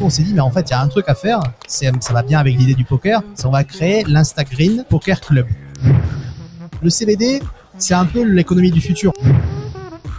On 0.00 0.08
s'est 0.08 0.22
dit, 0.22 0.32
mais 0.32 0.40
en 0.40 0.50
fait, 0.50 0.68
il 0.68 0.70
y 0.70 0.74
a 0.74 0.80
un 0.80 0.86
truc 0.86 1.06
à 1.08 1.16
faire. 1.16 1.40
Ça 1.66 1.90
va 2.12 2.22
bien 2.22 2.38
avec 2.38 2.56
l'idée 2.56 2.74
du 2.74 2.84
poker. 2.84 3.20
C'est 3.34 3.46
on 3.46 3.50
va 3.50 3.64
créer 3.64 4.04
l'Instagreen 4.06 4.84
Poker 4.88 5.20
Club. 5.20 5.46
Le 6.82 6.88
CBD, 6.88 7.42
c'est 7.78 7.94
un 7.94 8.04
peu 8.04 8.22
l'économie 8.22 8.70
du 8.70 8.80
futur. 8.80 9.12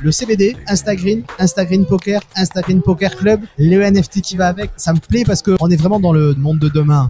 Le 0.02 0.12
CBD, 0.12 0.58
Instagreen, 0.68 1.24
Instagreen 1.40 1.86
Poker, 1.86 2.20
Instagreen 2.36 2.82
Poker 2.82 3.16
Club, 3.16 3.40
le 3.58 3.90
NFT 3.90 4.20
qui 4.20 4.36
va 4.36 4.48
avec, 4.48 4.71
ça 4.76 4.92
me 4.92 5.00
plaît 5.00 5.24
parce 5.26 5.42
qu'on 5.42 5.70
est 5.70 5.78
vraiment 5.78 6.02
dans 6.02 6.12
le 6.12 6.34
monde 6.34 6.60
de 6.60 6.68
demain. 6.68 7.10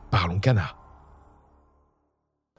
Parlons 0.11 0.39
Cana. 0.39 0.75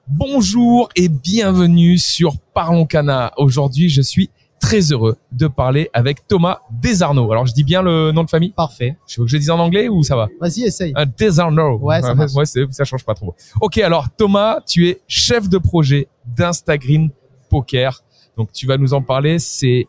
Bonjour 0.08 0.88
et 0.96 1.08
bienvenue 1.08 1.98
sur 1.98 2.34
Parlons 2.54 2.86
Cana. 2.86 3.32
Aujourd'hui, 3.36 3.88
je 3.88 4.02
suis 4.02 4.30
très 4.60 4.92
heureux 4.92 5.16
de 5.32 5.46
parler 5.48 5.90
avec 5.92 6.26
Thomas 6.26 6.60
Desarnaud. 6.70 7.30
Alors, 7.30 7.46
je 7.46 7.52
dis 7.52 7.64
bien 7.64 7.82
le 7.82 8.10
nom 8.12 8.24
de 8.24 8.30
famille? 8.30 8.52
Parfait. 8.52 8.96
Je 9.06 9.20
veux 9.20 9.24
que 9.26 9.30
je 9.30 9.36
le 9.36 9.40
dise 9.40 9.50
en 9.50 9.58
anglais 9.58 9.88
ou 9.88 10.02
ça 10.02 10.16
va? 10.16 10.28
Vas-y, 10.40 10.62
essaye. 10.64 10.92
un 10.96 11.04
Desarnaud. 11.06 11.78
Ouais, 11.78 12.00
ça 12.00 12.14
marche. 12.14 12.32
ouais, 12.36 12.46
c'est- 12.46 12.72
ça 12.72 12.84
change 12.84 13.04
pas 13.04 13.14
trop. 13.14 13.34
Ok, 13.60 13.78
alors 13.78 14.08
Thomas, 14.16 14.60
tu 14.66 14.88
es 14.88 15.00
chef 15.06 15.48
de 15.48 15.58
projet 15.58 16.08
d'Instagreen 16.26 17.10
Poker. 17.50 18.02
Donc 18.36 18.50
tu 18.52 18.66
vas 18.66 18.78
nous 18.78 18.94
en 18.94 19.02
parler. 19.02 19.38
C'est 19.38 19.86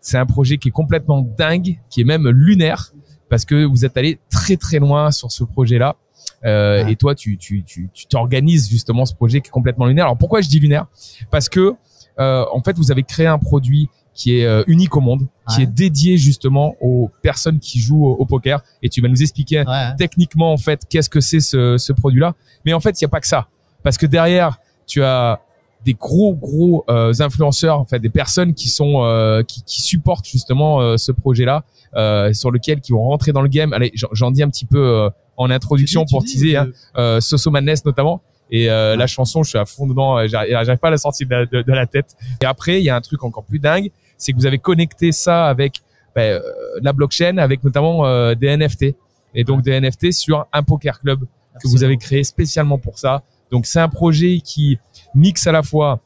c'est 0.00 0.18
un 0.18 0.26
projet 0.26 0.58
qui 0.58 0.68
est 0.68 0.72
complètement 0.72 1.22
dingue, 1.22 1.78
qui 1.90 2.00
est 2.02 2.04
même 2.04 2.28
lunaire, 2.28 2.92
parce 3.28 3.44
que 3.44 3.64
vous 3.64 3.84
êtes 3.84 3.96
allé 3.96 4.18
très 4.30 4.56
très 4.56 4.78
loin 4.78 5.10
sur 5.10 5.32
ce 5.32 5.42
projet-là. 5.44 5.96
Euh. 6.44 6.86
Et 6.86 6.96
toi, 6.96 7.14
tu 7.14 7.36
tu 7.38 7.64
tu 7.64 7.88
tu 7.92 8.06
t'organises 8.06 8.68
justement 8.68 9.04
ce 9.06 9.14
projet 9.14 9.40
qui 9.40 9.48
est 9.48 9.50
complètement 9.50 9.86
lunaire. 9.86 10.04
Alors 10.06 10.16
pourquoi 10.18 10.40
je 10.40 10.48
dis 10.48 10.60
lunaire? 10.60 10.86
Parce 11.30 11.48
que 11.48 11.74
euh, 12.20 12.44
en 12.52 12.62
fait, 12.62 12.76
vous 12.76 12.90
avez 12.90 13.02
créé 13.02 13.26
un 13.26 13.38
produit 13.38 13.88
qui 14.14 14.38
est 14.38 14.44
euh, 14.46 14.64
unique 14.66 14.96
au 14.96 15.00
monde, 15.00 15.26
qui 15.54 15.62
est 15.62 15.66
dédié 15.66 16.16
justement 16.18 16.74
aux 16.80 17.08
personnes 17.22 17.60
qui 17.60 17.78
jouent 17.78 18.06
au, 18.06 18.24
poker. 18.26 18.62
Et 18.82 18.88
tu 18.88 19.00
vas 19.00 19.06
nous 19.08 19.22
expliquer 19.22 19.60
Ouais. 19.60 19.94
techniquement 19.96 20.52
en 20.52 20.56
fait 20.56 20.82
qu'est-ce 20.88 21.08
que 21.08 21.20
c'est 21.20 21.38
ce, 21.40 21.78
ce 21.78 21.92
produit-là. 21.92 22.34
Mais 22.64 22.72
en 22.72 22.80
fait, 22.80 23.00
il 23.00 23.04
n'y 23.04 23.06
a 23.06 23.10
pas 23.10 23.20
que 23.20 23.28
ça, 23.28 23.46
parce 23.84 23.96
que 23.96 24.06
derrière, 24.06 24.58
tu 24.88 25.04
as 25.04 25.40
des 25.84 25.94
gros 25.94 26.34
gros 26.34 26.84
euh, 26.90 27.12
influenceurs, 27.20 27.78
en 27.78 27.84
fait, 27.84 28.00
des 28.00 28.10
personnes 28.10 28.54
qui 28.54 28.68
sont 28.68 29.04
euh, 29.04 29.44
qui, 29.44 29.62
qui 29.62 29.82
supportent 29.82 30.26
justement 30.26 30.80
euh, 30.80 30.96
ce 30.96 31.12
projet-là, 31.12 31.62
euh, 31.94 32.32
sur 32.32 32.50
lequel 32.50 32.80
qui 32.80 32.90
vont 32.90 33.04
rentrer 33.04 33.30
dans 33.30 33.42
le 33.42 33.48
game. 33.48 33.72
Allez, 33.72 33.92
j'en- 33.94 34.08
j'en 34.10 34.32
dis 34.32 34.42
un 34.42 34.48
petit 34.50 34.66
peu 34.66 34.78
euh, 34.84 35.10
en 35.38 35.50
introduction 35.50 36.04
pour 36.04 36.22
teaser. 36.24 36.56
euh, 36.58 36.62
Hein, 36.64 36.68
euh, 36.98 37.20
Soso 37.20 37.50
Madness 37.50 37.84
notamment. 37.84 38.20
Et 38.50 38.70
euh, 38.70 38.96
la 38.96 39.06
chanson, 39.06 39.42
je 39.42 39.50
suis 39.50 39.58
à 39.58 39.64
fond 39.66 39.86
dedans. 39.86 40.18
euh, 40.18 40.26
J'arrive 40.26 40.76
pas 40.78 40.88
à 40.88 40.90
la 40.90 40.96
sortir 40.98 41.26
de 41.28 41.34
la, 41.34 41.46
de- 41.46 41.62
de 41.62 41.72
la 41.72 41.86
tête. 41.86 42.14
Et 42.42 42.46
après, 42.46 42.78
il 42.80 42.84
y 42.84 42.90
a 42.90 42.96
un 42.96 43.00
truc 43.00 43.22
encore 43.24 43.44
plus 43.44 43.58
dingue, 43.58 43.90
c'est 44.16 44.32
que 44.32 44.36
vous 44.38 44.46
avez 44.46 44.58
connecté 44.58 45.12
ça 45.12 45.46
avec 45.46 45.80
ben, 46.14 46.32
euh, 46.32 46.40
la 46.82 46.92
blockchain, 46.92 47.36
avec 47.38 47.62
notamment 47.62 48.06
euh, 48.06 48.34
des 48.34 48.48
NFT. 48.56 48.94
Et 49.34 49.44
donc 49.44 49.62
des 49.62 49.78
NFT 49.80 50.12
sur 50.12 50.46
un 50.52 50.62
poker 50.62 50.98
club 51.00 51.20
que 51.62 51.68
vous 51.68 51.84
avez 51.84 51.96
créé 51.98 52.24
spécialement 52.24 52.78
pour 52.78 52.98
ça. 52.98 53.22
Donc 53.50 53.66
c'est 53.66 53.80
un 53.80 53.88
projet 53.90 54.40
qui 54.42 54.78
mixe 55.14 55.46
à 55.46 55.52
la 55.52 55.62
fois 55.62 56.00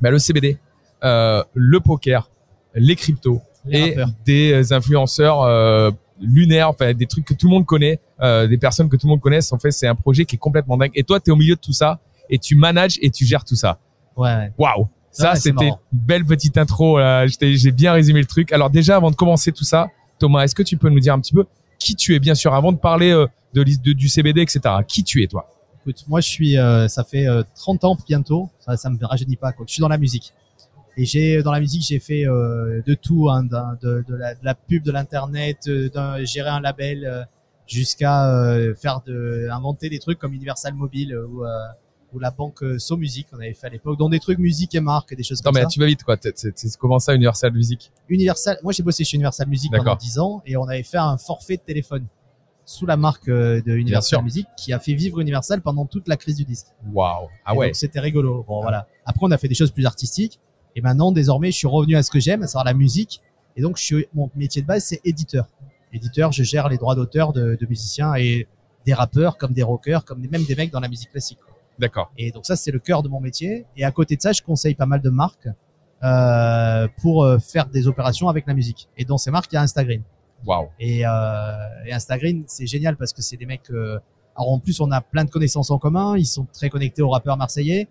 ben, 0.00 0.10
le 0.10 0.18
CBD, 0.18 0.58
euh, 1.04 1.42
le 1.54 1.78
poker, 1.80 2.28
les 2.74 2.96
cryptos 2.96 3.40
Les 3.64 3.78
et 3.78 3.88
rappeurs. 3.90 4.08
des 4.24 4.72
influenceurs 4.72 5.42
euh, 6.20 6.26
lunaires, 6.26 6.68
enfin 6.70 6.92
des 6.94 7.06
trucs 7.06 7.24
que 7.24 7.34
tout 7.34 7.46
le 7.48 7.52
monde 7.54 7.66
connaît, 7.66 8.00
euh, 8.20 8.46
des 8.46 8.58
personnes 8.58 8.88
que 8.88 8.96
tout 8.96 9.06
le 9.06 9.10
monde 9.10 9.20
connaisse. 9.20 9.52
En 9.52 9.58
fait, 9.58 9.70
c'est 9.70 9.86
un 9.86 9.94
projet 9.94 10.24
qui 10.24 10.36
est 10.36 10.38
complètement 10.38 10.76
dingue. 10.76 10.90
Et 10.94 11.04
toi, 11.04 11.20
tu 11.20 11.30
es 11.30 11.32
au 11.32 11.36
milieu 11.36 11.54
de 11.54 11.60
tout 11.60 11.72
ça 11.72 12.00
et 12.30 12.38
tu 12.38 12.56
manages 12.56 12.98
et 13.02 13.10
tu 13.10 13.24
gères 13.24 13.44
tout 13.44 13.56
ça. 13.56 13.78
Ouais. 14.16 14.50
Waouh 14.58 14.88
Ça, 15.12 15.34
c'était 15.36 15.68
une 15.68 15.76
belle 15.92 16.24
petite 16.24 16.56
intro. 16.58 16.98
J'ai 17.40 17.70
bien 17.72 17.92
résumé 17.92 18.20
le 18.20 18.26
truc. 18.26 18.52
Alors 18.52 18.70
déjà, 18.70 18.96
avant 18.96 19.10
de 19.10 19.16
commencer 19.16 19.52
tout 19.52 19.64
ça, 19.64 19.88
Thomas, 20.18 20.42
est-ce 20.44 20.54
que 20.54 20.62
tu 20.62 20.76
peux 20.76 20.88
nous 20.88 21.00
dire 21.00 21.12
un 21.14 21.20
petit 21.20 21.34
peu 21.34 21.44
qui 21.78 21.94
tu 21.94 22.14
es, 22.14 22.18
bien 22.18 22.34
sûr, 22.34 22.54
avant 22.54 22.72
de 22.72 22.78
parler 22.78 23.10
euh, 23.10 23.26
de, 23.52 23.62
de- 23.62 23.92
du 23.92 24.08
CBD, 24.08 24.40
etc. 24.40 24.60
Qui 24.88 25.04
tu 25.04 25.22
es, 25.22 25.26
toi? 25.26 25.46
Écoute, 25.82 26.04
moi 26.08 26.20
je 26.20 26.28
suis, 26.28 26.56
euh, 26.58 26.88
ça 26.88 27.04
fait 27.04 27.26
euh, 27.28 27.42
30 27.54 27.84
ans 27.84 27.96
bientôt, 28.08 28.48
ça, 28.58 28.76
ça 28.76 28.88
me 28.90 28.98
rajeunit 29.04 29.36
pas 29.36 29.52
quoi. 29.52 29.66
Je 29.68 29.74
suis 29.74 29.80
dans 29.82 29.88
la 29.88 29.98
musique. 29.98 30.32
Et 30.96 31.04
j'ai 31.04 31.42
dans 31.42 31.52
la 31.52 31.60
musique 31.60 31.82
j'ai 31.86 31.98
fait 31.98 32.26
euh, 32.26 32.80
de 32.86 32.94
tout, 32.94 33.28
hein, 33.30 33.42
de, 33.44 34.04
de, 34.08 34.14
la, 34.14 34.34
de 34.34 34.44
la 34.44 34.54
pub, 34.54 34.82
de 34.82 34.90
l'internet, 34.92 35.58
euh, 35.68 36.24
gérer 36.24 36.48
un 36.48 36.60
label, 36.60 37.04
euh, 37.04 37.22
jusqu'à 37.66 38.30
euh, 38.30 38.74
faire 38.74 39.02
de 39.06 39.48
inventer 39.50 39.88
des 39.90 39.98
trucs 39.98 40.18
comme 40.18 40.32
Universal 40.32 40.72
Mobile 40.74 41.12
euh, 41.12 41.26
ou, 41.26 41.44
euh, 41.44 41.48
ou 42.12 42.18
la 42.18 42.30
banque 42.30 42.62
euh, 42.62 42.78
So 42.78 42.96
Music 42.96 43.26
qu'on 43.30 43.38
avait 43.38 43.52
fait 43.52 43.66
à 43.66 43.70
l'époque, 43.70 43.98
dont 43.98 44.08
des 44.08 44.20
trucs 44.20 44.38
musique 44.38 44.74
et 44.74 44.80
marque, 44.80 45.14
des 45.14 45.22
choses 45.22 45.38
Non, 45.44 45.50
comme 45.50 45.56
mais 45.56 45.62
ça. 45.62 45.68
tu 45.68 45.80
vas 45.80 45.86
vite, 45.86 46.02
quoi. 46.02 46.16
C'est- 46.34 46.78
comment 46.78 46.98
ça, 46.98 47.14
Universal 47.14 47.52
Music? 47.52 47.90
Universal, 48.08 48.58
moi 48.62 48.72
j'ai 48.72 48.82
bossé 48.82 49.04
chez 49.04 49.16
Universal 49.16 49.48
Music 49.48 49.70
pendant 49.72 49.82
D'accord. 49.84 49.96
10 49.98 50.18
ans 50.18 50.42
et 50.46 50.56
on 50.56 50.64
avait 50.64 50.82
fait 50.82 50.96
un 50.98 51.18
forfait 51.18 51.56
de 51.56 51.62
téléphone 51.62 52.06
sous 52.64 52.86
la 52.86 52.96
marque 52.96 53.28
euh, 53.28 53.60
de. 53.60 53.72
Universal 53.76 54.22
Music 54.24 54.46
qui 54.56 54.72
a 54.72 54.78
fait 54.78 54.94
vivre 54.94 55.20
Universal 55.20 55.60
pendant 55.60 55.84
toute 55.86 56.08
la 56.08 56.16
crise 56.16 56.36
du 56.36 56.44
disque. 56.44 56.68
Waouh 56.92 57.28
Ah 57.44 57.54
Et 57.54 57.58
ouais. 57.58 57.66
donc, 57.68 57.76
C'était 57.76 58.00
rigolo. 58.00 58.44
Bon, 58.48 58.62
voilà. 58.62 58.86
Après, 59.04 59.20
on 59.26 59.30
a 59.30 59.36
fait 59.38 59.48
des 59.48 59.54
choses 59.54 59.70
plus 59.72 59.84
artistiques. 59.86 60.40
Et 60.76 60.80
maintenant, 60.82 61.10
désormais, 61.10 61.50
je 61.50 61.56
suis 61.56 61.66
revenu 61.66 61.96
à 61.96 62.04
ce 62.04 62.10
que 62.10 62.20
j'aime, 62.20 62.44
à 62.44 62.46
savoir 62.46 62.64
la 62.64 62.74
musique. 62.74 63.20
Et 63.56 63.62
donc, 63.62 63.78
je 63.78 63.82
suis, 63.82 64.06
mon 64.14 64.30
métier 64.36 64.62
de 64.62 64.66
base, 64.66 64.84
c'est 64.84 65.00
éditeur. 65.04 65.48
Éditeur, 65.92 66.30
je 66.30 66.44
gère 66.44 66.68
les 66.68 66.76
droits 66.76 66.94
d'auteur 66.94 67.32
de, 67.32 67.56
de 67.58 67.66
musiciens 67.66 68.14
et 68.14 68.46
des 68.84 68.94
rappeurs, 68.94 69.38
comme 69.38 69.52
des 69.52 69.62
rockers, 69.64 70.04
comme 70.04 70.20
même 70.20 70.44
des 70.44 70.54
mecs 70.54 70.70
dans 70.70 70.80
la 70.80 70.88
musique 70.88 71.10
classique. 71.10 71.38
D'accord. 71.78 72.12
Et 72.16 72.30
donc, 72.30 72.46
ça, 72.46 72.54
c'est 72.54 72.70
le 72.70 72.78
cœur 72.78 73.02
de 73.02 73.08
mon 73.08 73.20
métier. 73.20 73.64
Et 73.76 73.84
à 73.84 73.90
côté 73.90 74.16
de 74.16 74.22
ça, 74.22 74.32
je 74.32 74.42
conseille 74.42 74.74
pas 74.74 74.86
mal 74.86 75.00
de 75.00 75.10
marques 75.10 75.48
euh, 76.04 76.88
pour 77.00 77.24
euh, 77.24 77.38
faire 77.38 77.66
des 77.66 77.88
opérations 77.88 78.28
avec 78.28 78.46
la 78.46 78.54
musique. 78.54 78.88
Et 78.98 79.04
dans 79.04 79.18
ces 79.18 79.30
marques, 79.30 79.50
il 79.52 79.56
y 79.56 79.58
a 79.58 79.62
Instagram. 79.62 80.02
Waouh. 80.44 80.68
Et, 80.78 81.06
euh, 81.06 81.10
et 81.86 81.92
Instagram, 81.92 82.44
c'est 82.46 82.66
génial 82.66 82.96
parce 82.96 83.14
que 83.14 83.22
c'est 83.22 83.38
des 83.38 83.46
mecs. 83.46 83.70
euh, 83.70 83.98
alors 84.36 84.52
en 84.52 84.58
plus, 84.58 84.78
on 84.80 84.90
a 84.90 85.00
plein 85.00 85.24
de 85.24 85.30
connaissances 85.30 85.70
en 85.70 85.78
commun. 85.78 86.16
Ils 86.18 86.26
sont 86.26 86.46
très 86.52 86.68
connectés 86.68 87.00
aux 87.00 87.08
rappeurs 87.08 87.38
marseillais. 87.38 87.88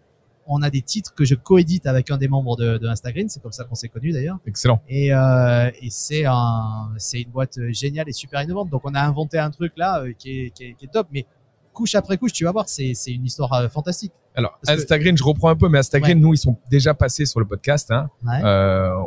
On 0.48 0.62
a 0.62 0.70
des 0.70 0.82
titres 0.82 1.14
que 1.16 1.26
je 1.26 1.34
coédite 1.36 1.88
avec 1.88 2.12
un 2.12 2.18
des 2.18 2.28
membres 2.28 2.56
de, 2.56 2.78
de 2.78 2.88
Instagram. 2.88 3.28
C'est 3.30 3.42
comme 3.42 3.52
ça 3.52 3.64
qu'on 3.64 3.74
s'est 3.76 3.90
connus 3.90 4.12
d'ailleurs. 4.12 4.38
Excellent. 4.46 4.80
Et, 4.88 5.14
euh, 5.14 5.72
et 5.82 5.90
c'est 5.90 6.26
un, 6.26 6.90
c'est 6.98 7.22
une 7.22 7.32
boîte 7.32 7.58
euh, 7.58 7.72
géniale 7.74 8.08
et 8.08 8.14
super 8.14 8.42
innovante. 8.44 8.70
Donc 8.70 8.82
on 8.86 8.94
a 8.94 9.02
inventé 9.02 9.40
un 9.40 9.50
truc 9.50 9.74
là 9.76 10.02
euh, 10.02 10.14
qui, 10.18 10.42
est, 10.46 10.50
qui, 10.52 10.66
est, 10.66 10.74
qui 10.74 10.86
est 10.86 10.90
top. 10.92 11.08
Mais 11.12 11.26
couche 11.74 11.96
après 11.96 12.18
couche, 12.18 12.32
tu 12.32 12.44
vas 12.46 12.52
voir, 12.52 12.70
c'est, 12.70 12.94
c'est 12.94 13.12
une 13.12 13.26
histoire 13.26 13.52
euh, 13.54 13.68
fantastique. 13.70 14.12
Alors, 14.36 14.60
Instagram, 14.68 15.18
je 15.18 15.24
reprends 15.24 15.50
un 15.50 15.56
peu, 15.56 15.68
mais 15.70 15.78
Instagram, 15.80 16.10
Ouais. 16.12 16.16
nous, 16.16 16.34
ils 16.34 16.38
sont 16.38 16.58
déjà 16.70 16.94
passés 16.94 17.26
sur 17.26 17.40
le 17.40 17.46
podcast. 17.48 17.90
Hein. 17.92 18.10
Ouais. 18.26 18.42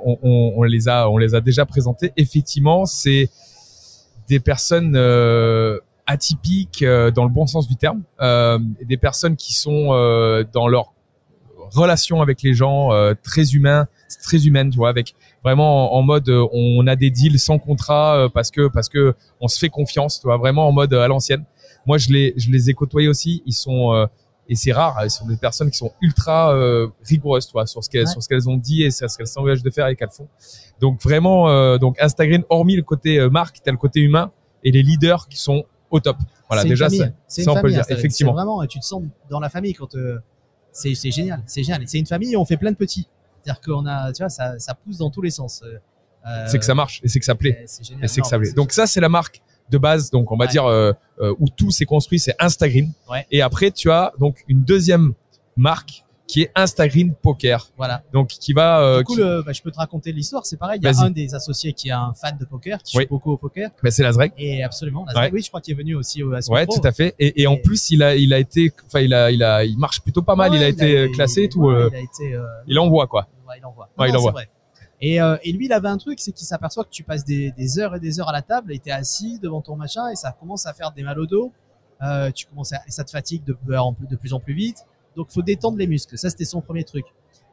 On, 0.05 0.19
on- 0.23 0.53
on 0.57 0.63
les 0.65 0.89
a, 0.89 1.09
on 1.11 1.19
les 1.19 1.35
a 1.35 1.41
déjà 1.43 1.67
présentés. 1.67 2.13
Effectivement, 2.17 2.87
c'est 2.87 3.29
des 4.27 4.41
personnes 4.41 4.97
atypiques 6.07 6.83
dans 7.15 7.25
le 7.25 7.31
bon 7.31 7.47
sens 7.47 7.69
du 7.69 7.77
terme, 7.77 8.03
des 8.21 8.97
personnes 8.97 9.37
qui 9.37 9.53
sont 9.53 9.89
dans 10.53 10.67
leur 10.69 10.95
relation 11.73 12.23
avec 12.23 12.43
les 12.43 12.55
gens, 12.55 12.93
euh, 12.93 13.15
très 13.23 13.51
humain, 13.55 13.87
très 14.23 14.47
humaine, 14.47 14.71
tu 14.71 14.77
vois, 14.77 14.89
avec 14.89 15.15
vraiment 15.43 15.95
en, 15.95 16.03
mode 16.03 16.29
euh, 16.29 16.47
on 16.53 16.87
a 16.87 16.97
des 16.97 17.11
deals 17.11 17.39
sans 17.39 17.59
contrat 17.59 18.17
euh, 18.17 18.29
parce 18.29 18.51
que 18.51 18.69
parce 18.69 18.89
que 18.89 19.15
on 19.41 19.49
se 19.49 19.59
fait 19.59 19.69
confiance, 19.69 20.21
tu 20.21 20.27
vois, 20.27 20.37
vraiment 20.37 20.69
en 20.69 20.73
mode 20.73 20.93
à 20.95 21.07
l'ancienne. 21.09 21.45
Moi, 21.87 21.99
je 21.99 22.11
les 22.11 22.35
je 22.37 22.51
les 22.51 22.71
ai 22.71 22.75
côtoyés 22.75 23.09
aussi. 23.09 23.43
Ils 23.47 23.53
sont 23.55 23.93
euh, 23.95 24.07
et 24.51 24.55
c'est 24.55 24.73
rare, 24.73 24.97
ils 25.05 25.11
sont 25.11 25.27
des 25.27 25.37
personnes 25.37 25.71
qui 25.71 25.77
sont 25.77 25.93
ultra 26.01 26.55
euh, 26.55 26.89
rigoureuses, 27.07 27.47
tu 27.47 27.53
vois, 27.53 27.67
sur 27.67 27.85
ce 27.85 27.91
qu'elles 27.91 28.07
Ouais. 28.07 28.13
sur 28.13 28.23
ce 28.23 28.29
qu'elles 28.29 28.49
ont 28.49 28.57
dit 28.57 28.83
et 28.83 28.91
sur 28.91 29.11
ce 29.11 29.19
qu'elles 29.19 29.27
s'engagent 29.27 29.63
de 29.63 29.71
faire 29.71 29.87
et 29.89 29.95
qu'elles 29.97 30.09
font. 30.11 30.27
Donc 30.81 31.03
vraiment, 31.03 31.51
euh, 31.51 31.77
donc 31.77 32.01
Instagram, 32.01 32.43
hormis 32.49 32.75
le 32.77 32.83
côté 32.83 33.19
euh, 33.19 33.29
marque, 33.29 33.59
t'as 33.63 33.73
le 33.73 33.77
côté 33.77 34.01
humain 34.01 34.33
et 34.65 34.71
les 34.73 34.83
leaders 34.83 35.29
qui 35.29 35.37
sont 35.39 35.65
au 35.91 36.01
top. 36.01 36.17
Voilà, 36.49 36.65
déjà 36.65 36.87
famille. 36.87 37.01
ça, 37.01 37.07
c'est 37.27 37.43
ça, 37.43 37.51
on 37.51 37.55
peut 37.55 37.59
le 37.59 37.61
famille, 37.63 37.75
dire, 37.75 37.81
Instagram. 37.81 37.99
effectivement. 37.99 38.33
C'est 38.33 38.37
vraiment, 38.37 38.67
tu 38.67 38.81
te 38.81 38.85
sens 38.87 39.03
dans 39.29 39.41
la 39.41 39.51
famille 39.51 39.75
quand 39.75 39.95
euh, 39.97 40.19
c'est 40.73 40.95
génial, 41.11 41.43
c'est 41.47 41.63
génial. 41.63 41.83
C'est 41.87 41.99
une 41.99 42.07
famille, 42.07 42.37
on 42.37 42.45
fait 42.45 42.57
plein 42.57 42.71
de 42.71 42.77
petits. 42.77 43.09
C'est-à-dire 43.43 43.61
qu'on 43.61 43.87
a, 43.87 44.13
tu 44.13 44.23
vois, 44.23 44.29
ça, 44.29 44.59
ça 44.59 44.75
pousse 44.75 44.99
dans 44.99 45.11
tous 45.11 45.23
les 45.23 45.31
sens. 45.31 45.63
Euh, 45.65 46.47
c'est 46.47 46.59
que 46.59 46.65
ça 46.65 46.75
marche 46.75 47.01
et 47.03 47.09
c'est 47.09 47.19
que 47.21 47.25
ça 47.25 47.35
plaît. 47.35 47.63
C'est 47.67 47.85
génial. 47.85 48.05
Et 48.05 48.09
c'est 48.09 48.21
que 48.21 48.27
ça 48.27 48.39
plaît. 48.39 48.53
Donc 48.53 48.73
ça, 48.73 48.87
c'est 48.87 49.01
la 49.01 49.09
marque 49.09 49.41
de 49.71 49.79
base. 49.79 50.11
Donc 50.11 50.31
on 50.33 50.37
va 50.37 50.45
Ouais. 50.45 50.51
dire 50.51 50.67
euh, 50.67 50.93
euh, 51.21 51.35
où 51.39 51.49
tout 51.49 51.71
s'est 51.71 51.85
construit, 51.87 52.19
c'est 52.19 52.35
Instagram. 52.39 52.93
Ouais. 53.11 53.27
Et 53.31 53.41
après, 53.43 53.71
tu 53.71 53.91
as 53.91 54.13
donc 54.19 54.45
une 54.49 54.63
deuxième 54.63 55.15
marque 55.57 56.05
qui 56.29 56.43
est 56.43 56.53
Instagram 56.55 57.13
Poker. 57.21 57.71
Voilà. 57.77 58.03
Donc 58.13 58.29
qui 58.29 58.53
va. 58.53 58.81
euh, 58.81 58.99
du 58.99 59.05
coup, 59.05 59.15
qui- 59.15 59.21
le, 59.21 59.43
bah, 59.43 59.53
je 59.53 59.61
peux 59.63 59.71
te 59.73 59.79
raconter 59.79 60.13
l'histoire. 60.13 60.47
C'est 60.47 60.59
pareil. 60.59 60.79
Il 60.81 60.85
y 60.85 60.87
a 60.87 61.01
un 61.01 61.11
des 61.11 61.35
associés 61.35 61.73
qui 61.73 61.89
est 61.89 61.93
un 61.93 62.13
fan 62.15 62.37
de 62.39 62.45
poker, 62.45 62.81
qui 62.83 62.97
Oui. 62.99 63.05
joue 63.05 63.09
beaucoup 63.09 63.33
au 63.33 63.37
poker. 63.39 63.71
bah, 63.83 63.91
c'est 63.91 64.03
Lazrek. 64.05 64.33
Et 64.39 64.63
absolument. 64.63 65.05
là, 65.07 65.21
Ouais. 65.23 65.31
Oui, 65.33 65.43
je 65.43 65.49
crois 65.49 65.61
qu'il 65.61 65.73
est 65.75 65.77
venu 65.77 65.95
aussi 65.97 66.23
au 66.23 66.31
Ouais, 66.33 66.67
tout 66.67 66.81
à 66.85 66.93
fait. 66.93 67.17
Et, 67.19 67.43
et 67.43 67.47
en 67.49 67.57
plus, 67.57 67.91
il 67.91 68.03
a, 68.05 68.15
il 68.15 68.33
a 68.33 68.39
été, 68.39 68.71
enfin, 68.87 69.01
il 69.01 69.13
a, 69.15 69.31
il 69.33 69.43
a, 69.43 69.65
il 69.65 69.77
marche 69.79 70.01
plutôt 70.03 70.23
pas 70.23 70.37
mal. 70.37 70.51
Ouais, 70.53 70.59
il 70.59 70.63
a 70.63 70.69
été 70.69 71.05
il 71.07 71.11
classé 71.13 71.45
et 71.45 71.49
tout. 71.49 71.69
euh, 71.69 71.89
Il 71.93 71.97
a 71.97 72.01
été. 72.01 72.35
euh, 72.35 72.45
il 72.69 72.79
envoie 72.79 73.07
quoi. 73.09 73.27
Ouais, 73.49 73.55
il 73.59 73.65
envoie. 73.65 73.89
Ouais, 73.99 74.11
il 74.11 74.17
envoie. 74.17 74.33
vrai. 74.33 74.49
Et, 75.01 75.23
euh, 75.23 75.37
et 75.45 75.53
lui, 75.53 75.65
il 75.67 75.73
avait 75.73 75.89
un 75.89 75.97
truc, 75.97 76.19
c'est 76.21 76.33
qu'il 76.33 76.47
s'aperçoit 76.47 76.85
que 76.85 76.91
tu 76.91 77.05
passes 77.05 77.25
des, 77.25 77.53
des 77.53 77.79
heures 77.79 77.95
et 77.95 78.01
des 78.01 78.21
heures 78.21 78.29
à 78.29 78.33
la 78.33 78.43
table, 78.43 78.73
et 78.75 78.79
t'es 78.81 78.91
assis 78.91 79.39
devant 79.39 79.63
ton 79.63 79.77
machin, 79.77 80.09
et 80.11 80.17
ça 80.17 80.33
commence 80.39 80.67
à 80.67 80.73
faire 80.75 80.91
des 80.93 81.03
mal 81.05 81.19
au 81.19 81.27
dos. 81.27 81.53
Euh, 82.03 82.31
tu 82.33 82.47
commences 82.47 82.73
à, 82.73 82.81
et 82.87 82.91
ça 82.91 83.03
te 83.05 83.11
fatigue 83.11 83.43
de, 83.45 83.57
de 84.11 84.17
plus 84.17 84.33
en 84.35 84.41
plus 84.41 84.55
vite. 84.55 84.85
Donc, 85.19 85.31
faut 85.31 85.43
détendre 85.43 85.77
les 85.77 85.87
muscles. 85.87 86.17
Ça, 86.17 86.31
c'était 86.31 86.45
son 86.45 86.61
premier 86.63 86.85
truc. 86.85 87.05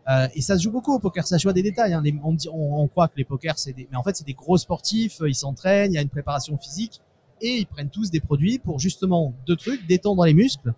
Euh, 0.07 0.27
et 0.35 0.41
ça 0.41 0.55
se 0.57 0.61
joue 0.63 0.71
beaucoup 0.71 0.93
au 0.93 0.99
poker. 0.99 1.25
Ça 1.27 1.37
joue 1.39 1.49
à 1.49 1.53
des 1.53 1.63
détails. 1.63 1.93
Hein. 1.93 2.01
Les- 2.03 2.15
on, 2.23 2.31
dit- 2.33 2.47
on, 2.49 2.81
on 2.81 2.87
croit 2.87 3.07
que 3.07 3.17
les 3.17 3.23
pokers, 3.25 3.57
c'est 3.57 3.73
des, 3.73 3.87
mais 3.91 3.97
en 3.97 4.03
fait, 4.03 4.15
c'est 4.15 4.25
des 4.25 4.35
gros 4.35 4.57
sportifs. 4.57 5.19
euh, 5.21 5.27
Ils 5.29 5.33
s'entraînent, 5.35 5.91
il 5.91 5.95
y 5.95 5.97
a 5.97 6.01
une 6.01 6.09
préparation 6.09 6.55
physique, 6.57 7.01
et 7.41 7.57
ils 7.57 7.65
prennent 7.65 7.89
tous 7.89 8.11
des 8.11 8.19
produits 8.21 8.59
pour 8.59 8.77
justement 8.79 9.33
deux 9.47 9.55
trucs 9.55 9.85
détendre 9.87 10.23
les 10.25 10.33
muscles 10.35 10.73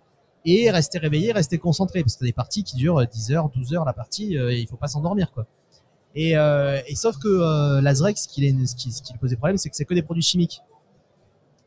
et 0.46 0.70
rester 0.70 0.98
réveillé, 0.98 1.30
rester 1.32 1.58
concentré. 1.58 2.00
Parce 2.02 2.16
que 2.16 2.24
des 2.24 2.32
parties 2.32 2.64
qui 2.64 2.76
durent 2.76 3.06
10 3.06 3.32
heures, 3.32 3.50
12 3.50 3.74
heures 3.74 3.84
la 3.84 3.92
partie, 3.92 4.38
euh, 4.38 4.50
et 4.50 4.60
il 4.60 4.66
faut 4.66 4.76
pas 4.76 4.88
s'endormir, 4.88 5.30
quoi. 5.32 5.46
Et, 6.14 6.36
euh, 6.38 6.80
et 6.86 6.94
sauf 6.94 7.18
que 7.18 7.28
euh, 7.28 7.80
l'Azrex, 7.82 8.22
ce 8.22 8.28
qui, 8.28 8.40
ce 8.92 9.12
lui 9.12 9.18
posait 9.20 9.36
problème, 9.36 9.58
c'est 9.58 9.68
que 9.68 9.76
c'est 9.76 9.84
que 9.84 9.92
des 9.94 10.02
produits 10.02 10.22
chimiques. 10.22 10.62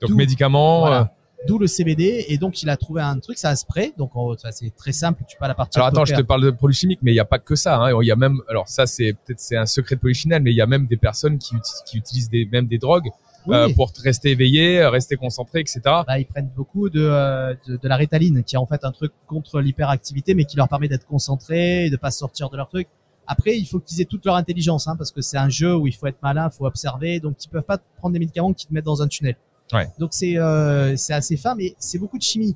Donc 0.01 0.09
Tout. 0.09 0.15
médicaments. 0.17 0.79
Voilà. 0.79 1.13
D'où 1.47 1.57
le 1.57 1.65
CBD. 1.67 2.25
Et 2.27 2.37
donc, 2.37 2.61
il 2.61 2.69
a 2.69 2.77
trouvé 2.77 3.01
un 3.01 3.17
truc, 3.19 3.37
c'est 3.37 3.47
un 3.47 3.55
spray. 3.55 3.93
Donc, 3.97 4.11
c'est 4.51 4.75
très 4.75 4.91
simple. 4.91 5.23
Tu 5.27 5.37
peux 5.37 5.45
à 5.45 5.47
la 5.47 5.55
partie. 5.55 5.77
Alors 5.79 5.87
attends, 5.87 6.05
je 6.05 6.13
te 6.13 6.21
parle 6.21 6.43
de 6.43 6.51
produits 6.51 6.75
chimiques, 6.77 6.99
mais 7.01 7.11
il 7.11 7.15
n'y 7.15 7.19
a 7.19 7.25
pas 7.25 7.39
que 7.39 7.55
ça. 7.55 7.77
Hein. 7.77 8.01
Il 8.01 8.05
y 8.07 8.11
a 8.11 8.15
même, 8.15 8.39
alors 8.47 8.67
ça 8.67 8.85
c'est 8.85 9.13
peut-être 9.13 9.39
c'est 9.39 9.57
un 9.57 9.65
secret 9.65 9.95
de 9.95 10.01
polichinelle, 10.01 10.41
mais 10.43 10.51
il 10.51 10.55
y 10.55 10.61
a 10.61 10.67
même 10.67 10.85
des 10.87 10.97
personnes 10.97 11.37
qui, 11.39 11.55
uti- 11.55 11.83
qui 11.85 11.97
utilisent 11.97 12.29
des, 12.29 12.45
même 12.51 12.67
des 12.67 12.77
drogues 12.77 13.09
Oui, 13.47 13.55
euh, 13.55 13.69
pour 13.75 13.91
te 13.91 14.01
rester 14.01 14.29
éveillé, 14.31 14.85
rester 14.85 15.15
concentré, 15.15 15.61
etc. 15.61 15.79
Bah, 15.83 16.19
ils 16.19 16.25
prennent 16.27 16.51
beaucoup 16.55 16.89
de, 16.91 17.01
euh, 17.01 17.55
de, 17.67 17.77
de 17.77 17.87
la 17.87 17.95
rétaline, 17.95 18.43
qui 18.43 18.55
est 18.55 18.59
en 18.59 18.67
fait 18.67 18.83
un 18.85 18.91
truc 18.91 19.11
contre 19.25 19.61
l'hyperactivité, 19.61 20.35
mais 20.35 20.45
qui 20.45 20.57
leur 20.57 20.69
permet 20.69 20.87
d'être 20.89 21.07
concentrés 21.07 21.89
de 21.89 21.97
pas 21.97 22.11
sortir 22.11 22.49
de 22.51 22.57
leur 22.57 22.69
truc. 22.69 22.87
Après, 23.25 23.57
il 23.57 23.65
faut 23.65 23.79
qu'ils 23.79 23.99
aient 24.01 24.05
toute 24.05 24.25
leur 24.25 24.35
intelligence, 24.35 24.87
hein, 24.87 24.95
parce 24.97 25.11
que 25.11 25.21
c'est 25.21 25.37
un 25.37 25.49
jeu 25.49 25.75
où 25.75 25.87
il 25.87 25.93
faut 25.95 26.05
être 26.07 26.21
malin, 26.21 26.49
il 26.53 26.55
faut 26.55 26.65
observer, 26.65 27.19
donc 27.19 27.43
ils 27.43 27.47
peuvent 27.47 27.63
pas 27.63 27.79
prendre 27.97 28.13
des 28.13 28.19
médicaments 28.19 28.51
qui 28.53 28.67
te 28.67 28.73
mettent 28.73 28.85
dans 28.85 29.01
un 29.01 29.07
tunnel. 29.07 29.37
Ouais. 29.73 29.89
Donc 29.99 30.09
c'est 30.13 30.37
euh, 30.37 30.95
c'est 30.95 31.13
assez 31.13 31.37
fin, 31.37 31.55
mais 31.55 31.75
c'est 31.79 31.99
beaucoup 31.99 32.17
de 32.17 32.23
chimie. 32.23 32.55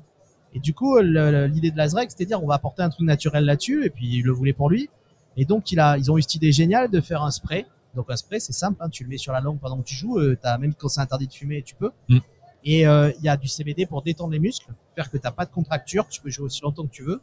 Et 0.54 0.60
du 0.60 0.72
coup, 0.72 0.98
l'idée 0.98 1.70
de 1.70 1.76
Lazrek, 1.76 2.10
c'était 2.10 2.24
dire 2.24 2.42
on 2.42 2.46
va 2.46 2.54
apporter 2.54 2.82
un 2.82 2.88
truc 2.88 3.06
naturel 3.06 3.44
là-dessus, 3.44 3.84
et 3.84 3.90
puis 3.90 4.06
il 4.06 4.22
le 4.22 4.32
voulait 4.32 4.52
pour 4.52 4.70
lui. 4.70 4.88
Et 5.36 5.44
donc 5.44 5.70
il 5.70 5.80
a, 5.80 5.98
ils 5.98 6.10
ont 6.10 6.16
eu 6.16 6.22
cette 6.22 6.36
idée 6.36 6.52
géniale 6.52 6.90
de 6.90 7.00
faire 7.00 7.22
un 7.22 7.30
spray. 7.30 7.66
Donc 7.94 8.06
un 8.10 8.16
spray, 8.16 8.40
c'est 8.40 8.52
simple, 8.52 8.78
hein, 8.80 8.88
tu 8.88 9.04
le 9.04 9.10
mets 9.10 9.18
sur 9.18 9.32
la 9.32 9.40
langue 9.40 9.58
pendant 9.58 9.78
que 9.78 9.84
tu 9.84 9.94
joues. 9.94 10.18
Euh, 10.18 10.38
t'as 10.40 10.58
même 10.58 10.74
quand 10.74 10.88
c'est 10.88 11.00
interdit 11.00 11.26
de 11.26 11.32
fumer, 11.32 11.62
tu 11.62 11.74
peux. 11.74 11.90
Mm. 12.08 12.18
Et 12.64 12.86
euh, 12.86 13.12
il 13.18 13.24
y 13.24 13.28
a 13.28 13.36
du 13.36 13.48
CBD 13.48 13.86
pour 13.86 14.02
détendre 14.02 14.32
les 14.32 14.38
muscles, 14.38 14.66
faire 14.94 15.10
que 15.10 15.16
t'as 15.16 15.30
pas 15.30 15.44
de 15.44 15.50
contracture, 15.50 16.08
tu 16.08 16.20
peux 16.20 16.30
jouer 16.30 16.46
aussi 16.46 16.62
longtemps 16.62 16.84
que 16.84 16.92
tu 16.92 17.04
veux. 17.04 17.20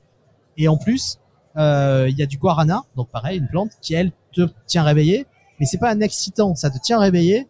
Et 0.57 0.67
en 0.67 0.77
plus, 0.77 1.19
euh, 1.57 2.07
il 2.09 2.17
y 2.17 2.23
a 2.23 2.25
du 2.25 2.37
guarana, 2.37 2.83
donc 2.95 3.09
pareil, 3.09 3.39
une 3.39 3.47
plante 3.47 3.71
qui 3.81 3.93
elle 3.93 4.11
te 4.31 4.47
tient 4.67 4.83
réveillé, 4.83 5.27
mais 5.59 5.65
c'est 5.65 5.77
pas 5.77 5.91
un 5.91 5.99
excitant, 5.99 6.55
ça 6.55 6.69
te 6.69 6.77
tient 6.79 6.97
réveillé. 6.97 7.47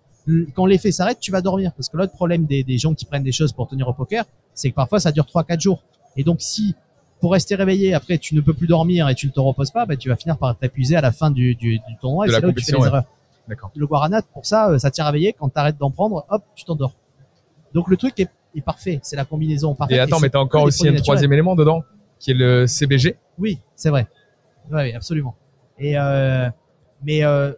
Quand 0.53 0.65
l'effet 0.65 0.91
s'arrête, 0.91 1.19
tu 1.19 1.31
vas 1.31 1.41
dormir. 1.41 1.71
Parce 1.75 1.89
que 1.89 1.97
l'autre 1.97 2.13
problème 2.13 2.45
des, 2.45 2.63
des 2.63 2.77
gens 2.77 2.93
qui 2.93 3.05
prennent 3.05 3.23
des 3.23 3.31
choses 3.31 3.51
pour 3.51 3.67
tenir 3.67 3.87
au 3.87 3.93
poker, 3.93 4.25
c'est 4.53 4.69
que 4.69 4.75
parfois 4.75 4.99
ça 4.99 5.11
dure 5.11 5.25
3-4 5.25 5.59
jours. 5.59 5.83
Et 6.15 6.23
donc 6.23 6.41
si 6.41 6.75
pour 7.19 7.31
rester 7.31 7.55
réveillé, 7.55 7.93
après 7.93 8.17
tu 8.17 8.35
ne 8.35 8.41
peux 8.41 8.53
plus 8.53 8.67
dormir 8.67 9.07
et 9.09 9.15
tu 9.15 9.27
ne 9.27 9.31
te 9.31 9.39
reposes 9.39 9.71
pas, 9.71 9.85
bah, 9.85 9.95
tu 9.95 10.09
vas 10.09 10.15
finir 10.15 10.37
par 10.37 10.57
t'épuiser 10.57 10.95
à 10.95 11.01
la 11.01 11.11
fin 11.11 11.31
du, 11.31 11.55
du, 11.55 11.79
du 11.79 11.97
tournoi 12.01 12.25
De 12.25 12.31
et 12.31 12.35
c'est 12.35 12.41
là 12.41 12.47
où 12.47 12.51
tu 12.51 12.65
fais 12.65 12.73
les 12.73 12.79
ouais. 12.79 12.87
erreurs. 12.87 13.05
Le 13.75 13.87
guarana, 13.87 14.21
pour 14.21 14.45
ça, 14.45 14.69
euh, 14.69 14.77
ça 14.77 14.91
tient 14.91 15.05
réveillé. 15.05 15.33
Quand 15.33 15.49
tu 15.49 15.59
arrêtes 15.59 15.77
d'en 15.77 15.91
prendre, 15.91 16.25
hop, 16.29 16.43
tu 16.55 16.63
t'endors. 16.65 16.95
Donc 17.73 17.87
le 17.89 17.97
truc 17.97 18.19
est, 18.19 18.29
est 18.55 18.61
parfait. 18.61 18.99
C'est 19.03 19.15
la 19.15 19.25
combinaison 19.25 19.75
parfaite. 19.75 19.97
Et 19.97 19.99
attends, 19.99 20.19
mais 20.19 20.29
t'as 20.29 20.39
encore 20.39 20.63
aussi 20.63 20.87
un 20.87 20.95
troisième 20.95 21.33
élément 21.33 21.55
dedans, 21.55 21.83
qui 22.19 22.31
est 22.31 22.35
le 22.35 22.67
CBG. 22.67 23.17
Oui, 23.37 23.59
c'est 23.75 23.89
vrai. 23.89 24.07
Oui, 24.71 24.93
absolument. 24.93 25.35
Et 25.79 25.97
euh, 25.97 26.49
mais 27.03 27.23
euh, 27.23 27.53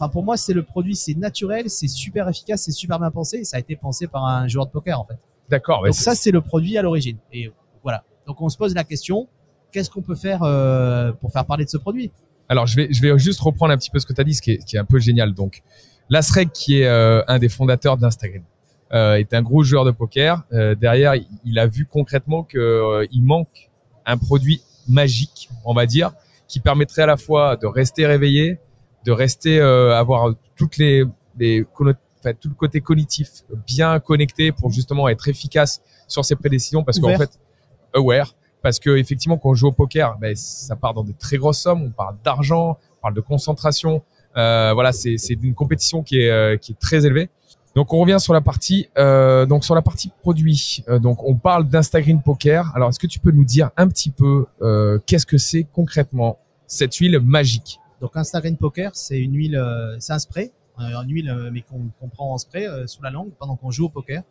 enfin 0.00 0.08
pour 0.08 0.24
moi 0.24 0.36
c'est 0.36 0.54
le 0.54 0.62
produit, 0.62 0.96
c'est 0.96 1.14
naturel, 1.14 1.68
c'est 1.68 1.88
super 1.88 2.28
efficace, 2.28 2.62
c'est 2.62 2.72
super 2.72 2.98
bien 2.98 3.10
pensé. 3.10 3.38
Et 3.38 3.44
ça 3.44 3.58
a 3.58 3.60
été 3.60 3.76
pensé 3.76 4.06
par 4.06 4.24
un 4.24 4.48
joueur 4.48 4.66
de 4.66 4.70
poker 4.70 4.98
en 4.98 5.04
fait. 5.04 5.18
D'accord. 5.48 5.84
Donc 5.84 5.94
ça 5.94 6.14
c'est 6.14 6.30
le 6.30 6.40
produit 6.40 6.78
à 6.78 6.82
l'origine. 6.82 7.18
Et 7.32 7.52
voilà. 7.82 8.04
Donc 8.26 8.40
on 8.40 8.48
se 8.48 8.56
pose 8.56 8.74
la 8.74 8.84
question, 8.84 9.28
qu'est-ce 9.72 9.90
qu'on 9.90 10.02
peut 10.02 10.14
faire 10.14 10.42
euh, 10.42 11.12
pour 11.12 11.32
faire 11.32 11.44
parler 11.44 11.64
de 11.64 11.70
ce 11.70 11.76
produit? 11.76 12.10
Alors, 12.50 12.66
je 12.66 12.74
vais, 12.74 12.88
je 12.90 13.00
vais 13.00 13.16
juste 13.16 13.40
reprendre 13.40 13.72
un 13.72 13.76
petit 13.76 13.90
peu 13.90 14.00
ce 14.00 14.06
que 14.06 14.12
tu 14.12 14.20
as 14.20 14.24
dit, 14.24 14.34
ce 14.34 14.42
qui 14.42 14.50
est, 14.50 14.58
qui 14.58 14.74
est 14.74 14.78
un 14.80 14.84
peu 14.84 14.98
génial. 14.98 15.34
Donc, 15.34 15.62
Lasreg, 16.08 16.50
qui 16.50 16.80
est 16.80 16.86
euh, 16.86 17.22
un 17.28 17.38
des 17.38 17.48
fondateurs 17.48 17.96
d'Instagram, 17.96 18.42
euh, 18.92 19.14
est 19.14 19.32
un 19.32 19.42
gros 19.42 19.62
joueur 19.62 19.84
de 19.84 19.92
poker. 19.92 20.42
Derrière, 20.50 21.14
il, 21.44 21.58
a 21.60 21.68
vu 21.68 21.86
concrètement 21.86 22.42
que 22.42 22.58
euh, 22.58 23.06
il 23.12 23.22
manque 23.22 23.70
un 24.04 24.18
produit 24.18 24.62
magique, 24.88 25.48
on 25.64 25.74
va 25.74 25.86
dire, 25.86 26.10
qui 26.48 26.58
permettrait 26.58 27.02
à 27.02 27.06
la 27.06 27.16
fois 27.16 27.54
de 27.54 27.68
rester 27.68 28.04
réveillé, 28.04 28.58
de 29.04 29.12
rester 29.12 29.60
euh, 29.60 29.96
avoir 29.96 30.34
toutes 30.56 30.76
les, 30.76 31.04
les 31.38 31.64
enfin, 31.74 32.34
tout 32.38 32.48
le 32.48 32.54
côté 32.54 32.80
cognitif 32.80 33.44
bien 33.66 33.98
connecté 34.00 34.52
pour 34.52 34.70
justement 34.70 35.08
être 35.08 35.28
efficace 35.28 35.80
sur 36.06 36.24
ses 36.24 36.36
prédécisions, 36.36 36.84
parce 36.84 36.98
qu'en 36.98 37.16
fait, 37.16 37.30
aware, 37.94 38.34
parce 38.62 38.78
que 38.78 38.90
effectivement 38.96 39.38
quand 39.38 39.50
on 39.50 39.54
joue 39.54 39.68
au 39.68 39.72
poker 39.72 40.18
ben, 40.18 40.34
ça 40.36 40.76
part 40.76 40.94
dans 40.94 41.04
des 41.04 41.14
très 41.14 41.36
grosses 41.36 41.60
sommes. 41.60 41.82
On 41.82 41.90
parle 41.90 42.16
d'argent 42.24 42.78
on 42.98 43.02
parle 43.02 43.14
de 43.14 43.20
concentration. 43.20 44.02
Euh, 44.36 44.72
voilà 44.74 44.92
c'est 44.92 45.16
c'est 45.16 45.34
une 45.42 45.54
compétition 45.54 46.02
qui 46.02 46.20
est 46.20 46.30
euh, 46.30 46.56
qui 46.56 46.72
est 46.72 46.78
très 46.78 47.06
élevée. 47.06 47.30
Donc 47.74 47.92
on 47.92 48.00
revient 48.00 48.18
sur 48.18 48.32
la 48.32 48.40
partie 48.40 48.88
euh, 48.98 49.46
donc 49.46 49.64
sur 49.64 49.74
la 49.74 49.82
partie 49.82 50.12
produit. 50.20 50.84
Euh, 50.88 50.98
donc 50.98 51.24
on 51.24 51.36
parle 51.36 51.68
d'Instagram 51.68 52.20
Poker. 52.22 52.70
Alors 52.74 52.90
est-ce 52.90 52.98
que 52.98 53.06
tu 53.06 53.18
peux 53.18 53.30
nous 53.30 53.44
dire 53.44 53.70
un 53.76 53.88
petit 53.88 54.10
peu 54.10 54.46
euh, 54.62 54.98
qu'est-ce 55.06 55.26
que 55.26 55.38
c'est 55.38 55.64
concrètement 55.72 56.38
cette 56.66 56.94
huile 56.96 57.18
magique? 57.20 57.80
Donc 58.00 58.16
Instagram 58.16 58.56
Poker, 58.56 58.90
c'est 58.94 59.18
une 59.18 59.34
huile, 59.34 59.56
euh, 59.56 59.96
c'est 59.98 60.12
un 60.12 60.18
spray, 60.18 60.52
euh, 60.78 61.02
une 61.02 61.10
huile 61.12 61.30
euh, 61.30 61.50
mais 61.52 61.62
qu'on 61.62 62.08
prend 62.08 62.32
en 62.32 62.38
spray 62.38 62.66
sous 62.86 63.02
la 63.02 63.10
langue 63.10 63.30
pendant 63.38 63.56
qu'on 63.56 63.70
joue 63.70 63.86
au 63.86 63.88
poker. 63.90 64.22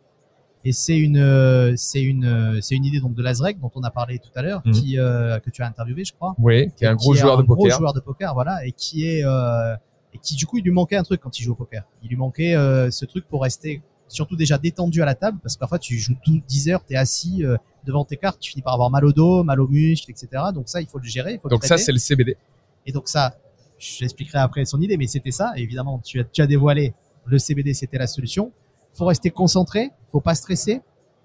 Et 0.62 0.72
c'est 0.72 0.98
une, 0.98 1.74
c'est 1.76 2.02
une, 2.02 2.58
c'est 2.60 2.74
une 2.74 2.84
idée 2.84 3.00
donc 3.00 3.14
de 3.14 3.22
Lazrek 3.22 3.58
dont 3.60 3.70
on 3.76 3.82
a 3.82 3.90
parlé 3.90 4.18
tout 4.18 4.28
à 4.34 4.42
l'heure, 4.42 4.60
Mhm. 4.66 4.72
qui 4.72 4.98
euh, 4.98 5.38
que 5.38 5.48
tu 5.48 5.62
as 5.62 5.66
interviewé, 5.66 6.04
je 6.04 6.12
crois. 6.12 6.34
oui 6.38 6.70
qui 6.76 6.84
est 6.84 6.88
un 6.88 6.94
gros 6.94 7.14
joueur 7.14 7.38
un 7.38 7.42
de 7.42 7.46
poker 7.46 7.56
gros 7.68 7.70
joueur 7.78 7.92
de 7.94 8.00
poker, 8.00 8.34
voilà, 8.34 8.66
et 8.66 8.72
qui 8.72 9.06
est 9.06 9.24
euh, 9.24 9.74
et 10.12 10.18
qui 10.18 10.34
du 10.34 10.44
coup 10.46 10.58
il 10.58 10.64
lui 10.64 10.70
manquait 10.72 10.96
un 10.96 11.02
truc 11.02 11.20
quand 11.22 11.38
il 11.38 11.44
joue 11.44 11.52
au 11.52 11.54
poker. 11.54 11.84
Il 12.02 12.10
lui 12.10 12.16
manquait 12.16 12.54
euh, 12.56 12.90
ce 12.90 13.06
truc 13.06 13.26
pour 13.26 13.42
rester 13.42 13.80
surtout 14.08 14.36
déjà 14.36 14.58
détendu 14.58 15.00
à 15.00 15.06
la 15.06 15.14
table 15.14 15.38
parce 15.42 15.54
que 15.54 15.60
parfois 15.60 15.78
tu 15.78 15.96
joues 15.96 16.16
tout 16.22 16.42
10 16.46 16.68
heures, 16.68 16.84
t'es 16.84 16.96
assis 16.96 17.42
euh, 17.44 17.56
devant 17.86 18.04
tes 18.04 18.16
cartes, 18.18 18.38
tu 18.40 18.50
finis 18.50 18.60
par 18.62 18.74
avoir 18.74 18.90
mal 18.90 19.04
au 19.06 19.12
dos, 19.12 19.42
mal 19.44 19.60
aux 19.62 19.68
muscles, 19.68 20.10
etc. 20.10 20.28
Donc 20.52 20.68
ça 20.68 20.82
il 20.82 20.88
faut 20.88 20.98
le 20.98 21.04
gérer, 21.04 21.34
il 21.34 21.38
faut 21.40 21.48
le 21.48 21.52
donc 21.54 21.64
ça 21.64 21.78
c'est 21.78 21.92
le 21.92 21.98
CBD 21.98 22.36
Et 22.84 22.92
donc 22.92 23.08
ça, 23.08 23.34
j'expliquerai 23.80 24.38
après 24.38 24.64
son 24.64 24.80
idée, 24.80 24.96
mais 24.96 25.06
c'était 25.06 25.30
ça. 25.32 25.52
Et 25.56 25.62
évidemment, 25.62 25.98
tu 25.98 26.20
as, 26.20 26.24
tu 26.24 26.40
as 26.42 26.46
dévoilé 26.46 26.94
le 27.26 27.38
CBD, 27.38 27.74
c'était 27.74 27.98
la 27.98 28.06
solution. 28.06 28.52
Faut 28.92 29.06
rester 29.06 29.30
concentré, 29.30 29.90
faut 30.12 30.20
pas 30.20 30.34
stresser, 30.34 30.80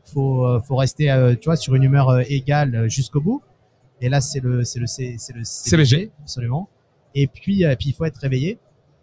faut, 0.06 0.46
euh, 0.46 0.60
faut 0.62 0.76
rester, 0.76 1.12
euh, 1.12 1.36
tu 1.36 1.46
vois, 1.46 1.56
sur 1.56 1.76
une 1.76 1.84
humeur 1.84 2.10
euh, 2.10 2.22
égale 2.28 2.88
jusqu'au 2.90 3.22
bout. 3.22 3.42
Et 4.02 4.10
là, 4.10 4.22
c'est 4.22 4.40
le, 4.40 4.64
c'est 4.64 4.80
le, 4.80 4.88
C- 4.88 5.16
c'est 5.18 5.34
le 5.34 5.44
CBG. 5.44 6.12
absolument. 6.22 6.70
Et 7.14 7.28
puis, 7.28 7.64
puis 7.80 7.90
il 7.90 7.94
faut 7.94 8.06
être 8.06 8.18
réveillé. 8.18 8.60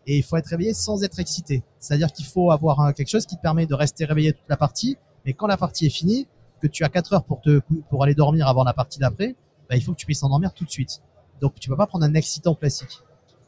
Et 0.07 0.17
il 0.19 0.23
faut 0.23 0.37
être 0.37 0.47
réveillé 0.49 0.75
sans 0.75 1.03
être 1.05 1.19
excité. 1.21 1.63
C'est-à-dire 1.79 2.13
qu'il 2.13 2.27
faut 2.27 2.51
avoir 2.51 2.81
un- 2.81 2.93
quelque 2.93 3.09
chose 3.09 3.25
qui 3.27 3.37
te 3.37 3.41
permet 3.43 3.67
de 3.67 3.75
rester 3.75 4.05
réveillé 4.05 4.33
toute 4.33 4.49
la 4.49 4.57
partie. 4.57 4.97
Mais 5.25 5.33
quand 5.33 5.47
la 5.47 5.57
partie 5.57 5.87
est 5.87 5.91
finie, 5.91 6.27
que 6.61 6.67
tu 6.67 6.85
as 6.85 6.89
4 6.89 7.13
heures 7.15 7.25
pour 7.25 7.41
te, 7.41 7.61
pour 7.89 8.03
aller 8.05 8.15
dormir 8.15 8.47
avant 8.49 8.65
la 8.65 8.73
partie 8.73 8.99
d'après, 8.99 9.35
bah, 9.69 9.77
il 9.77 9.83
faut 9.83 9.93
que 9.93 9.97
tu 9.97 10.07
puisses 10.07 10.21
t'endormir 10.21 10.53
tout 10.53 10.65
de 10.65 10.71
suite. 10.71 11.01
Donc 11.41 11.55
tu 11.59 11.69
peux 11.71 11.77
pas 11.77 11.87
prendre 11.87 12.05
un 12.05 12.15
excitant 12.15 12.55
classique. 12.55 13.01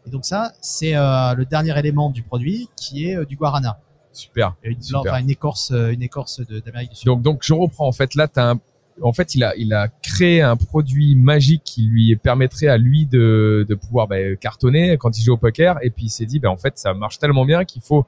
Et 0.06 0.10
donc 0.10 0.24
ça, 0.24 0.52
c'est 0.60 0.94
euh, 0.94 1.34
le 1.34 1.44
dernier 1.44 1.78
élément 1.78 2.10
du 2.10 2.22
produit 2.22 2.68
qui 2.76 3.08
est 3.08 3.16
euh, 3.16 3.24
du 3.24 3.36
guarana, 3.36 3.78
Super. 4.12 4.54
une, 4.62 4.80
Super. 4.80 5.00
enfin, 5.00 5.18
une 5.18 5.30
écorce, 5.30 5.70
euh, 5.72 5.92
une 5.92 6.02
écorce 6.02 6.40
d'Amérique 6.40 6.90
du 6.90 6.96
Sud. 6.96 7.06
Donc, 7.06 7.22
donc 7.22 7.40
je 7.42 7.54
reprends. 7.54 7.88
En 7.88 7.92
fait, 7.92 8.14
là, 8.14 8.28
t'as 8.28 8.52
un, 8.52 8.60
en 9.02 9.12
fait, 9.12 9.34
il 9.34 9.42
a, 9.42 9.54
il 9.56 9.72
a 9.72 9.88
créé 9.88 10.40
un 10.40 10.56
produit 10.56 11.16
magique 11.16 11.62
qui 11.64 11.86
lui 11.86 12.14
permettrait 12.16 12.68
à 12.68 12.78
lui 12.78 13.06
de, 13.06 13.66
de 13.68 13.74
pouvoir 13.74 14.06
bah, 14.06 14.36
cartonner 14.36 14.96
quand 14.98 15.18
il 15.18 15.22
joue 15.22 15.32
au 15.32 15.36
poker. 15.36 15.78
Et 15.82 15.90
puis 15.90 16.06
il 16.06 16.10
s'est 16.10 16.26
dit, 16.26 16.38
bah, 16.38 16.50
en 16.50 16.56
fait, 16.56 16.78
ça 16.78 16.94
marche 16.94 17.18
tellement 17.18 17.44
bien 17.44 17.64
qu'il 17.64 17.82
faut 17.82 18.06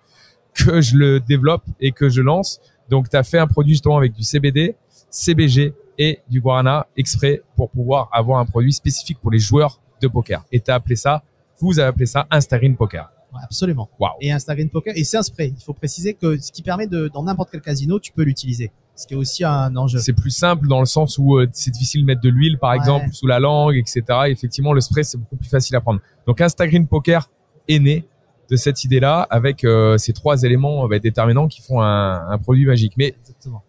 que 0.54 0.80
je 0.80 0.96
le 0.96 1.20
développe 1.20 1.64
et 1.80 1.92
que 1.92 2.08
je 2.08 2.22
lance. 2.22 2.60
Donc, 2.88 3.08
tu 3.08 3.16
as 3.16 3.24
fait 3.24 3.38
un 3.38 3.46
produit 3.46 3.74
justement 3.74 3.96
avec 3.96 4.12
du 4.12 4.22
CBD, 4.22 4.76
CBG 5.10 5.74
et 5.98 6.20
du 6.28 6.40
guarana 6.40 6.86
exprès 6.96 7.42
pour 7.56 7.70
pouvoir 7.70 8.08
avoir 8.12 8.38
un 8.38 8.46
produit 8.46 8.72
spécifique 8.72 9.18
pour 9.20 9.30
les 9.30 9.38
joueurs 9.38 9.80
de 10.00 10.08
poker. 10.08 10.44
Et 10.52 10.60
tu 10.60 10.70
as 10.70 10.74
appelé 10.74 10.94
ça, 10.94 11.22
vous 11.60 11.78
avez 11.78 11.88
appelé 11.88 12.06
ça 12.06 12.26
Instagreen 12.30 12.76
Poker. 12.76 13.10
Ouais, 13.32 13.40
absolument. 13.42 13.88
Waouh. 13.98 14.12
Et 14.20 14.30
Instagram 14.32 14.68
Poker, 14.70 14.92
et 14.96 15.04
c'est 15.04 15.16
un 15.16 15.22
spray. 15.22 15.52
Il 15.58 15.62
faut 15.62 15.72
préciser 15.74 16.14
que 16.14 16.38
ce 16.38 16.52
qui 16.52 16.62
permet 16.62 16.86
de, 16.86 17.08
dans 17.12 17.22
n'importe 17.24 17.50
quel 17.50 17.60
casino, 17.60 17.98
tu 18.00 18.12
peux 18.12 18.22
l'utiliser. 18.22 18.70
Ce 18.94 19.06
qui 19.06 19.12
est 19.14 19.16
aussi 19.16 19.44
un 19.44 19.76
enjeu. 19.76 19.98
C'est 19.98 20.14
plus 20.14 20.30
simple 20.30 20.68
dans 20.68 20.80
le 20.80 20.86
sens 20.86 21.18
où 21.18 21.36
euh, 21.36 21.46
c'est 21.52 21.70
difficile 21.70 22.00
de 22.02 22.06
mettre 22.06 22.22
de 22.22 22.30
l'huile, 22.30 22.58
par 22.58 22.70
Ouais. 22.70 22.76
exemple, 22.76 23.08
sous 23.12 23.26
la 23.26 23.38
langue, 23.40 23.76
etc. 23.76 24.02
Effectivement, 24.28 24.72
le 24.72 24.80
spray, 24.80 25.04
c'est 25.04 25.18
beaucoup 25.18 25.36
plus 25.36 25.48
facile 25.50 25.76
à 25.76 25.80
prendre. 25.82 26.00
Donc, 26.26 26.40
Instagreen 26.40 26.86
Poker 26.86 27.28
est 27.68 27.78
né 27.78 28.06
de 28.50 28.56
cette 28.56 28.84
idée-là 28.84 29.26
avec 29.28 29.64
euh, 29.64 29.98
ces 29.98 30.12
trois 30.14 30.44
éléments 30.44 30.84
euh, 30.84 30.88
bah, 30.88 30.98
déterminants 30.98 31.48
qui 31.48 31.60
font 31.60 31.82
un, 31.82 32.26
un 32.30 32.38
produit 32.38 32.64
magique. 32.64 32.94
Mais 32.96 33.14
Exactement. 33.20 33.62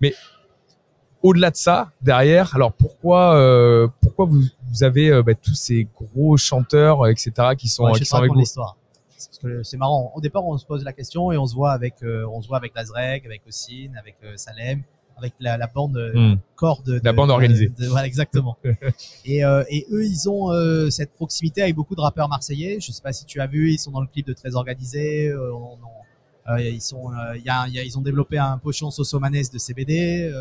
Au-delà 1.24 1.52
de 1.52 1.56
ça, 1.56 1.92
derrière, 2.02 2.56
alors 2.56 2.74
pourquoi, 2.74 3.36
euh, 3.36 3.88
pourquoi 4.02 4.26
vous, 4.26 4.42
vous 4.70 4.84
avez 4.84 5.10
euh, 5.10 5.24
bah, 5.24 5.34
tous 5.36 5.56
ces 5.56 5.88
gros 5.96 6.38
chanteurs, 6.38 7.06
euh, 7.06 7.10
etc., 7.12 7.32
qui 7.58 7.68
sont, 7.68 7.86
Ouais, 7.86 7.94
je 7.96 8.00
qui 8.00 8.06
sont 8.06 8.18
avec 8.18 8.32
vous 8.32 8.40
l'histoire. 8.40 8.78
C'est 9.18 9.30
Parce 9.30 9.40
que 9.40 9.64
c'est 9.64 9.78
marrant. 9.78 10.12
Au 10.16 10.22
départ, 10.22 10.46
on 10.46 10.58
se 10.58 10.66
pose 10.66 10.84
la 10.84 10.94
question 10.94 11.32
et 11.32 11.38
on 11.38 11.46
se 11.48 11.56
voit 11.56 11.72
avec, 11.72 11.96
euh, 12.04 12.26
on 12.32 12.42
se 12.42 12.48
voit 12.48 12.58
avec 12.58 12.74
Lazreg, 12.76 13.26
avec 13.26 13.42
Ossine, 13.48 13.98
avec 13.98 14.16
euh, 14.24 14.34
Salem, 14.36 14.84
avec 15.18 15.34
la, 15.40 15.58
la 15.58 15.66
bande 15.66 15.98
euh, 15.98 16.14
Hmm. 16.14 16.38
corps 16.56 16.84
de, 16.84 17.00
La 17.04 17.12
de- 17.12 17.16
bande 17.18 17.30
de- 17.30 17.34
organisée. 17.34 17.70
de- 17.70 17.88
voilà, 17.88 18.06
exactement. 18.06 18.58
et, 19.26 19.44
euh, 19.44 19.64
et 19.70 19.88
eux, 19.92 20.06
ils 20.06 20.30
ont 20.30 20.52
euh, 20.52 20.92
cette 20.92 21.14
proximité 21.14 21.64
avec 21.64 21.74
beaucoup 21.76 21.96
de 21.96 22.02
rappeurs 22.02 22.30
marseillais. 22.30 22.78
Je 22.80 22.92
sais 22.92 23.02
pas 23.02 23.12
si 23.14 23.26
tu 23.26 23.42
as 23.42 23.48
vu, 23.48 23.72
ils 23.72 23.80
sont 23.80 23.90
dans 23.92 24.02
le 24.02 24.08
clip 24.08 24.28
de 24.28 24.34
Très 24.34 24.56
Organisé. 24.56 25.30
euh, 25.30 25.52
on- 25.52 25.78
on- 25.84 26.52
euh, 26.54 26.62
ils 26.62 26.80
sont, 26.82 27.12
euh, 27.12 27.36
y 27.44 27.50
a, 27.50 27.66
il 27.68 27.74
y 27.74 27.80
a- 27.80 27.84
ils 27.84 27.98
ont 27.98 28.02
développé 28.02 28.38
un 28.38 28.58
pochon 28.60 28.92
sosomanes 28.92 29.34
de 29.52 29.58
CBD. 29.58 30.32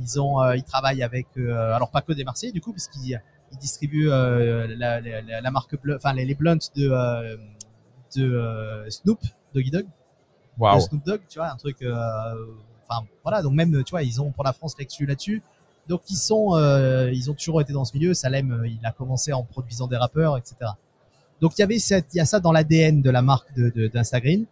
Ils 0.00 0.20
ont, 0.20 0.40
euh, 0.42 0.56
ils 0.56 0.64
travaillent 0.64 1.02
avec, 1.02 1.26
euh, 1.36 1.72
alors 1.74 1.90
pas 1.90 2.00
que 2.02 2.12
des 2.12 2.24
Marseillais 2.24 2.52
du 2.52 2.60
coup, 2.60 2.72
parce 2.72 2.88
qu'ils 2.88 3.20
ils 3.52 3.58
distribuent 3.58 4.10
euh, 4.10 4.66
la, 4.76 5.00
la, 5.00 5.40
la, 5.40 5.50
marque, 5.50 5.76
enfin 5.94 6.12
les, 6.12 6.24
les 6.24 6.34
blunts 6.34 6.70
de 6.76 6.88
euh, 6.90 7.36
de 8.16 8.24
euh, 8.32 8.90
Snoop, 8.90 9.20
Doggy 9.54 9.70
Dog, 9.70 9.84
de 9.84 9.90
Waouh. 10.58 10.80
Snoop 10.80 11.04
Dogg, 11.04 11.20
tu 11.28 11.38
vois, 11.38 11.50
un 11.50 11.56
truc. 11.56 11.82
euh, 11.82 11.94
Enfin 12.88 13.06
voilà, 13.22 13.40
donc 13.42 13.54
même 13.54 13.82
tu 13.84 13.90
vois, 13.92 14.02
ils 14.02 14.20
ont 14.20 14.30
pour 14.30 14.44
la 14.44 14.52
France 14.52 14.74
l'exclu 14.78 15.06
là-dessus. 15.06 15.42
Donc 15.88 16.02
ils 16.10 16.16
sont, 16.16 16.54
euh, 16.54 17.10
ils 17.12 17.30
ont 17.30 17.34
toujours 17.34 17.60
été 17.62 17.72
dans 17.72 17.84
ce 17.86 17.96
milieu. 17.96 18.12
Salem, 18.12 18.62
il 18.66 18.84
a 18.84 18.92
commencé 18.92 19.32
en 19.32 19.42
produisant 19.42 19.86
des 19.86 19.96
rappeurs, 19.96 20.36
etc. 20.36 20.56
Donc 21.40 21.56
il 21.56 21.62
y 21.62 21.64
avait 21.64 21.78
cette, 21.78 22.12
il 22.14 22.18
y 22.18 22.20
a 22.20 22.26
ça 22.26 22.40
dans 22.40 22.52
l'ADN 22.52 23.00
de 23.02 23.10
la 23.10 23.22
marque 23.22 23.54
de, 23.54 23.70
de, 23.70 23.86
d'Instagreen. 23.88 24.44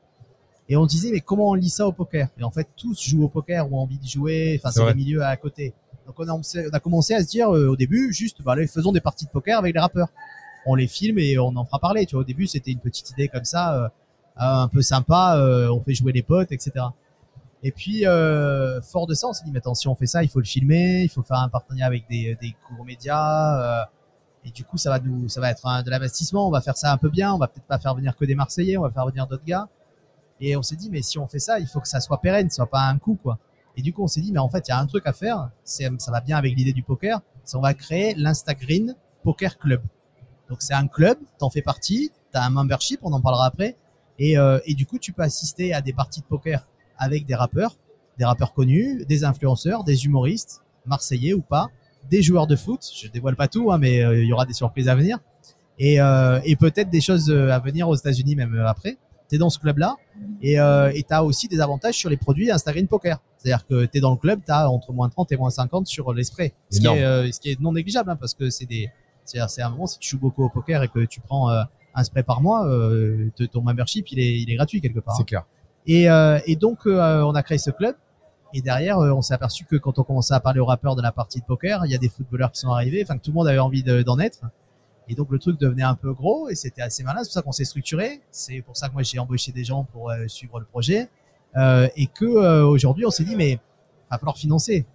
Et 0.73 0.77
on 0.77 0.87
disait 0.87 1.11
mais 1.13 1.21
comment 1.21 1.51
on 1.51 1.55
lit 1.55 1.69
ça 1.69 1.87
au 1.87 1.93
poker? 1.93 2.29
Et 2.39 2.45
en 2.45 2.51
fait 2.51 2.67
tous 2.77 2.99
jouent 3.03 3.25
au 3.25 3.29
poker 3.29 3.71
ou 3.71 3.77
ont 3.77 3.83
envie 3.83 3.99
de 3.99 4.07
jouer. 4.07 4.59
Enfin 4.59 4.71
C'est 4.73 4.81
des 4.95 4.99
milieux 5.05 5.23
à 5.23 5.37
côté. 5.37 5.75
Donc 6.07 6.15
on 6.19 6.27
a, 6.29 6.33
on 6.33 6.41
a 6.73 6.81
commencé 6.81 7.15
à 7.15 7.23
se 7.23 7.29
dire 7.29 7.51
euh, 7.55 7.69
au 7.69 7.77
début 7.77 8.13
juste, 8.13 8.43
bah 8.43 8.53
allez, 8.53 8.67
faisons 8.67 8.91
des 8.93 9.01
parties 9.01 9.27
de 9.27 9.31
poker 9.31 9.59
avec 9.59 9.75
les 9.75 9.81
rappeurs. 9.81 10.09
On 10.65 10.75
les 10.75 10.87
filme 10.87 11.19
et 11.19 11.39
on 11.39 11.55
en 11.57 11.65
fera 11.65 11.79
parler. 11.79 12.07
Tu 12.07 12.15
vois, 12.15 12.23
au 12.23 12.25
début 12.25 12.47
c'était 12.47 12.71
une 12.73 12.79
petite 12.81 13.11
idée 13.11 13.29
comme 13.29 13.45
ça, 13.45 13.85
euh, 13.85 13.89
un 14.37 14.69
peu 14.69 14.81
sympa. 14.83 15.37
euh, 15.37 15.69
on 15.71 15.81
fait 15.83 15.95
jouer 15.95 16.13
les 16.13 16.23
potes, 16.23 16.53
etc. 16.53 16.73
Et 17.65 17.71
puis, 17.71 18.07
euh, 18.07 18.81
fort 18.81 19.07
de 19.07 19.15
ça, 19.15 19.29
on 19.29 19.33
s'est 19.33 19.45
dit, 19.45 19.53
mais 19.53 19.59
attends, 19.59 19.75
si 19.77 19.87
on 19.87 19.95
fait 19.95 20.07
ça, 20.07 20.25
il 20.25 20.29
faut 20.29 20.41
le 20.41 20.45
filmer, 20.45 21.03
il 21.05 21.09
faut 21.09 21.23
faire 21.23 21.37
un 21.39 21.49
partenariat 21.49 21.87
avec 21.87 22.09
des, 22.11 22.37
des 22.43 22.57
gros 22.75 22.83
médias. 22.83 23.83
euh, 23.83 23.85
et 24.45 24.51
du 24.51 24.65
coup, 24.65 24.79
ça 24.79 24.91
va 24.91 24.99
nous, 24.99 25.29
ça 25.29 25.41
va 25.41 25.51
être 25.53 25.65
un- 25.67 25.85
de 25.85 25.91
l'investissement. 25.91 26.49
On 26.49 26.51
va 26.51 26.61
faire 26.61 26.77
ça 26.77 26.93
un 26.93 26.97
peu 26.97 27.09
bien. 27.09 27.33
On 27.33 27.39
va 27.39 27.47
peut-être 27.47 27.67
pas 27.67 27.79
faire 27.79 27.95
venir 27.95 28.17
que 28.17 28.25
des 28.25 28.35
Marseillais. 28.35 28.77
On 28.77 28.83
va 28.83 28.91
faire 28.91 29.07
venir 29.07 29.29
d'autres 29.29 29.45
gars. 29.45 29.69
Et 30.41 30.57
on 30.57 30.63
s'est 30.63 30.77
dit, 30.77 30.91
mais 30.91 31.03
si 31.03 31.19
on 31.19 31.27
fait 31.27 31.39
ça, 31.39 31.59
il 31.61 31.67
faut 31.67 31.81
que 31.81 31.89
ça 31.89 32.01
soit 32.01 32.21
pérenne, 32.21 32.51
ce 32.51 32.57
soit 32.57 32.71
pas 32.71 32.83
un 32.83 32.99
coup, 32.99 33.19
quoi. 33.23 33.39
Et 33.77 33.83
du 33.83 33.93
coup, 33.93 34.03
on 34.03 34.09
s'est 34.09 34.21
dit, 34.21 34.33
mais 34.33 34.39
en 34.39 34.49
fait, 34.49 34.67
il 34.69 34.71
y 34.71 34.75
a 34.75 34.79
un 34.79 34.87
truc 34.87 35.07
à 35.07 35.13
faire. 35.13 35.51
Ça 35.65 35.91
va 36.11 36.21
bien 36.21 36.37
avec 36.37 36.55
l'idée 36.55 36.73
du 36.73 36.83
poker. 36.83 37.21
C'est 37.45 37.57
on 37.57 37.61
va 37.61 37.75
créer 37.75 38.15
l'Instagreen 38.17 38.95
Poker 39.23 39.59
Club. 39.59 39.81
Donc, 40.49 40.61
c'est 40.61 40.75
un 40.75 40.87
club. 40.87 41.19
T'en 41.39 41.49
fais 41.49 41.63
partie. 41.63 42.11
T'as 42.33 42.45
un 42.45 42.51
membership. 42.51 43.01
On 43.03 43.13
en 43.13 43.21
parlera 43.21 43.47
après. 43.47 43.77
Et, 44.19 44.37
euh, 44.39 44.61
et 44.67 44.75
du 44.75 44.87
coup, 44.87 44.99
tu 44.99 45.13
peux 45.13 45.23
assister 45.23 45.73
à 45.73 45.81
des 45.81 45.93
parties 45.93 46.21
de 46.21 46.27
poker 46.27 46.67
avec 46.99 47.25
des 47.25 47.35
rappeurs, 47.35 47.77
des 48.19 48.25
rappeurs 48.25 48.53
connus, 48.53 49.05
des 49.07 49.25
influenceurs, 49.25 49.85
des 49.85 50.05
humoristes, 50.05 50.63
marseillais 50.85 51.33
ou 51.33 51.41
pas, 51.41 51.69
des 52.11 52.23
joueurs 52.23 52.47
de 52.47 52.57
foot. 52.57 52.83
Je 52.95 53.09
dévoile 53.09 53.37
pas 53.37 53.49
tout, 53.49 53.73
hein, 53.73 53.79
mais 53.79 54.05
euh, 54.05 54.23
il 54.23 54.29
y 54.29 54.33
aura 54.33 54.45
des 54.45 54.53
surprises 54.53 54.89
à 54.89 54.95
venir. 54.95 55.19
Et, 55.79 56.01
euh, 56.01 56.41
et 56.45 56.57
peut-être 56.57 56.91
des 56.91 57.01
choses 57.01 57.31
à 57.31 57.59
venir 57.59 57.89
aux 57.89 57.97
États-Unis 57.97 58.37
même 58.37 58.55
après. 58.67 58.99
Tu 59.33 59.37
es 59.37 59.39
dans 59.39 59.51
ce 59.51 59.59
club-là 59.59 59.97
et 60.43 60.61
euh, 60.61 60.93
tu 60.93 61.05
as 61.11 61.25
aussi 61.25 61.49
des 61.49 61.61
avantages 61.61 61.95
sur 61.97 62.11
les 62.11 62.17
produits 62.19 62.51
Instagram 62.51 62.87
Poker. 62.87 63.19
C'est-à-dire 63.39 63.67
que 63.67 63.87
tu 63.87 63.99
es 63.99 64.01
dans 64.01 64.11
le 64.11 64.17
club, 64.19 64.41
tu 64.45 64.53
as 64.53 64.71
entre 64.71 64.93
moins 64.93 65.09
30 65.09 65.33
et 65.33 65.37
moins 65.37 65.51
50 65.51 65.87
sur 65.87 66.13
les 66.13 66.25
sprays. 66.25 66.53
Ce 66.71 66.79
qui, 66.81 66.87
est, 66.97 67.03
euh, 67.05 67.33
ce 67.33 67.41
qui 67.41 67.51
est 67.51 67.61
non 67.61 67.73
négligeable 67.73 68.11
hein, 68.11 68.17
parce 68.17 68.35
que 68.35 68.51
c'est 68.51 68.67
des 68.67 68.91
c'est 69.25 69.63
un 69.63 69.71
moment 69.71 69.87
si 69.87 69.99
tu 69.99 70.11
joues 70.11 70.19
beaucoup 70.19 70.45
au 70.45 70.49
poker 70.49 70.83
et 70.83 70.89
que 70.89 71.05
tu 71.07 71.21
prends 71.21 71.51
euh, 71.51 71.63
un 71.95 72.05
spray 72.05 72.23
par 72.25 72.41
mois, 72.41 72.67
euh, 72.67 73.31
te- 73.37 73.45
ton 73.45 73.63
membership 73.63 74.11
il 74.13 74.19
est, 74.19 74.41
il 74.41 74.51
est 74.51 74.57
gratuit 74.57 74.81
quelque 74.81 75.01
part. 75.01 75.15
hein. 75.15 75.19
C'est 75.19 75.25
clair. 75.25 75.45
Et, 76.47 76.51
et 76.51 76.57
donc, 76.57 76.81
on 76.87 77.35
a 77.35 77.43
créé 77.43 77.59
ce 77.59 77.71
club. 77.71 77.97
Et 78.55 78.61
derrière, 78.61 78.99
on 78.99 79.23
s'est 79.23 79.33
aperçu 79.35 79.65
que 79.65 79.77
quand 79.77 79.99
on 79.99 80.03
commençait 80.03 80.35
à 80.35 80.41
parler 80.41 80.61
aux 80.61 80.67
rappeurs 80.67 80.95
de 80.95 81.01
la 81.03 81.11
partie 81.11 81.41
de 81.41 81.45
poker, 81.47 81.87
il 81.87 81.91
y 81.91 81.95
a 81.95 81.99
des 81.99 82.11
footballeurs 82.11 82.53
qui 82.53 82.61
sont 82.61 82.71
arrivés, 82.71 83.03
enfin 83.03 83.17
que 83.17 83.23
tout 83.23 83.31
le 83.31 83.35
monde 83.37 83.49
avait 83.49 83.59
envie 83.59 83.83
de- 83.83 84.03
d'en 84.03 84.19
être. 84.19 84.41
Et 85.09 85.15
donc, 85.15 85.31
le 85.31 85.39
truc 85.39 85.59
devenait 85.59 85.83
un 85.83 85.95
peu 85.95 86.13
gros 86.13 86.49
et 86.49 86.55
c'était 86.55 86.83
assez 86.83 87.03
malin. 87.03 87.23
C'est 87.23 87.29
pour 87.29 87.35
ça 87.35 87.43
qu'on 87.43 87.53
s'est 87.53 87.65
structuré. 87.65 88.21
C'est 88.31 88.63
pour 88.63 88.77
ça 88.77 88.89
que 88.89 88.93
moi, 88.93 89.03
j'ai 89.03 89.19
embauché 89.19 89.53
des 89.53 89.65
gens 89.65 89.85
pour 89.85 90.11
euh, 90.11 90.29
suivre 90.29 90.61
le 90.61 90.67
projet. 90.67 91.09
Euh, 91.57 91.89
et 91.97 92.07
que 92.07 92.25
euh, 92.25 92.67
aujourd'hui, 92.67 93.05
on 93.05 93.11
s'est 93.11 93.25
dit, 93.25 93.37
mais 93.37 93.59
va 94.11 94.19
falloir 94.19 94.37
financer. 94.37 94.87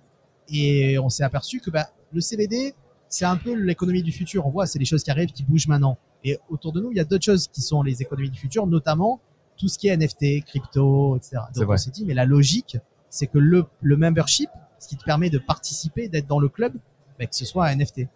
Et 0.49 0.97
on 0.99 1.09
s'est 1.09 1.23
aperçu 1.23 1.59
que 1.59 1.69
bah, 1.69 1.87
le 2.13 2.21
CBD, 2.21 2.73
c'est 3.09 3.25
un 3.25 3.37
peu 3.37 3.53
l'économie 3.53 4.03
du 4.03 4.11
futur. 4.11 4.45
On 4.45 4.49
voit, 4.49 4.65
c'est 4.65 4.79
les 4.79 4.85
choses 4.85 5.03
qui 5.03 5.11
arrivent, 5.11 5.31
qui 5.31 5.43
bougent 5.43 5.67
maintenant. 5.67 5.97
Et 6.23 6.39
autour 6.49 6.71
de 6.71 6.81
nous, 6.81 6.91
il 6.91 6.97
y 6.97 6.99
a 6.99 7.05
d'autres 7.05 7.25
choses 7.25 7.47
qui 7.47 7.61
sont 7.61 7.83
les 7.83 8.01
économies 8.01 8.29
du 8.29 8.39
futur, 8.39 8.65
notamment 8.67 9.19
tout 9.57 9.67
ce 9.67 9.77
qui 9.77 9.87
est 9.87 9.97
NFT, 9.97 10.45
crypto, 10.45 11.17
etc. 11.17 11.37
Donc 11.55 11.69
on 11.69 11.77
s'est 11.77 11.91
dit, 11.91 12.05
mais 12.05 12.13
la 12.13 12.25
logique, 12.25 12.77
c'est 13.09 13.27
que 13.27 13.39
le, 13.39 13.65
le 13.81 13.97
membership, 13.97 14.49
ce 14.79 14.87
qui 14.87 14.97
te 14.97 15.03
permet 15.03 15.29
de 15.29 15.39
participer, 15.39 16.09
d'être 16.09 16.27
dans 16.27 16.39
le 16.39 16.49
club, 16.49 16.73
bah, 17.19 17.25
que 17.25 17.35
ce 17.35 17.45
soit 17.45 17.65
un 17.65 17.75
NFT. 17.75 18.07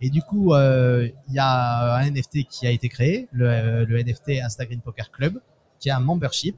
Et 0.00 0.10
du 0.10 0.22
coup, 0.22 0.52
euh, 0.52 1.08
il 1.28 1.34
y 1.34 1.38
a 1.38 1.96
un 1.96 2.10
NFT 2.10 2.44
qui 2.48 2.66
a 2.66 2.70
été 2.70 2.88
créé, 2.88 3.28
le, 3.32 3.48
euh, 3.48 3.86
le 3.86 4.02
NFT 4.02 4.40
Instagram 4.42 4.80
Poker 4.80 5.10
Club, 5.10 5.40
qui 5.80 5.88
est 5.88 5.92
un 5.92 6.00
membership 6.00 6.56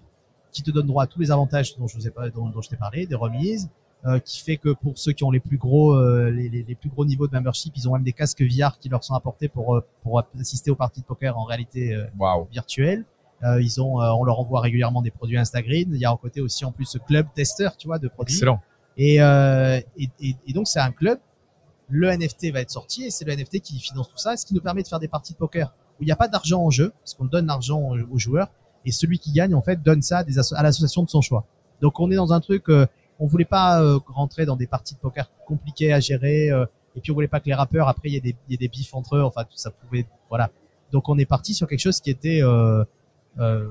qui 0.51 0.63
te 0.63 0.71
donne 0.71 0.87
droit 0.87 1.05
à 1.05 1.07
tous 1.07 1.21
les 1.21 1.31
avantages 1.31 1.77
dont 1.77 1.87
je 1.87 1.97
vous 1.97 2.07
ai 2.07 2.11
pas, 2.11 2.31
dont, 2.31 2.49
dont 2.49 2.61
je 2.61 2.69
t'ai 2.69 2.77
parlé, 2.77 3.07
des 3.07 3.15
remises, 3.15 3.71
euh, 4.07 4.19
qui 4.19 4.41
fait 4.41 4.57
que 4.57 4.71
pour 4.71 4.99
ceux 4.99 5.13
qui 5.13 5.25
ont 5.25 5.31
les 5.31 5.41
plus 5.41 5.59
gros, 5.59 5.93
euh, 5.95 6.31
les, 6.31 6.49
les, 6.49 6.63
les 6.63 6.75
plus 6.75 6.89
gros 6.89 7.05
niveaux 7.05 7.29
de 7.29 7.33
membership, 7.33 7.75
ils 7.77 7.89
ont 7.89 7.93
même 7.93 8.03
des 8.03 8.13
casques 8.13 8.43
VR 8.43 8.79
qui 8.79 8.89
leur 8.89 9.05
sont 9.05 9.15
apportés 9.15 9.49
pour 9.49 9.83
pour 10.03 10.23
assister 10.39 10.71
aux 10.71 10.77
parties 10.77 11.01
de 11.01 11.07
poker 11.07 11.39
en 11.39 11.45
réalité 11.45 11.97
Waouh. 12.19 12.49
virtuelle. 12.51 13.05
Euh, 13.45 13.63
ils 13.63 13.81
ont, 13.81 14.03
euh, 14.03 14.11
on 14.11 14.25
leur 14.25 14.41
envoie 14.41 14.61
régulièrement 14.61 15.03
des 15.03 15.11
produits 15.11 15.39
Instagram. 15.39 15.85
Il 15.93 15.97
y 15.97 16.05
a 16.05 16.13
en 16.13 16.17
côté 16.17 16.41
aussi 16.41 16.65
en 16.65 16.73
plus 16.73 16.87
ce 16.87 16.99
club 16.99 17.27
testeur, 17.35 17.77
tu 17.77 17.87
vois, 17.87 17.99
de 17.99 18.09
produits. 18.09 18.35
Excellent. 18.35 18.61
Et, 18.97 19.23
euh, 19.23 19.81
et, 19.97 20.09
et, 20.21 20.35
et 20.47 20.53
donc 20.53 20.67
c'est 20.67 20.81
un 20.81 20.91
club. 20.91 21.19
Le 21.89 22.11
NFT 22.11 22.53
va 22.53 22.61
être 22.61 22.71
sorti 22.71 23.05
et 23.05 23.11
c'est 23.11 23.25
le 23.25 23.35
NFT 23.35 23.61
qui 23.61 23.79
finance 23.79 24.09
tout 24.09 24.19
ça, 24.19 24.37
ce 24.37 24.45
qui 24.45 24.55
nous 24.55 24.61
permet 24.61 24.83
de 24.83 24.89
faire 24.89 24.99
des 24.99 25.09
parties 25.09 25.33
de 25.33 25.39
poker 25.39 25.73
où 25.99 26.03
il 26.03 26.07
n'y 26.07 26.13
a 26.13 26.17
pas 26.17 26.29
d'argent 26.29 26.63
en 26.63 26.71
jeu, 26.71 26.93
parce 27.01 27.15
qu'on 27.15 27.25
donne 27.25 27.47
l'argent 27.47 27.91
aux 28.11 28.19
joueurs 28.19 28.49
et 28.85 28.93
celui 28.93 29.19
qui 29.19 29.33
gagne 29.33 29.55
en 29.55 29.63
fait 29.63 29.83
donne 29.83 30.03
ça 30.03 30.19
à, 30.19 30.63
l'association 30.63 31.03
de 31.03 31.09
son 31.09 31.21
choix. 31.21 31.45
Donc 31.81 31.99
on 31.99 32.11
est 32.11 32.17
dans 32.17 32.33
un 32.33 32.41
truc, 32.41 32.69
euh, 32.69 32.87
on 33.19 33.27
voulait 33.27 33.45
pas 33.45 33.83
euh, 33.83 33.99
rentrer 34.07 34.47
dans 34.47 34.57
des 34.57 34.67
parties 34.67 34.95
de 34.95 35.01
poker 35.01 35.31
compliquées 35.47 35.93
à 35.93 36.01
gérer 36.01 36.51
euh, 36.51 36.67
et 36.95 37.01
puis 37.01 37.11
on 37.11 37.15
voulait 37.15 37.29
pas 37.29 37.41
que 37.41 37.47
les 37.47 37.55
rappeurs 37.55 37.89
après 37.89 38.09
il 38.09 38.13
y 38.13 38.17
ait 38.17 38.21
des, 38.21 38.37
y 38.49 38.55
ait 38.55 38.59
des 38.59 38.69
bifs 38.69 38.95
entre 38.95 39.17
eux, 39.17 39.23
enfin 39.23 39.45
tout 39.45 39.57
ça 39.57 39.71
pouvait, 39.71 40.07
voilà. 40.29 40.51
Donc 40.93 41.09
on 41.09 41.19
est 41.19 41.27
parti 41.27 41.55
sur 41.55 41.67
quelque 41.67 41.81
chose 41.81 42.01
qui 42.01 42.11
était 42.11 42.43
euh, 42.43 42.85
euh, 43.39 43.69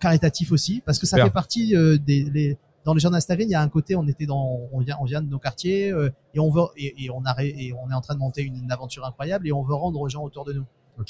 caritatif 0.00 0.52
aussi 0.52 0.82
parce 0.84 0.98
que 0.98 1.06
ça 1.06 1.16
Super. 1.16 1.26
fait 1.26 1.32
partie 1.32 1.76
euh, 1.76 1.98
des 1.98 2.24
les, 2.24 2.58
dans 2.84 2.94
les 2.94 3.00
gens 3.00 3.10
d'Instagram, 3.10 3.46
il 3.48 3.52
y 3.52 3.54
a 3.54 3.60
un 3.62 3.68
côté, 3.68 3.94
on 3.96 4.06
était 4.08 4.26
dans, 4.26 4.60
on 4.72 4.80
vient, 4.80 4.96
on 5.00 5.04
vient 5.04 5.22
de 5.22 5.28
nos 5.28 5.38
quartiers 5.38 5.92
euh, 5.92 6.10
et 6.34 6.40
on 6.40 6.50
veut 6.50 6.62
et, 6.76 7.04
et 7.04 7.10
on 7.10 7.22
a 7.24 7.34
et 7.42 7.72
on 7.72 7.90
est 7.90 7.94
en 7.94 8.00
train 8.00 8.14
de 8.14 8.18
monter 8.20 8.42
une, 8.42 8.56
une 8.56 8.72
aventure 8.72 9.04
incroyable 9.04 9.46
et 9.46 9.52
on 9.52 9.62
veut 9.62 9.74
rendre 9.74 10.00
aux 10.00 10.08
gens 10.08 10.22
autour 10.24 10.44
de 10.44 10.52
nous. 10.52 10.64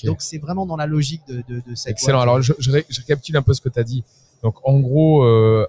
Donc 0.04 0.22
c'est 0.22 0.38
vraiment 0.38 0.64
dans 0.66 0.76
la 0.76 0.86
logique 0.86 1.22
de, 1.28 1.42
de, 1.48 1.62
de 1.68 1.74
cette. 1.74 1.92
Excellent. 1.92 2.18
boîte. 2.18 2.28
Alors, 2.28 2.42
je, 2.42 2.52
je, 2.58 2.70
ré- 2.70 2.86
je 2.88 3.00
récapitule 3.00 3.36
un 3.36 3.42
peu 3.42 3.52
ce 3.54 3.60
que 3.60 3.68
tu 3.68 3.78
as 3.80 3.84
dit. 3.84 4.04
Donc, 4.42 4.56
en 4.64 4.78
gros, 4.80 5.22
euh, 5.24 5.66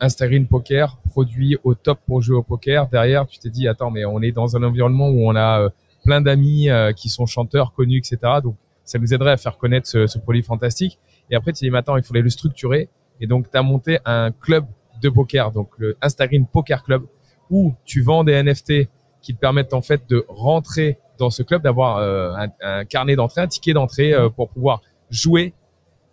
Instagreen 0.00 0.46
Poker, 0.46 0.96
produit 1.10 1.56
au 1.64 1.74
top 1.74 1.98
pour 2.06 2.20
jouer 2.22 2.36
au 2.36 2.42
poker. 2.42 2.88
Derrière, 2.88 3.26
tu 3.26 3.38
t'es 3.38 3.50
dit, 3.50 3.66
attends, 3.66 3.90
mais 3.90 4.04
on 4.04 4.20
est 4.22 4.32
dans 4.32 4.56
un 4.56 4.62
environnement 4.62 5.08
où 5.08 5.28
on 5.28 5.34
a 5.34 5.60
euh, 5.60 5.68
plein 6.04 6.20
d'amis 6.20 6.68
euh, 6.70 6.92
qui 6.92 7.08
sont 7.08 7.26
chanteurs 7.26 7.72
connus, 7.72 7.98
etc. 7.98 8.18
Donc, 8.42 8.54
ça 8.84 8.98
nous 8.98 9.12
aiderait 9.12 9.32
à 9.32 9.36
faire 9.36 9.58
connaître 9.58 9.88
ce, 9.88 10.06
ce 10.06 10.18
produit 10.18 10.42
fantastique. 10.42 10.98
Et 11.30 11.34
après, 11.36 11.52
tu 11.52 11.64
dis, 11.64 11.70
maintenant, 11.70 11.96
il 11.96 12.02
faudrait 12.04 12.22
le 12.22 12.30
structurer. 12.30 12.88
Et 13.20 13.26
donc, 13.26 13.50
tu 13.50 13.56
as 13.58 13.62
monté 13.62 13.98
un 14.04 14.30
club 14.30 14.66
de 15.00 15.08
poker, 15.08 15.52
donc 15.52 15.70
le 15.78 15.96
Instagram 16.02 16.46
Poker 16.46 16.82
Club, 16.82 17.04
où 17.50 17.74
tu 17.84 18.02
vends 18.02 18.24
des 18.24 18.42
NFT 18.42 18.88
qui 19.20 19.34
te 19.34 19.38
permettent 19.38 19.74
en 19.74 19.82
fait 19.82 20.08
de 20.08 20.24
rentrer 20.28 20.98
dans 21.18 21.30
ce 21.30 21.42
club, 21.42 21.62
d'avoir 21.62 21.96
euh, 21.96 22.32
un, 22.34 22.48
un, 22.62 22.84
carnet 22.84 23.16
d'entrée, 23.16 23.40
un 23.40 23.48
ticket 23.48 23.72
d'entrée 23.72 24.14
euh, 24.14 24.28
pour 24.28 24.48
pouvoir 24.50 24.80
jouer 25.10 25.52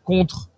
contre 0.03 0.49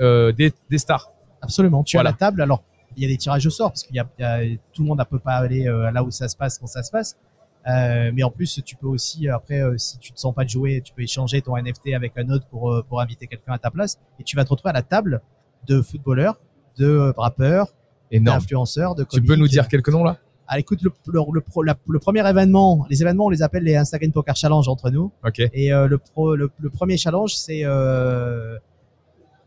euh, 0.00 0.32
des, 0.32 0.52
des, 0.70 0.78
stars. 0.78 1.10
Absolument. 1.42 1.82
Tu 1.82 1.96
voilà. 1.96 2.10
as 2.10 2.12
la 2.12 2.16
table. 2.16 2.42
Alors, 2.42 2.62
il 2.96 3.02
y 3.02 3.06
a 3.06 3.08
des 3.08 3.16
tirages 3.16 3.46
au 3.46 3.50
sort 3.50 3.70
parce 3.70 3.82
qu'il 3.82 3.96
y, 3.96 4.22
y, 4.22 4.24
a 4.24 4.40
tout 4.72 4.82
le 4.82 4.88
monde 4.88 4.98
ne 4.98 5.04
peut 5.04 5.18
pas 5.18 5.34
aller 5.34 5.64
là 5.64 6.02
où 6.02 6.10
ça 6.10 6.28
se 6.28 6.36
passe 6.36 6.58
quand 6.58 6.66
ça 6.66 6.82
se 6.82 6.90
passe. 6.90 7.18
Mais 7.66 8.22
en 8.22 8.30
plus, 8.30 8.62
tu 8.64 8.76
peux 8.76 8.86
aussi 8.86 9.28
après, 9.28 9.60
si 9.76 9.98
tu 9.98 10.12
te 10.12 10.18
sens 10.18 10.34
pas 10.34 10.44
de 10.44 10.48
jouer, 10.48 10.80
tu 10.82 10.94
peux 10.94 11.02
échanger 11.02 11.42
ton 11.42 11.56
NFT 11.58 11.88
avec 11.94 12.12
un 12.16 12.30
autre 12.30 12.46
pour 12.46 12.82
pour 12.88 13.02
inviter 13.02 13.26
quelqu'un 13.26 13.52
à 13.52 13.58
ta 13.58 13.70
place 13.70 13.98
et 14.18 14.24
tu 14.24 14.34
vas 14.34 14.44
te 14.44 14.50
retrouver 14.50 14.70
à 14.70 14.74
la 14.74 14.82
table 14.82 15.20
de 15.66 15.82
footballeurs, 15.82 16.40
de 16.78 17.12
rappeurs, 17.16 17.68
d'influenceurs, 18.12 18.94
de 18.94 19.04
comiques. 19.04 19.24
Tu 19.24 19.28
peux 19.28 19.36
nous 19.36 19.48
dire 19.48 19.68
quelques 19.68 19.88
noms 19.88 20.04
là? 20.04 20.18
Ah, 20.48 20.60
écoute, 20.60 20.80
le, 20.82 20.92
le, 21.08 21.20
le, 21.32 21.42
la, 21.64 21.76
le, 21.88 21.98
premier 21.98 22.28
événement, 22.28 22.86
les 22.88 23.02
événements, 23.02 23.26
on 23.26 23.30
les 23.30 23.42
appelle 23.42 23.64
les 23.64 23.74
Instagram 23.74 24.12
Poker 24.12 24.36
Challenge 24.36 24.68
entre 24.68 24.90
nous. 24.90 25.10
Okay. 25.24 25.50
Et 25.52 25.72
euh, 25.72 25.88
le, 25.88 25.98
pro, 25.98 26.36
le, 26.36 26.48
premier 26.72 26.96
challenge, 26.96 27.34
c'est 27.34 27.62
euh, 27.64 28.56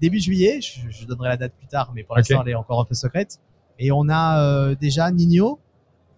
début 0.02 0.20
juillet. 0.20 0.60
Je, 0.60 0.90
je, 0.90 1.06
donnerai 1.06 1.30
la 1.30 1.38
date 1.38 1.54
plus 1.58 1.68
tard, 1.68 1.94
mais 1.96 2.04
pour 2.04 2.18
l'instant, 2.18 2.42
elle 2.46 2.52
est 2.52 2.56
encore 2.56 2.82
un 2.82 2.86
peu 2.86 2.96
secrète. 2.96 3.40
Et 3.78 3.94
on 3.94 4.10
a 4.10 4.44
euh, 4.44 4.76
déjà 4.76 5.10
Nino, 5.10 5.60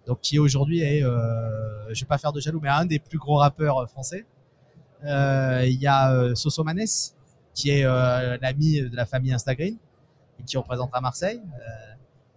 donc 0.08 0.20
qui 0.22 0.40
aujourd'hui 0.40 0.82
est, 0.82 1.04
euh, 1.04 1.94
je 1.94 2.02
vais 2.02 2.08
pas 2.08 2.18
faire 2.18 2.34
de 2.34 2.40
jaloux, 2.40 2.60
mais 2.60 2.70
un 2.70 2.86
des 2.86 2.98
plus 2.98 3.20
gros 3.20 3.36
rappeurs 3.36 3.88
français. 3.88 4.26
Euh, 5.06 5.64
Il 5.68 5.80
y 5.80 5.86
a 5.86 6.34
Soso 6.34 6.64
Manes, 6.64 6.80
qui 7.54 7.70
est 7.70 7.84
l'ami 7.84 8.82
de 8.82 8.96
la 8.96 9.06
famille 9.06 9.32
Instagram 9.32 9.76
et 10.42 10.46
qui 10.46 10.58
représentera 10.58 11.00
Marseille. 11.00 11.42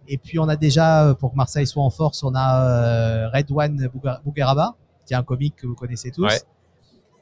Et 0.07 0.19
puis 0.19 0.37
on 0.37 0.47
a 0.47 0.55
déjà, 0.55 1.15
pour 1.19 1.31
que 1.31 1.35
Marseille 1.35 1.65
soit 1.65 1.83
en 1.83 1.89
force, 1.89 2.23
on 2.23 2.33
a 2.35 2.63
euh, 2.63 3.29
Redouane 3.33 3.89
Bougueraba, 4.23 4.75
qui 5.05 5.13
est 5.13 5.17
un 5.17 5.23
comique 5.23 5.55
que 5.55 5.67
vous 5.67 5.73
connaissez 5.73 6.11
tous. 6.11 6.25
Ouais. 6.25 6.41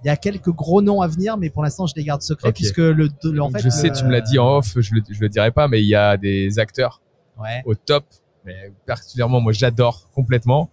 Il 0.04 0.08
y 0.08 0.10
a 0.10 0.18
quelques 0.18 0.52
gros 0.52 0.82
noms 0.82 1.00
à 1.00 1.08
venir, 1.08 1.38
mais 1.38 1.50
pour 1.50 1.64
l'instant 1.64 1.88
je 1.88 1.94
les 1.96 2.04
garde 2.04 2.22
secrets 2.22 2.50
okay. 2.50 2.56
puisque 2.56 2.80
le, 2.80 3.08
le 3.24 3.42
en 3.42 3.50
fait. 3.50 3.60
Je 3.60 3.70
sais, 3.70 3.88
le, 3.88 3.96
tu 3.96 4.04
me 4.04 4.12
l'as 4.12 4.20
dit 4.20 4.38
en 4.38 4.58
off, 4.58 4.78
je 4.78 4.96
le, 4.96 5.02
je 5.10 5.22
le 5.22 5.30
dirai 5.30 5.52
pas, 5.52 5.70
mais 5.70 5.82
il 5.82 5.88
y 5.88 5.96
a 5.96 6.18
des 6.18 6.60
acteurs 6.60 7.02
ouais. 7.40 7.64
au 7.66 7.74
top. 7.74 8.04
Mais 8.46 8.74
particulièrement, 8.86 9.40
moi, 9.40 9.54
j'adore 9.54 10.10
complètement. 10.14 10.70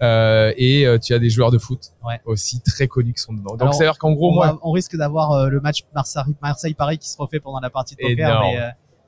Euh, 0.00 0.52
et 0.56 0.84
euh, 0.84 0.98
tu 0.98 1.14
as 1.14 1.20
des 1.20 1.30
joueurs 1.30 1.52
de 1.52 1.58
foot 1.58 1.92
ouais. 2.04 2.20
aussi 2.24 2.60
très 2.60 2.88
connus 2.88 3.12
qui 3.12 3.22
sont 3.22 3.32
dedans. 3.32 3.54
Donc, 3.54 3.74
c'est-à-dire 3.74 3.96
qu'en 3.96 4.10
gros, 4.10 4.32
on 4.32 4.34
moi, 4.34 4.58
on 4.64 4.72
risque 4.72 4.96
d'avoir 4.96 5.30
euh, 5.30 5.48
le 5.48 5.60
match 5.60 5.84
Marseille-Paris 5.94 6.98
qui 6.98 7.08
se 7.08 7.16
refait 7.16 7.38
pendant 7.38 7.60
la 7.60 7.70
partie 7.70 7.94
de 7.94 8.00
poker, 8.00 8.42
mais 8.42 8.58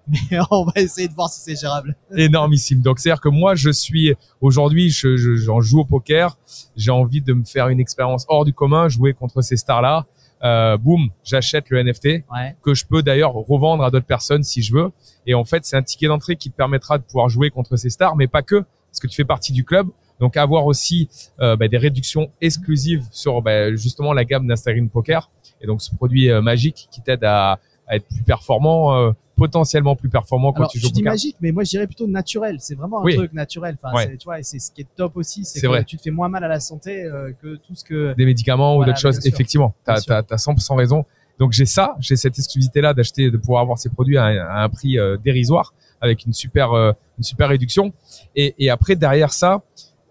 mais 0.08 0.38
on 0.50 0.64
va 0.64 0.72
essayer 0.76 1.08
de 1.08 1.14
voir 1.14 1.28
si 1.28 1.40
c'est 1.40 1.60
gérable. 1.60 1.96
Énormissime. 2.16 2.80
Donc 2.80 2.98
c'est-à-dire 2.98 3.20
que 3.20 3.28
moi 3.28 3.54
je 3.54 3.70
suis 3.70 4.14
aujourd'hui, 4.40 4.90
j'en 4.90 5.60
je, 5.60 5.60
joue 5.60 5.80
au 5.80 5.84
poker, 5.84 6.38
j'ai 6.76 6.90
envie 6.90 7.20
de 7.20 7.32
me 7.32 7.44
faire 7.44 7.68
une 7.68 7.80
expérience 7.80 8.24
hors 8.28 8.44
du 8.44 8.52
commun, 8.52 8.88
jouer 8.88 9.12
contre 9.12 9.42
ces 9.42 9.56
stars-là. 9.56 10.06
Euh, 10.42 10.76
boum, 10.76 11.08
j'achète 11.22 11.70
le 11.70 11.82
NFT 11.82 12.04
ouais. 12.04 12.56
que 12.62 12.74
je 12.74 12.84
peux 12.84 13.02
d'ailleurs 13.02 13.32
revendre 13.32 13.82
à 13.82 13.90
d'autres 13.90 14.04
personnes 14.04 14.42
si 14.42 14.62
je 14.62 14.74
veux. 14.74 14.90
Et 15.26 15.32
en 15.32 15.44
fait, 15.44 15.64
c'est 15.64 15.76
un 15.76 15.82
ticket 15.82 16.08
d'entrée 16.08 16.36
qui 16.36 16.50
te 16.50 16.56
permettra 16.56 16.98
de 16.98 17.02
pouvoir 17.02 17.30
jouer 17.30 17.50
contre 17.50 17.76
ces 17.76 17.88
stars, 17.88 18.14
mais 18.16 18.26
pas 18.26 18.42
que, 18.42 18.56
parce 18.56 19.00
que 19.00 19.06
tu 19.06 19.16
fais 19.16 19.24
partie 19.24 19.52
du 19.52 19.64
club. 19.64 19.88
Donc 20.20 20.36
avoir 20.36 20.66
aussi 20.66 21.08
euh, 21.40 21.56
bah, 21.56 21.68
des 21.68 21.78
réductions 21.78 22.30
exclusives 22.40 23.04
sur 23.10 23.42
bah, 23.42 23.74
justement 23.74 24.12
la 24.12 24.24
gamme 24.24 24.46
d'Instagram 24.46 24.88
Poker. 24.88 25.30
Et 25.60 25.66
donc 25.66 25.82
ce 25.82 25.94
produit 25.94 26.30
euh, 26.30 26.40
magique 26.40 26.88
qui 26.90 27.00
t'aide 27.02 27.24
à, 27.24 27.58
à, 27.88 27.96
être 27.96 28.06
plus 28.06 28.22
performant 28.22 28.94
euh, 28.94 29.12
potentiellement 29.36 29.96
plus 29.96 30.08
performant 30.08 30.52
quand 30.52 30.60
Alors, 30.60 30.70
tu 30.70 30.78
joues 30.78 30.88
je 30.88 30.92
dis 30.92 31.02
magique, 31.02 31.36
mais 31.40 31.52
moi 31.52 31.64
je 31.64 31.70
dirais 31.70 31.86
plutôt 31.86 32.06
naturel. 32.06 32.56
C'est 32.60 32.74
vraiment 32.74 33.00
un 33.00 33.04
oui. 33.04 33.16
truc 33.16 33.32
naturel. 33.32 33.76
Enfin, 33.82 33.94
ouais. 33.94 34.16
tu 34.16 34.24
vois, 34.24 34.42
c'est 34.42 34.58
ce 34.58 34.70
qui 34.70 34.82
est 34.82 34.88
top 34.96 35.16
aussi, 35.16 35.44
c'est 35.44 35.60
que 35.60 35.66
vrai. 35.66 35.84
tu 35.84 35.96
te 35.96 36.02
fais 36.02 36.10
moins 36.10 36.28
mal 36.28 36.44
à 36.44 36.48
la 36.48 36.60
santé 36.60 37.04
euh, 37.04 37.32
que 37.42 37.56
tout 37.56 37.74
ce 37.74 37.84
que 37.84 38.14
des 38.14 38.26
médicaments 38.26 38.76
voilà, 38.76 38.90
ou 38.90 38.92
d'autres 38.92 39.00
choses. 39.00 39.26
Effectivement, 39.26 39.74
t'as 39.84 39.94
as, 39.94 40.24
as 40.30 40.36
100% 40.36 40.76
raison. 40.76 41.04
Donc 41.38 41.52
j'ai 41.52 41.66
ça, 41.66 41.96
j'ai 41.98 42.16
cette 42.16 42.38
exclusivité 42.38 42.80
là 42.80 42.94
d'acheter, 42.94 43.30
de 43.30 43.36
pouvoir 43.36 43.62
avoir 43.62 43.78
ces 43.78 43.88
produits 43.88 44.16
à 44.16 44.24
un, 44.24 44.38
à 44.38 44.62
un 44.62 44.68
prix 44.68 44.98
euh, 44.98 45.16
dérisoire 45.16 45.74
avec 46.00 46.24
une 46.26 46.32
super 46.32 46.72
euh, 46.72 46.92
une 47.18 47.24
super 47.24 47.48
réduction. 47.48 47.92
Et, 48.36 48.54
et 48.58 48.70
après 48.70 48.94
derrière 48.94 49.32
ça, 49.32 49.62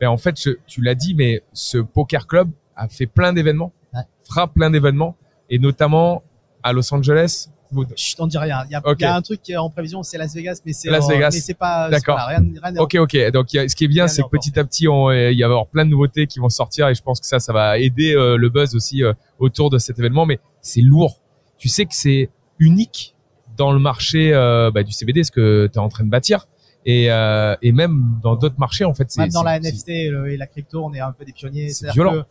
ben 0.02 0.10
en 0.10 0.18
fait 0.18 0.40
je, 0.42 0.52
tu 0.68 0.82
l'as 0.82 0.96
dit, 0.96 1.14
mais 1.16 1.44
ce 1.54 1.78
poker 1.78 2.28
club 2.28 2.50
a 2.76 2.90
fait 2.90 3.06
plein 3.06 3.32
d'événements, 3.32 3.72
ouais. 3.94 4.02
fera 4.28 4.48
plein 4.48 4.70
d'événements 4.70 5.16
et 5.50 5.60
notamment 5.60 6.24
à 6.64 6.74
Los 6.74 6.94
Angeles, 6.94 7.50
je 7.96 8.16
t'en 8.16 8.28
dis 8.28 8.38
rien. 8.38 8.64
Il 8.70 8.72
y, 8.72 8.76
a, 8.76 8.80
okay. 8.80 8.96
il 9.00 9.04
y, 9.04 9.06
a, 9.06 9.16
un 9.16 9.22
truc 9.22 9.42
qui 9.42 9.52
est 9.54 9.58
en 9.58 9.70
prévision, 9.70 10.04
c'est 10.04 10.18
Las 10.18 10.34
Vegas, 10.34 10.62
mais 10.66 10.74
c'est 10.74 10.90
Las 10.90 11.08
Vegas. 11.08 11.30
mais 11.34 11.40
c'est 11.40 11.54
pas 11.54 11.90
d'accord. 11.90 12.18
Rien, 12.28 12.44
rien 12.62 12.76
ok, 12.78 12.96
ok. 12.96 13.32
Donc 13.32 13.54
a, 13.56 13.68
ce 13.68 13.76
qui 13.76 13.86
est 13.86 13.88
bien, 13.88 14.08
c'est 14.08 14.22
que 14.24 14.28
petit 14.30 14.60
à 14.60 14.64
petit, 14.64 14.88
on, 14.88 15.12
il 15.12 15.38
y 15.38 15.44
avoir 15.44 15.68
plein 15.68 15.86
de 15.86 15.90
nouveautés 15.90 16.28
qui 16.28 16.40
vont 16.40 16.50
sortir 16.50 16.88
et 16.88 16.96
je 16.96 17.02
pense 17.02 17.20
que 17.20 17.26
ça, 17.26 17.40
ça 17.40 17.54
va 17.54 17.78
aider 17.78 18.16
euh, 18.16 18.38
le 18.38 18.50
buzz 18.50 18.76
aussi 18.76 19.04
euh, 19.04 19.14
autour 19.40 19.70
de 19.70 19.78
cet 19.78 20.00
événement. 20.00 20.26
Mais 20.26 20.40
c'est 20.62 20.82
lourd. 20.82 21.20
Tu 21.58 21.70
sais 21.70 21.86
que 21.86 21.96
c'est 21.96 22.30
unique 22.60 23.16
dans 23.58 23.72
le 23.72 23.80
marché 23.80 24.34
euh, 24.34 24.72
bah, 24.72 24.84
du 24.84 24.92
CBD, 24.92 25.24
ce 25.24 25.32
que 25.32 25.70
tu 25.72 25.78
es 25.78 25.82
en 25.82 25.90
train 25.90 26.04
de 26.04 26.10
bâtir. 26.10 26.48
Et, 26.86 27.06
et 27.06 27.72
même 27.72 28.20
dans 28.22 28.36
d'autres 28.36 28.60
marchés, 28.60 28.84
en 28.84 28.94
fait, 28.94 29.10
c'est 29.10 29.22
même 29.22 29.30
dans 29.30 29.44
la 29.44 29.58
NFT 29.58 29.88
et 29.90 30.38
la 30.38 30.48
crypto, 30.48 30.84
on 30.84 30.94
est 30.94 31.00
un 31.00 31.14
peu 31.14 31.24
des 31.24 31.32
pionniers. 31.32 31.70
C'est 31.70 31.92
violent. 31.92 32.26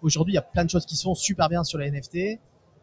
Aujourd'hui, 0.00 0.34
il 0.34 0.36
y 0.36 0.38
a 0.38 0.42
plein 0.42 0.64
de 0.64 0.70
choses 0.70 0.86
qui 0.86 0.94
sont 0.94 1.16
super 1.16 1.48
bien 1.48 1.64
sur 1.64 1.78
les 1.78 1.90
NFT 1.90 2.38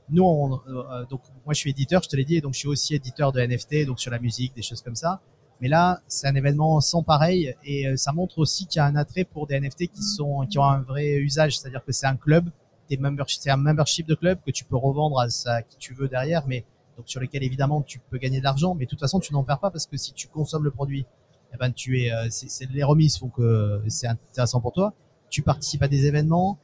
nous, 0.10 0.24
on, 0.24 0.62
euh, 0.68 1.06
donc 1.06 1.22
moi 1.46 1.54
je 1.54 1.60
suis 1.60 1.70
éditeur, 1.70 2.02
je 2.04 2.10
te 2.10 2.16
l'ai 2.16 2.26
dit, 2.26 2.42
donc 2.42 2.54
je 2.54 2.60
suis 2.60 2.68
aussi 2.68 2.96
éditeur 2.96 3.32
de 3.32 3.42
NFT, 3.42 3.86
donc 3.86 4.00
sur 4.00 4.12
la 4.12 4.20
musique, 4.20 4.54
des 4.56 4.62
choses 4.62 4.82
comme 4.82 4.96
ça. 4.96 5.22
Mais 5.62 5.70
là, 5.70 6.02
c'est 6.08 6.28
un 6.28 6.36
événement 6.36 6.82
sans 6.82 7.04
pareil 7.04 7.56
et 7.64 7.88
euh, 7.88 7.96
ça 7.96 8.12
montre 8.12 8.40
aussi 8.40 8.66
qu'il 8.68 8.80
y 8.80 8.82
a 8.82 8.86
un 8.86 8.96
attrait 8.96 9.24
pour 9.24 9.48
des 9.48 9.60
NFT 9.60 9.88
qui 9.88 10.04
sont 10.04 10.46
qui 10.50 10.60
ont 10.60 10.66
un 10.66 10.82
vrai 10.82 11.14
usage, 11.14 11.58
c'est-à-dire 11.58 11.84
que 11.86 11.92
c'est 11.92 12.08
un 12.08 12.18
club, 12.18 12.50
c'est 12.90 13.50
un 13.50 13.58
membership 13.58 14.08
de 14.08 14.16
club 14.16 14.40
que 14.46 14.52
tu 14.52 14.66
peux 14.66 14.76
revendre 14.76 15.20
à, 15.20 15.30
ça, 15.30 15.62
qui 15.62 15.78
tu 15.78 15.94
veux 15.94 16.08
derrière, 16.08 16.46
mais 16.48 16.66
donc 16.98 17.08
sur 17.08 17.22
lequel 17.22 17.44
évidemment 17.44 17.82
tu 17.82 18.00
peux 18.00 18.18
gagner 18.18 18.40
de 18.40 18.44
l'argent, 18.44 18.76
mais 18.76 18.86
de 18.86 18.90
toute 18.90 19.00
façon 19.00 19.20
tu 19.20 19.34
n'en 19.34 19.44
perds 19.44 19.60
pas 19.60 19.72
parce 19.72 19.86
que 19.86 19.98
si 19.98 20.14
tu 20.14 20.28
consommes 20.28 20.64
le 20.64 20.72
produit, 20.72 21.06
eh 21.54 21.58
ben 21.58 21.72
tu 21.72 22.02
es, 22.02 22.12
euh, 22.12 22.28
c'est 22.30 22.70
les 22.72 22.84
remises 22.84 23.18
font 23.18 23.30
que 23.30 23.82
c'est 23.88 24.08
intéressant 24.08 24.60
pour 24.60 24.74
toi. 24.74 24.94
Tu 25.30 25.42
participes 25.42 25.82
à 25.82 25.88
des 25.88 26.06
événements, 26.06 26.60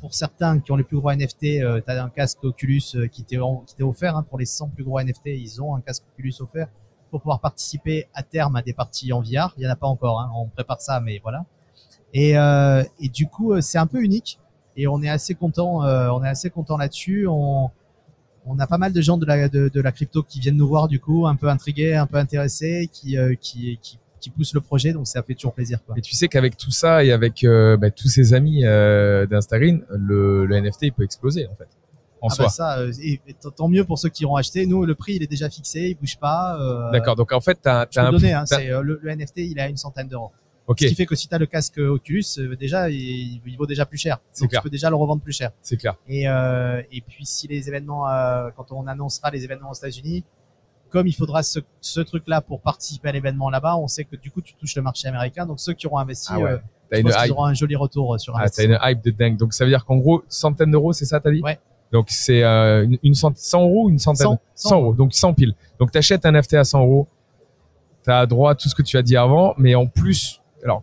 pour 0.00 0.14
certains 0.14 0.60
qui 0.60 0.72
ont 0.72 0.76
les 0.76 0.84
plus 0.84 0.98
gros 0.98 1.12
NFT, 1.12 1.60
euh, 1.62 1.80
tu 1.84 1.90
as 1.90 2.02
un 2.02 2.08
casque 2.08 2.42
Oculus 2.42 2.82
euh, 2.94 3.06
qui 3.06 3.24
t'est 3.24 3.38
offert. 3.82 4.16
Hein, 4.16 4.22
pour 4.22 4.38
les 4.38 4.46
100 4.46 4.68
plus 4.68 4.84
gros 4.84 5.00
NFT, 5.00 5.26
ils 5.26 5.62
ont 5.62 5.74
un 5.74 5.80
casque 5.80 6.04
Oculus 6.14 6.34
offert 6.40 6.68
pour 7.10 7.20
pouvoir 7.20 7.40
participer 7.40 8.06
à 8.14 8.22
terme 8.22 8.56
à 8.56 8.62
des 8.62 8.72
parties 8.72 9.12
en 9.12 9.20
VR. 9.20 9.52
Il 9.56 9.64
y 9.64 9.66
en 9.66 9.70
a 9.70 9.76
pas 9.76 9.88
encore, 9.88 10.20
hein, 10.20 10.30
on 10.34 10.46
prépare 10.46 10.80
ça, 10.80 11.00
mais 11.00 11.18
voilà. 11.22 11.44
Et, 12.14 12.36
euh, 12.36 12.82
du 13.00 13.26
coup, 13.26 13.60
c'est 13.60 13.78
un 13.78 13.86
peu 13.86 14.02
unique 14.02 14.38
et 14.76 14.86
on 14.86 15.02
est 15.02 15.08
assez 15.08 15.34
content. 15.34 15.84
Euh, 15.84 16.08
on 16.10 16.24
est 16.24 16.28
assez 16.28 16.50
content 16.50 16.76
là-dessus. 16.76 17.26
On, 17.28 17.70
a 18.58 18.66
pas 18.66 18.78
mal 18.78 18.92
de 18.92 19.00
gens 19.00 19.16
de 19.16 19.26
la, 19.26 19.92
crypto 19.92 20.22
qui 20.24 20.40
viennent 20.40 20.56
nous 20.56 20.66
voir 20.66 20.88
du 20.88 20.98
coup, 20.98 21.26
un 21.26 21.36
peu 21.36 21.48
intrigués, 21.48 21.94
un 21.94 22.06
peu 22.06 22.16
intéressés, 22.16 22.88
qui, 22.92 23.16
euh, 23.16 23.34
qui 23.40 23.78
qui 24.20 24.30
pousse 24.30 24.54
le 24.54 24.60
projet, 24.60 24.92
donc 24.92 25.06
ça 25.06 25.22
fait 25.22 25.34
toujours 25.34 25.54
plaisir. 25.54 25.78
Quoi. 25.84 25.96
Et 25.98 26.00
tu 26.00 26.14
sais 26.14 26.28
qu'avec 26.28 26.56
tout 26.56 26.70
ça 26.70 27.04
et 27.04 27.12
avec 27.12 27.44
euh, 27.44 27.76
bah, 27.76 27.90
tous 27.90 28.08
ses 28.08 28.34
amis 28.34 28.64
euh, 28.64 29.26
d'Instagram, 29.26 29.84
le, 29.90 30.46
le, 30.46 30.60
NFT 30.60 30.82
il 30.82 30.92
peut 30.92 31.02
exploser 31.04 31.46
en 31.46 31.54
fait. 31.54 31.68
En 32.22 32.28
ah 32.28 32.34
soi. 32.34 32.44
Bah 32.44 32.50
ça, 32.50 32.78
euh, 32.78 32.92
et, 33.02 33.20
et, 33.26 33.34
tant 33.56 33.68
mieux 33.68 33.84
pour 33.84 33.98
ceux 33.98 34.10
qui 34.10 34.26
auront 34.26 34.36
acheté. 34.36 34.66
Nous, 34.66 34.84
le 34.84 34.94
prix 34.94 35.14
il 35.14 35.22
est 35.22 35.26
déjà 35.26 35.48
fixé, 35.48 35.88
il 35.88 35.94
bouge 35.94 36.18
pas. 36.18 36.60
euh, 36.60 36.90
D'accord. 36.92 37.16
Donc 37.16 37.32
en 37.32 37.40
fait, 37.40 37.58
t'as, 37.62 37.86
as 37.96 38.00
un. 38.06 38.12
Donner, 38.12 38.34
hein, 38.34 38.44
le, 38.50 39.00
le, 39.02 39.16
NFT, 39.16 39.38
il 39.38 39.58
est 39.58 39.62
à 39.62 39.68
une 39.68 39.78
centaine 39.78 40.08
d'euros. 40.08 40.30
Okay. 40.66 40.84
Ce 40.84 40.90
qui 40.90 40.94
fait 40.94 41.06
que 41.06 41.16
si 41.16 41.26
tu 41.26 41.34
as 41.34 41.38
le 41.38 41.46
casque 41.46 41.78
Oculus, 41.78 42.24
déjà, 42.56 42.90
il, 42.90 43.40
il, 43.44 43.56
vaut 43.58 43.66
déjà 43.66 43.86
plus 43.86 43.98
cher. 43.98 44.20
Donc 44.38 44.50
clair. 44.50 44.60
tu 44.60 44.64
peux 44.64 44.70
déjà 44.70 44.88
le 44.88 44.94
revendre 44.94 45.20
plus 45.20 45.32
cher. 45.32 45.50
C'est 45.62 45.76
clair. 45.76 45.96
Et, 46.06 46.28
euh, 46.28 46.80
et 46.92 47.00
puis 47.00 47.26
si 47.26 47.48
les 47.48 47.68
événements, 47.68 48.08
euh, 48.08 48.50
quand 48.56 48.70
on 48.70 48.86
annoncera 48.86 49.32
les 49.32 49.42
événements 49.42 49.70
aux 49.70 49.74
États-Unis, 49.74 50.22
comme 50.90 51.06
il 51.06 51.14
faudra 51.14 51.42
ce, 51.42 51.60
ce 51.80 52.00
truc-là 52.00 52.40
pour 52.40 52.60
participer 52.60 53.08
à 53.08 53.12
l'événement 53.12 53.48
là-bas, 53.50 53.76
on 53.76 53.88
sait 53.88 54.04
que 54.04 54.16
du 54.16 54.30
coup 54.30 54.42
tu 54.42 54.54
touches 54.54 54.76
le 54.76 54.82
marché 54.82 55.08
américain. 55.08 55.46
Donc 55.46 55.60
ceux 55.60 55.72
qui 55.72 55.86
auront 55.86 55.98
investi, 55.98 56.32
ah 56.32 56.38
ouais. 56.38 56.50
euh, 56.50 56.58
je 56.92 57.00
pense 57.02 57.16
qu'ils 57.16 57.32
auront 57.32 57.44
un 57.44 57.54
joli 57.54 57.76
retour 57.76 58.18
sur 58.20 58.36
ah, 58.36 58.48
T'as 58.48 58.64
une 58.64 58.78
hype 58.82 59.02
de 59.02 59.10
dingue. 59.10 59.36
Donc 59.36 59.54
ça 59.54 59.64
veut 59.64 59.70
dire 59.70 59.84
qu'en 59.84 59.96
gros, 59.96 60.22
centaines 60.28 60.70
d'euros, 60.70 60.92
c'est 60.92 61.04
ça, 61.04 61.20
t'as 61.20 61.30
dit? 61.30 61.40
Ouais. 61.42 61.58
Donc 61.92 62.06
c'est 62.08 62.42
euh, 62.42 62.84
une, 62.84 62.98
une 63.02 63.14
cent, 63.14 63.32
100 63.34 63.62
euros 63.62 63.84
ou 63.86 63.90
une 63.90 63.98
centaine? 63.98 64.26
100, 64.26 64.38
100, 64.54 64.68
100 64.68 64.80
euros. 64.80 64.94
Donc 64.94 65.12
100 65.12 65.34
piles. 65.34 65.54
Donc 65.78 65.90
t'achètes 65.90 66.24
un 66.26 66.32
NFT 66.32 66.54
à 66.54 66.64
100 66.64 66.80
euros. 66.80 67.08
T'as 68.02 68.26
droit 68.26 68.52
à 68.52 68.54
tout 68.54 68.68
ce 68.68 68.74
que 68.74 68.82
tu 68.82 68.96
as 68.96 69.02
dit 69.02 69.16
avant, 69.16 69.54
mais 69.58 69.74
en 69.74 69.86
plus, 69.86 70.40
alors 70.64 70.82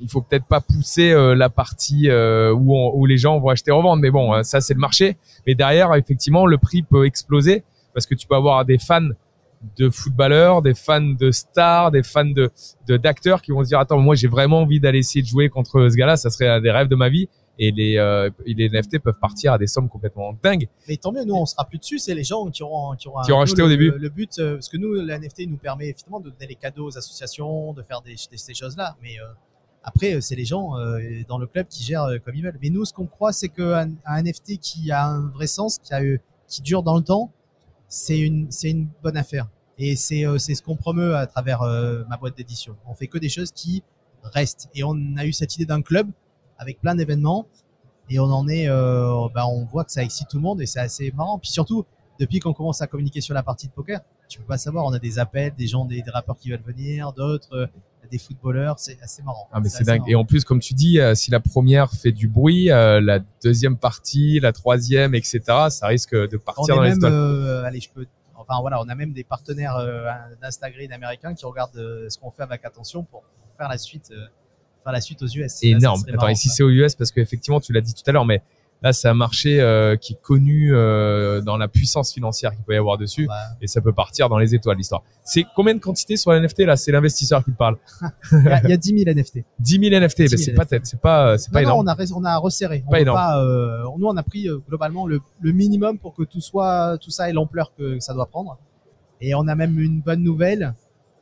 il 0.00 0.08
faut 0.08 0.20
peut-être 0.20 0.44
pas 0.44 0.60
pousser 0.60 1.10
euh, 1.10 1.34
la 1.34 1.48
partie 1.48 2.08
euh, 2.08 2.52
où, 2.52 2.76
on, 2.76 2.94
où 2.94 3.06
les 3.06 3.18
gens 3.18 3.38
vont 3.40 3.48
acheter 3.48 3.70
et 3.70 3.74
revendre, 3.74 4.00
mais 4.00 4.10
bon, 4.10 4.42
ça 4.42 4.60
c'est 4.60 4.74
le 4.74 4.80
marché. 4.80 5.16
Mais 5.46 5.54
derrière, 5.54 5.94
effectivement, 5.94 6.46
le 6.46 6.58
prix 6.58 6.82
peut 6.82 7.06
exploser 7.06 7.64
parce 7.94 8.06
que 8.06 8.14
tu 8.14 8.26
peux 8.26 8.36
avoir 8.36 8.64
des 8.64 8.78
fans 8.78 9.08
de 9.76 9.90
footballeurs, 9.90 10.62
des 10.62 10.74
fans 10.74 11.00
de 11.00 11.30
stars, 11.30 11.90
des 11.90 12.02
fans 12.02 12.24
de 12.24 12.50
d'acteurs 12.96 13.42
qui 13.42 13.50
vont 13.50 13.62
se 13.64 13.68
dire 13.68 13.78
attends 13.80 13.98
moi 13.98 14.14
j'ai 14.14 14.28
vraiment 14.28 14.60
envie 14.60 14.78
d'aller 14.80 15.00
essayer 15.00 15.22
de 15.22 15.26
jouer 15.26 15.48
contre 15.48 15.88
ce 15.90 15.96
gars-là, 15.96 16.16
ça 16.16 16.30
serait 16.30 16.48
un 16.48 16.60
des 16.60 16.70
rêves 16.70 16.88
de 16.88 16.94
ma 16.96 17.08
vie 17.08 17.28
et 17.60 17.72
les, 17.72 17.96
euh, 17.98 18.30
les 18.46 18.68
NFT 18.68 19.00
peuvent 19.00 19.18
partir 19.20 19.52
à 19.52 19.58
des 19.58 19.66
sommes 19.66 19.88
complètement 19.88 20.32
dingues. 20.44 20.68
Mais 20.88 20.96
tant 20.96 21.10
mieux, 21.10 21.24
nous 21.24 21.34
on 21.34 21.44
sera 21.44 21.64
plus 21.64 21.78
dessus, 21.78 21.98
c'est 21.98 22.14
les 22.14 22.22
gens 22.22 22.46
qui 22.50 22.62
auront 22.62 22.94
qui 22.94 23.08
auront, 23.08 23.22
Qui 23.22 23.32
auront 23.32 23.40
acheté 23.42 23.62
le, 23.62 23.66
au 23.66 23.68
début. 23.68 23.90
Le, 23.90 23.98
le 23.98 24.08
but, 24.10 24.38
euh, 24.38 24.54
parce 24.54 24.68
que 24.68 24.76
nous, 24.76 24.94
la 24.94 25.18
NFT 25.18 25.48
nous 25.48 25.56
permet 25.56 25.86
effectivement 25.88 26.20
de 26.20 26.30
donner 26.30 26.46
les 26.46 26.54
cadeaux 26.54 26.86
aux 26.86 26.96
associations, 26.96 27.72
de 27.72 27.82
faire 27.82 28.00
des, 28.02 28.14
des- 28.30 28.36
ces 28.36 28.54
choses-là. 28.54 28.94
Mais 29.02 29.18
euh, 29.20 29.24
après, 29.82 30.14
euh, 30.14 30.20
c'est 30.20 30.36
les 30.36 30.44
gens 30.44 30.76
euh, 30.78 31.00
dans 31.26 31.38
le 31.38 31.48
club 31.48 31.66
qui 31.66 31.82
gèrent 31.82 32.04
euh, 32.04 32.18
comme 32.24 32.36
ils 32.36 32.44
veulent. 32.44 32.58
Mais 32.62 32.70
nous, 32.70 32.84
ce 32.84 32.92
qu'on 32.92 33.06
croit, 33.06 33.32
c'est 33.32 33.48
qu'un 33.48 33.90
un 34.06 34.22
NFT 34.22 34.58
qui 34.60 34.92
a 34.92 35.04
un 35.06 35.26
vrai 35.28 35.48
sens, 35.48 35.78
qui 35.82 35.92
a 35.92 36.00
eu- 36.04 36.20
qui 36.46 36.62
dure 36.62 36.84
dans 36.84 36.96
le 36.96 37.02
temps, 37.02 37.32
c'est 37.88 38.18
une 38.18 38.48
une 38.64 38.88
bonne 39.02 39.16
affaire. 39.16 39.48
Et 39.78 39.96
c'est 39.96 40.26
euh, 40.26 40.38
c'est 40.38 40.54
ce 40.54 40.62
qu'on 40.62 40.76
promeut 40.76 41.16
à 41.16 41.26
travers 41.26 41.62
euh, 41.62 42.04
ma 42.08 42.16
boîte 42.16 42.36
d'édition. 42.36 42.76
On 42.86 42.94
fait 42.94 43.06
que 43.06 43.18
des 43.18 43.28
choses 43.28 43.52
qui 43.52 43.82
restent. 44.22 44.68
Et 44.74 44.84
on 44.84 44.96
a 45.16 45.24
eu 45.24 45.32
cette 45.32 45.54
idée 45.56 45.66
d'un 45.66 45.82
club 45.82 46.08
avec 46.58 46.80
plein 46.80 46.94
d'événements 46.94 47.46
et 48.10 48.18
on 48.18 48.24
en 48.24 48.48
est 48.48 48.68
euh, 48.68 49.28
bah, 49.34 49.46
on 49.46 49.64
voit 49.64 49.84
que 49.84 49.92
ça 49.92 50.02
excite 50.02 50.28
tout 50.28 50.36
le 50.36 50.42
monde 50.42 50.60
et 50.60 50.66
c'est 50.66 50.80
assez 50.80 51.12
marrant 51.12 51.38
puis 51.38 51.50
surtout 51.50 51.84
depuis 52.18 52.40
qu'on 52.40 52.52
commence 52.52 52.82
à 52.82 52.86
communiquer 52.86 53.20
sur 53.20 53.34
la 53.34 53.42
partie 53.42 53.68
de 53.68 53.72
poker 53.72 54.00
tu 54.28 54.38
peux 54.38 54.46
pas 54.46 54.58
savoir 54.58 54.84
on 54.84 54.92
a 54.92 54.98
des 54.98 55.18
appels 55.18 55.54
des 55.56 55.66
gens 55.66 55.84
des, 55.84 56.02
des 56.02 56.10
rappeurs 56.10 56.36
qui 56.36 56.50
veulent 56.50 56.62
venir 56.62 57.12
d'autres 57.12 57.54
euh, 57.54 57.66
des 58.10 58.18
footballeurs 58.18 58.78
c'est 58.78 58.98
assez 59.02 59.22
marrant 59.22 59.48
Ah 59.52 59.60
mais 59.60 59.68
c'est 59.68 59.84
dingue. 59.84 59.98
marrant. 60.00 60.10
Et 60.10 60.14
en 60.14 60.24
plus, 60.24 60.44
comme 60.44 60.60
tu 60.60 60.74
dis, 60.74 60.98
euh, 61.00 61.14
si 61.14 61.30
la 61.30 61.40
première 61.40 61.92
fait 61.92 62.12
du 62.12 62.28
bruit, 62.28 62.70
euh, 62.70 63.00
la 63.00 63.20
deuxième 63.42 63.76
partie, 63.76 64.40
la 64.40 64.52
troisième, 64.52 65.14
etc., 65.14 65.40
ça 65.70 65.86
risque 65.86 66.14
de 66.14 66.36
on 66.36 66.38
partir 66.40 66.74
est 66.74 66.76
dans 66.76 66.82
les 66.82 66.88
même 66.90 66.98
stocks. 66.98 67.12
euh, 67.12 67.64
allez 67.64 67.80
je 67.80 67.90
peux 67.90 68.06
enfin 68.34 68.60
voilà 68.60 68.80
on 68.80 68.88
a 68.88 68.94
même 68.94 69.12
des 69.12 69.24
partenaires 69.24 69.76
d'Instagram 70.40 70.90
américains 70.92 71.34
qui 71.34 71.44
regardent 71.44 72.06
ce 72.08 72.18
qu'on 72.18 72.30
fait 72.30 72.42
avec 72.42 72.64
attention 72.64 73.02
pour 73.04 73.22
faire 73.56 73.68
la 73.68 73.78
suite 73.78 74.08
faire 74.84 74.92
la 74.92 75.00
suite 75.00 75.22
aux 75.22 75.26
US 75.26 75.62
Là, 75.62 75.68
énorme. 75.70 76.00
serait 76.00 76.10
Attends, 76.12 76.20
marrant, 76.22 76.28
ici 76.32 76.48
ça. 76.48 76.54
c'est 76.56 76.62
aux 76.62 76.70
US 76.70 76.94
parce 76.94 77.10
qu'effectivement, 77.10 77.60
tu 77.60 77.72
l'as 77.72 77.80
dit 77.80 77.94
tout 77.94 78.04
à 78.06 78.12
l'heure, 78.12 78.24
mais 78.24 78.42
là 78.82 78.92
c'est 78.92 79.08
un 79.08 79.14
marché 79.14 79.60
euh, 79.60 79.96
qui 79.96 80.12
est 80.14 80.20
connu 80.22 80.70
euh, 80.74 81.40
dans 81.40 81.56
la 81.56 81.66
puissance 81.68 82.12
financière 82.12 82.52
qu'il 82.54 82.64
peut 82.64 82.74
y 82.74 82.76
avoir 82.76 82.96
dessus 82.98 83.26
Ouais. 83.28 83.34
et 83.60 83.66
ça 83.66 83.80
peut 83.80 83.92
partir 83.92 84.28
dans 84.28 84.38
les 84.38 84.54
étoiles 84.54 84.76
l'histoire. 84.76 85.02
C'est 85.24 85.44
combien 85.56 85.74
de 85.74 85.80
quantités 85.80 86.16
sur 86.16 86.30
la 86.32 86.40
NFT 86.40 86.60
là? 86.60 86.76
C'est 86.76 86.92
l'investisseur 86.92 87.44
qui 87.44 87.50
parle. 87.50 87.76
il 88.32 88.44
y, 88.44 88.48
a- 88.48 88.60
il 88.64 88.70
y 88.70 88.72
a 88.72 88.76
10 88.76 89.04
000 89.04 89.16
NFT 89.16 89.38
10 89.58 89.80
000 89.90 90.00
NFT, 90.04 90.22
10 90.22 90.28
000 90.28 90.30
mais 90.30 90.36
c'est 90.38 90.52
pas 90.54 90.64
tête, 90.64 90.86
c'est 90.86 91.00
pas 91.00 91.36
c'est 91.38 91.50
pas 91.52 91.60
non, 91.62 91.68
non, 91.68 91.82
énorme. 91.82 91.88
on 91.88 92.04
a, 92.04 92.12
on 92.20 92.24
a 92.24 92.36
resserré. 92.38 92.84
On 92.86 92.90
Pas 92.90 92.96
veut 92.98 93.02
énorme. 93.02 93.16
pas, 93.18 93.42
euh, 93.44 93.82
nous, 93.98 94.06
on 94.06 94.16
a 94.16 94.22
pris 94.22 94.48
euh, 94.48 94.58
globalement 94.68 95.06
le, 95.06 95.20
le 95.40 95.52
minimum 95.52 95.98
pour 95.98 96.14
que 96.14 96.22
tout 96.22 96.40
soit, 96.40 96.98
tout 96.98 97.10
ça 97.10 97.28
ait 97.28 97.32
l'ampleur 97.32 97.72
que 97.76 97.98
ça 98.00 98.14
doit 98.14 98.26
prendre. 98.26 98.58
Et 99.20 99.34
on 99.34 99.48
a 99.48 99.54
même 99.56 99.78
une 99.80 100.00
bonne 100.00 100.22
nouvelle, 100.22 100.74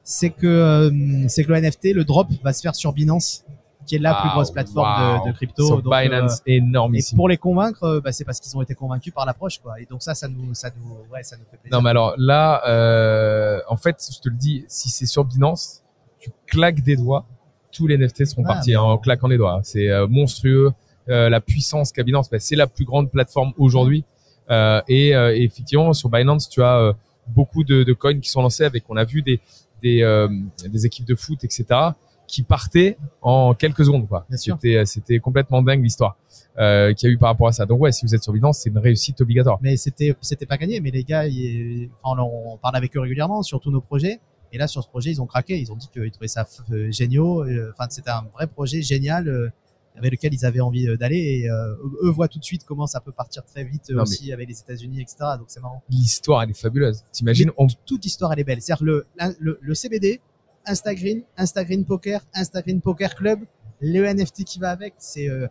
c'est 0.05 0.31
que, 0.31 0.47
euh, 0.47 0.91
c'est 1.29 1.45
que 1.45 1.53
le 1.53 1.61
NFT, 1.61 1.95
le 1.95 2.05
drop, 2.05 2.29
va 2.45 2.53
se 2.53 2.61
faire 2.61 2.75
sur 2.75 2.93
Binance, 2.93 3.45
qui 3.87 3.95
est 3.97 3.99
la 3.99 4.15
plus 4.21 4.29
grosse 4.31 4.51
plateforme 4.51 4.89
de- 5.01 5.19
wow. 5.21 5.27
de, 5.29 5.33
crypto. 5.33 5.67
Sur 5.67 5.83
Donc, 5.83 5.95
euh, 5.95 6.03
Binance, 6.03 6.43
et 6.47 6.61
pour 7.15 7.29
les 7.29 7.37
convaincre, 7.37 7.83
euh, 7.85 8.01
bah, 8.01 8.13
c'est 8.13 8.25
parce 8.25 8.41
qu'ils 8.41 8.55
ont 8.57 8.63
été 8.63 8.75
convaincus 8.75 9.13
par 9.15 9.25
l'approche, 9.25 9.59
quoi. 9.61 9.81
Et 9.81 9.87
donc 9.87 10.03
ça, 10.03 10.15
ça 10.15 10.29
nous, 10.29 10.53
ça 10.55 10.71
nous, 10.77 10.97
ouais, 11.13 11.23
ça 11.23 11.37
nous 11.37 11.45
fait 11.51 11.57
plaisir. 11.57 11.77
Non, 11.79 11.83
mais 11.83 11.91
alors 11.91 12.15
là, 12.19 12.63
euh, 12.69 13.61
en 13.69 13.77
fait, 13.77 13.97
je 14.15 14.19
te 14.21 14.29
le 14.29 14.35
dis, 14.37 14.65
si 14.69 14.89
c'est 14.91 15.07
sur 15.07 15.25
Binance, 15.25 15.83
tu 16.19 16.31
claques 16.47 16.83
des 16.83 16.97
doigts, 16.97 17.25
tous 17.73 17.87
les 17.87 17.97
NFT 17.97 18.25
seront 18.27 18.43
Ah, 18.47 18.55
partis 18.55 18.71
mais- 18.71 18.77
hein, 18.77 18.81
en 18.83 18.99
claquant 18.99 19.29
des 19.29 19.37
doigts. 19.39 19.61
C'est 19.63 19.89
euh, 19.89 20.07
monstrueux. 20.09 20.73
Euh, 21.09 21.29
la 21.29 21.41
puissance 21.41 21.93
qu'a 21.93 22.03
Binance, 22.03 22.29
bah, 22.29 22.39
c'est 22.41 22.57
la 22.57 22.67
plus 22.67 22.85
grande 22.85 23.11
plateforme 23.11 23.53
aujourd'hui. 23.59 24.05
Euh, 24.51 24.81
et 24.89 25.15
euh, 25.15 25.35
effectivement, 25.37 25.93
sur 25.93 26.09
Binance, 26.09 26.49
tu 26.49 26.63
as 26.63 26.77
euh, 26.79 26.93
beaucoup 27.29 27.65
de, 27.65 27.83
de 27.85 27.93
coins 27.93 28.19
qui 28.19 28.31
sont 28.31 28.43
lancés 28.43 28.65
avec, 28.65 28.85
on 28.89 28.97
a 28.97 29.05
vu 29.05 29.23
des 29.23 29.41
des, 29.83 30.03
euh, 30.03 30.27
des 30.67 30.87
équipes 30.87 31.05
de 31.05 31.15
foot, 31.15 31.45
etc., 31.45 31.67
qui 32.27 32.43
partaient 32.43 32.97
en 33.23 33.55
quelques 33.55 33.85
secondes. 33.85 34.09
Quoi. 34.09 34.27
Bien 34.29 34.37
sûr. 34.39 34.57
C'était 34.61 34.85
c'était 34.87 35.19
complètement 35.21 35.63
dingue 35.63 35.83
l'histoire 35.83 36.17
euh, 36.59 36.93
qu'il 36.95 37.09
y 37.09 37.11
a 37.11 37.15
eu 37.15 37.19
par 37.19 37.29
rapport 37.31 37.49
à 37.49 37.53
ça. 37.53 37.67
Donc 37.67 37.81
ouais, 37.81 37.93
si 37.93 38.05
vous 38.07 38.15
êtes 38.15 38.23
sur 38.23 38.33
Binance, 38.33 38.59
c'est 38.59 38.71
une 38.71 38.79
réussite 38.79 39.21
obligatoire. 39.21 39.59
mais 39.63 39.77
c'était 39.77 40.15
c'était 40.21 40.47
pas 40.47 40.57
gagné 40.57 40.81
mais 40.81 40.91
les 40.91 41.05
gars 41.05 41.27
ils- 41.27 41.91
enfin, 42.03 42.21
on, 42.23 42.53
on 42.55 42.57
parle 42.57 42.77
avec 42.77 42.97
eux 42.97 43.01
régulièrement 43.01 43.43
sur 43.43 43.61
tous 43.61 43.71
nos 43.71 43.81
projets 43.81 44.21
et 44.53 44.59
là 44.59 44.67
sur 44.69 44.83
ce 44.83 44.89
projet 44.89 45.11
ils 45.11 45.21
ont 45.21 45.27
craqué 45.27 45.59
ils 45.59 45.71
ont 45.73 45.77
dit 45.77 45.89
qu'ils 45.93 46.11
trouvaient 46.11 46.29
ça 46.29 46.47
euh, 46.71 46.91
géniaux 46.91 47.43
euh, 47.45 47.73
enfin 47.77 47.89
c'était 47.91 48.11
un 48.11 48.25
vrai 48.35 48.47
projet 48.47 48.81
génial 48.83 49.29
euh, 49.29 49.51
avec 49.99 50.13
lequel 50.13 50.35
ils 50.35 50.45
avaient 50.45 50.61
envie 50.61 50.87
euh, 50.89 50.97
d'aller 50.97 51.17
et 51.43 51.51
euh, 51.51 51.75
eux 52.05 52.11
voient 52.11 52.29
tout 52.29 52.39
de 52.39 52.45
suite 52.45 52.63
comment 52.65 52.87
ça 52.87 53.01
peut 53.01 53.13
partir 53.13 53.45
très 53.45 53.65
vite 53.65 53.91
euh, 53.91 53.95
Non, 53.97 54.03
aussi 54.03 54.33
avec 54.33 54.49
les 54.49 54.59
États-Unis 54.61 55.01
etc 55.01 55.17
donc 55.39 55.47
c'est 55.49 55.61
marrant 55.61 55.83
L'histoire, 55.91 56.43
elle 56.43 56.51
est 56.51 56.61
fabuleuse. 56.61 57.03
T'imagines, 57.13 57.51
on 57.59 57.67
toute 57.87 58.05
l'histoire 58.05 58.33
elle 58.33 58.39
est 58.41 58.45
belle 58.45 58.61
c'est-à-dire 58.63 58.85
le, 58.85 59.07
le 59.41 59.59
le 59.61 59.75
CBD 59.75 60.21
Instagreen 60.67 61.23
Instagreen 61.37 61.85
Poker 61.85 62.21
Instagreen 62.35 62.81
Poker 62.81 63.15
Club 63.15 63.41
le 63.81 64.05
NFT 64.07 64.45
qui 64.45 64.59
va 64.59 64.71
avec 64.71 64.95
c'est 64.99 65.29
euh, 65.29 65.47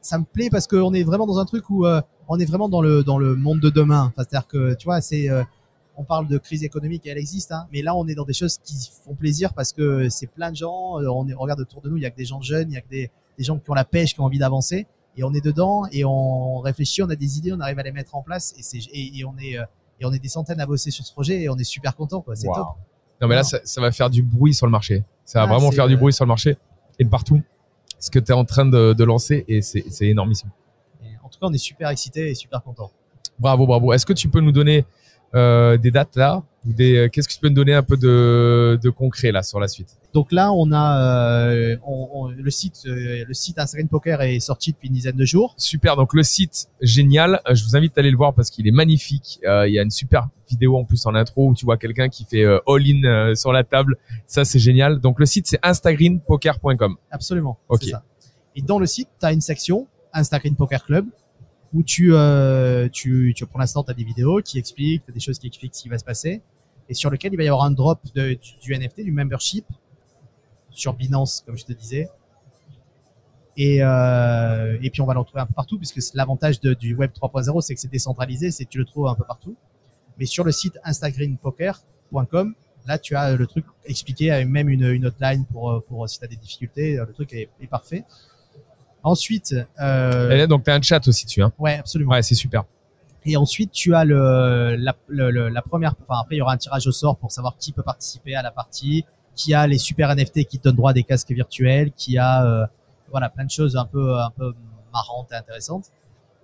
ça 0.00 0.18
me 0.18 0.24
plaît 0.24 0.48
parce 0.50 0.66
qu'on 0.66 0.92
est 0.94 1.02
vraiment 1.02 1.26
dans 1.26 1.38
un 1.38 1.44
truc 1.44 1.68
où 1.70 1.86
euh, 1.86 2.00
on 2.28 2.38
est 2.38 2.44
vraiment 2.44 2.68
dans 2.68 2.80
le 2.80 3.02
dans 3.02 3.18
le 3.18 3.34
monde 3.34 3.60
de 3.60 3.70
demain. 3.70 4.04
Enfin, 4.06 4.24
c'est-à-dire 4.28 4.46
que 4.46 4.74
tu 4.74 4.84
vois, 4.84 5.00
c'est 5.00 5.28
euh, 5.28 5.42
on 5.96 6.04
parle 6.04 6.28
de 6.28 6.38
crise 6.38 6.62
économique 6.62 7.06
et 7.06 7.10
elle 7.10 7.18
existe, 7.18 7.50
hein, 7.52 7.66
mais 7.72 7.82
là 7.82 7.94
on 7.96 8.06
est 8.06 8.14
dans 8.14 8.24
des 8.24 8.32
choses 8.32 8.58
qui 8.58 8.76
font 9.04 9.14
plaisir 9.14 9.52
parce 9.54 9.72
que 9.72 10.08
c'est 10.08 10.28
plein 10.28 10.50
de 10.50 10.56
gens. 10.56 10.94
On, 10.98 11.28
est, 11.28 11.34
on 11.34 11.38
regarde 11.40 11.60
autour 11.60 11.80
de 11.82 11.88
nous, 11.90 11.96
il 11.96 12.02
y 12.02 12.06
a 12.06 12.10
que 12.10 12.16
des 12.16 12.24
gens 12.24 12.40
jeunes, 12.40 12.70
il 12.70 12.74
y 12.74 12.78
a 12.78 12.80
que 12.80 12.88
des, 12.88 13.10
des 13.38 13.44
gens 13.44 13.58
qui 13.58 13.68
ont 13.70 13.74
la 13.74 13.84
pêche, 13.84 14.14
qui 14.14 14.20
ont 14.20 14.24
envie 14.24 14.38
d'avancer, 14.38 14.86
et 15.16 15.24
on 15.24 15.32
est 15.34 15.44
dedans 15.44 15.86
et 15.90 16.04
on 16.04 16.58
réfléchit, 16.60 17.02
on 17.02 17.10
a 17.10 17.16
des 17.16 17.38
idées, 17.38 17.52
on 17.52 17.60
arrive 17.60 17.78
à 17.78 17.82
les 17.82 17.92
mettre 17.92 18.14
en 18.14 18.22
place 18.22 18.54
et 18.56 18.62
c'est 18.62 18.78
et, 18.92 19.18
et 19.18 19.24
on 19.24 19.36
est 19.38 19.56
et 20.00 20.04
on 20.04 20.12
est 20.12 20.20
des 20.20 20.28
centaines 20.28 20.60
à 20.60 20.66
bosser 20.66 20.90
sur 20.92 21.04
ce 21.04 21.12
projet 21.12 21.42
et 21.42 21.48
on 21.48 21.56
est 21.56 21.64
super 21.64 21.96
content 21.96 22.20
quoi. 22.20 22.36
C'est 22.36 22.46
Wow. 22.48 22.54
top. 22.54 22.66
Non, 23.20 23.28
mais 23.28 23.34
là, 23.34 23.42
ça, 23.42 23.58
ça 23.64 23.80
va 23.80 23.90
faire 23.92 24.10
du 24.10 24.22
bruit 24.22 24.54
sur 24.54 24.66
le 24.66 24.72
marché. 24.72 25.02
Ça 25.24 25.40
va 25.40 25.44
Ah, 25.44 25.56
vraiment 25.56 25.70
faire 25.72 25.88
du 25.88 25.94
euh, 25.94 25.98
bruit 25.98 26.12
sur 26.12 26.24
le 26.24 26.28
marché 26.28 26.56
et 26.98 27.04
de 27.04 27.08
partout. 27.08 27.42
Ce 27.98 28.10
que 28.10 28.18
tu 28.18 28.30
es 28.30 28.34
en 28.34 28.44
train 28.44 28.64
de, 28.64 28.92
de 28.92 29.04
lancer 29.04 29.44
et 29.48 29.60
c'est 29.60 29.84
c'est 29.88 30.06
énormissime. 30.06 30.50
Et 31.02 31.08
en 31.24 31.28
tout 31.28 31.38
cas, 31.40 31.46
on 31.46 31.52
est 31.52 31.58
super 31.58 31.88
excités 31.88 32.30
et 32.30 32.34
super 32.34 32.62
contents. 32.62 32.90
Bravo, 33.38 33.66
bravo. 33.66 33.92
Est-ce 33.92 34.06
que 34.06 34.12
tu 34.12 34.28
peux 34.28 34.40
nous 34.40 34.52
donner 34.52 34.84
euh, 35.34 35.76
des 35.76 35.90
dates 35.90 36.16
là? 36.16 36.42
Ou 36.68 36.72
des 36.74 36.96
euh, 36.96 37.08
Qu'est-ce 37.08 37.26
que 37.28 37.32
tu 37.32 37.40
peux 37.40 37.48
nous 37.48 37.54
donner 37.54 37.74
un 37.74 37.82
peu 37.82 37.96
de, 37.96 38.78
de 38.82 38.90
concret 38.90 39.32
là 39.32 39.42
sur 39.42 39.58
la 39.58 39.68
suite? 39.68 39.96
Donc 40.14 40.32
là, 40.32 40.52
on 40.52 40.70
a 40.72 41.00
euh, 41.50 41.76
on- 41.86 42.08
on- 42.12 42.28
le 42.28 42.50
site, 42.50 42.82
euh, 42.86 43.24
le 43.26 43.34
site 43.34 43.58
Instagram 43.58 43.88
Poker 43.88 44.20
est 44.22 44.38
sorti 44.40 44.72
depuis 44.72 44.88
une 44.88 44.94
dizaine 44.94 45.16
de 45.16 45.24
jours. 45.24 45.54
Super. 45.56 45.96
Donc 45.96 46.14
le 46.14 46.22
site 46.22 46.68
génial. 46.80 47.40
Je 47.50 47.64
vous 47.64 47.76
invite 47.76 47.96
à 47.96 48.00
aller 48.00 48.10
le 48.10 48.16
voir 48.16 48.34
parce 48.34 48.50
qu'il 48.50 48.66
est 48.68 48.72
magnifique. 48.72 49.40
Euh, 49.46 49.66
Il 49.68 49.74
y 49.74 49.78
a 49.78 49.82
une 49.82 49.90
super 49.90 50.28
vidéo 50.48 50.76
en 50.78 50.84
plus 50.84 51.04
en 51.06 51.14
intro 51.14 51.48
où 51.48 51.54
tu 51.54 51.64
vois 51.64 51.76
quelqu'un 51.76 52.08
qui 52.08 52.24
fait 52.24 52.44
all 52.44 52.82
in 52.86 53.04
euh, 53.04 53.34
sur 53.34 53.52
la 53.52 53.64
table. 53.64 53.96
Ça 54.26 54.44
c'est 54.44 54.58
génial. 54.58 55.00
Donc 55.00 55.18
le 55.20 55.26
site 55.26 55.46
c'est 55.46 55.58
instagreenpoker.com. 55.62 56.96
Absolument. 57.10 57.58
Ok. 57.68 57.84
ça. 57.84 58.02
Et 58.56 58.62
dans 58.62 58.78
le 58.78 58.86
site, 58.86 59.08
tu 59.20 59.26
as 59.26 59.32
une 59.32 59.40
section 59.40 59.86
Instagram 60.12 60.54
Poker 60.56 60.84
Club 60.84 61.06
où 61.74 61.82
tu, 61.82 62.14
euh, 62.14 62.88
tu, 62.90 63.34
tu 63.36 63.44
pour 63.46 63.60
l'instant, 63.60 63.84
tu 63.84 63.90
as 63.90 63.94
des 63.94 64.02
vidéos 64.04 64.40
qui 64.42 64.58
expliquent, 64.58 65.02
t'as 65.06 65.12
des 65.12 65.20
choses 65.20 65.38
qui 65.38 65.46
expliquent 65.46 65.74
ce 65.74 65.82
qui 65.82 65.88
va 65.90 65.98
se 65.98 66.04
passer 66.04 66.40
et 66.88 66.94
sur 66.94 67.10
lequel 67.10 67.32
il 67.32 67.36
va 67.36 67.44
y 67.44 67.48
avoir 67.48 67.64
un 67.64 67.70
drop 67.70 68.00
de, 68.14 68.34
du, 68.34 68.56
du 68.60 68.76
NFT, 68.76 69.02
du 69.02 69.12
membership 69.12 69.66
sur 70.70 70.94
Binance, 70.94 71.42
comme 71.46 71.56
je 71.56 71.64
te 71.64 71.72
disais. 71.72 72.08
Et, 73.56 73.78
euh, 73.82 74.78
et 74.82 74.90
puis 74.90 75.02
on 75.02 75.06
va 75.06 75.14
le 75.14 75.18
retrouver 75.18 75.40
un 75.40 75.46
peu 75.46 75.54
partout 75.54 75.78
puisque 75.78 76.00
c'est 76.00 76.14
l'avantage 76.14 76.60
du 76.60 76.94
web 76.94 77.10
3.0, 77.10 77.60
c'est 77.60 77.74
que 77.74 77.80
c'est 77.80 77.90
décentralisé, 77.90 78.52
c'est 78.52 78.64
que 78.64 78.70
tu 78.70 78.78
le 78.78 78.84
trouves 78.84 79.08
un 79.08 79.14
peu 79.14 79.24
partout. 79.24 79.56
Mais 80.18 80.26
sur 80.26 80.44
le 80.44 80.52
site 80.52 80.78
instagrampoker.com, 80.84 82.54
là 82.86 82.98
tu 82.98 83.16
as 83.16 83.34
le 83.34 83.46
truc 83.46 83.64
expliqué 83.84 84.44
même 84.44 84.68
une, 84.68 84.84
une 84.84 85.06
hotline 85.06 85.44
pour, 85.46 85.82
pour 85.88 86.08
si 86.08 86.20
tu 86.20 86.24
as 86.24 86.28
des 86.28 86.36
difficultés, 86.36 86.96
le 86.96 87.12
truc 87.12 87.32
est, 87.32 87.48
est 87.60 87.66
parfait. 87.66 88.04
Ensuite, 89.02 89.54
euh, 89.80 90.30
Et 90.30 90.36
là, 90.36 90.46
donc 90.46 90.64
tu 90.64 90.70
as 90.70 90.74
un 90.74 90.82
chat 90.82 91.06
aussi 91.06 91.24
dessus. 91.24 91.42
Hein. 91.42 91.52
ouais, 91.58 91.78
absolument. 91.78 92.12
Ouais, 92.12 92.22
c'est 92.22 92.34
super. 92.34 92.64
Et 93.30 93.36
ensuite, 93.36 93.70
tu 93.72 93.94
as 93.94 94.04
le, 94.04 94.74
la, 94.76 94.94
le- 95.08 95.30
le- 95.30 95.48
la 95.50 95.62
première. 95.62 95.94
Enfin, 96.02 96.20
après, 96.20 96.36
il 96.36 96.38
y 96.38 96.42
aura 96.42 96.52
un 96.54 96.56
tirage 96.56 96.86
au 96.86 96.92
sort 96.92 97.16
pour 97.18 97.30
savoir 97.30 97.56
qui 97.58 97.72
peut 97.72 97.82
participer 97.82 98.34
à 98.34 98.42
la 98.42 98.50
partie, 98.50 99.04
qui 99.34 99.52
a 99.54 99.66
les 99.66 99.76
super 99.78 100.08
NFT 100.16 100.44
qui 100.44 100.58
te 100.58 100.64
donnent 100.64 100.76
droit 100.76 100.90
à 100.90 100.94
des 100.94 101.02
casques 101.04 101.30
virtuels, 101.32 101.92
qui 101.92 102.16
a 102.18 102.44
euh, 102.44 102.66
voilà 103.10 103.28
plein 103.28 103.44
de 103.44 103.50
choses 103.50 103.76
un 103.76 103.84
peu 103.84 104.18
un 104.18 104.30
peu 104.30 104.54
marrantes 104.92 105.28
et 105.32 105.34
intéressantes. 105.34 105.86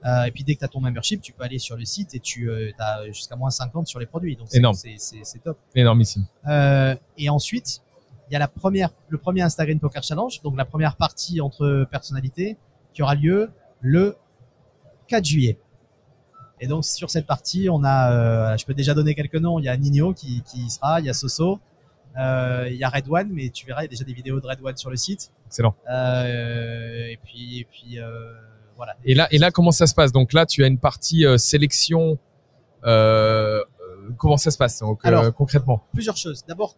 Euh, 0.05 0.25
et 0.25 0.31
puis 0.31 0.44
dès 0.44 0.55
que 0.55 0.59
tu 0.59 0.64
as 0.66 0.68
ton 0.68 0.81
membership, 0.81 1.23
tu 1.23 1.33
peux 1.33 1.42
aller 1.44 1.59
sur 1.59 1.77
le 1.79 1.85
site 1.87 2.14
et 2.14 2.20
tu 2.20 2.51
as 2.79 3.07
jusqu'à 3.07 3.37
moins 3.37 3.49
50 3.51 3.87
sur 3.87 3.99
les 3.99 4.05
produits. 4.07 4.37
Donc 4.37 4.49
c'est 4.51 4.59
top. 4.59 5.59
Énormissime. 5.75 6.27
Euh, 6.47 6.94
et 7.16 7.31
ensuite, 7.31 7.81
il 8.29 8.35
y 8.35 8.37
a 8.37 8.38
la 8.38 8.49
première, 8.49 8.90
le 9.09 9.16
premier 9.16 9.40
Instagram 9.40 9.79
Poker 9.81 10.03
Challenge, 10.03 10.42
donc 10.42 10.57
la 10.59 10.66
première 10.66 10.97
partie 10.97 11.40
entre 11.40 11.87
personnalités, 11.90 12.59
qui 12.92 13.03
aura 13.03 13.14
lieu 13.14 13.51
le 13.81 14.16
4 15.09 15.25
juillet. 15.25 15.59
Et 16.64 16.66
donc 16.66 16.83
sur 16.87 17.11
cette 17.11 17.27
partie, 17.27 17.68
on 17.70 17.85
a, 17.85 18.11
euh, 18.53 18.57
je 18.57 18.64
peux 18.64 18.72
déjà 18.72 18.94
donner 18.94 19.14
quelques 19.14 19.35
noms. 19.35 19.59
Il 19.59 19.66
y 19.66 19.68
a 19.68 19.77
Nino 19.77 20.14
qui, 20.14 20.42
qui 20.42 20.70
sera, 20.70 20.98
il 20.98 21.05
y 21.05 21.11
a 21.11 21.12
Soso, 21.12 21.61
euh, 22.18 22.66
il 22.70 22.77
y 22.77 22.85
a 22.85 22.88
Red 22.88 23.05
One, 23.07 23.29
mais 23.31 23.50
tu 23.50 23.66
verras 23.66 23.83
il 23.83 23.85
y 23.85 23.88
a 23.88 23.88
déjà 23.88 24.05
des 24.05 24.14
vidéos 24.14 24.40
de 24.40 24.46
Red 24.46 24.61
One 24.64 24.74
sur 24.74 24.88
le 24.88 24.96
site. 24.96 25.31
Excellent. 25.46 25.74
Euh, 25.90 27.05
et 27.09 27.18
puis, 27.22 27.59
et 27.61 27.64
puis 27.70 27.98
voilà. 28.79 28.94
Et 29.05 29.14
là, 29.14 29.29
et 29.31 29.37
là, 29.37 29.50
comment 29.50 29.72
ça 29.72 29.87
se 29.87 29.94
passe? 29.94 30.11
Donc 30.11 30.33
là, 30.33 30.46
tu 30.46 30.64
as 30.64 30.66
une 30.66 30.79
partie 30.79 31.27
sélection. 31.37 32.18
Comment 32.83 34.37
ça 34.38 34.50
se 34.50 34.57
passe? 34.57 34.81
Donc, 34.81 35.00
Alors, 35.05 35.35
concrètement 35.35 35.83
plusieurs 35.92 36.16
choses. 36.16 36.44
D'abord, 36.48 36.77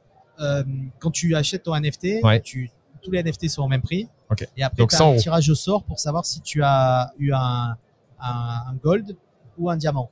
quand 0.99 1.13
tu 1.13 1.37
achètes 1.37 1.63
ton 1.63 1.77
NFT, 1.77 2.25
Ouais. 2.25 2.41
tu, 2.41 2.71
tous 3.03 3.13
les 3.13 3.23
NFT 3.23 3.49
sont 3.49 3.63
au 3.63 3.69
même 3.69 3.83
prix. 3.83 4.09
Ok. 4.31 4.49
Et 4.57 4.65
après, 4.65 4.85
tu 4.85 4.97
100 4.97 5.05
as 5.05 5.07
un 5.07 5.11
euros. 5.13 5.21
tirage 5.21 5.49
au 5.49 5.55
sort 5.55 5.85
pour 5.85 6.01
savoir 6.01 6.27
si 6.27 6.41
tu 6.41 6.61
as 6.65 7.13
eu 7.21 7.33
un, 7.33 7.77
un, 8.21 8.63
un 8.71 8.75
gold 8.83 9.17
ou 9.59 9.71
un 9.71 9.77
diamant. 9.77 10.11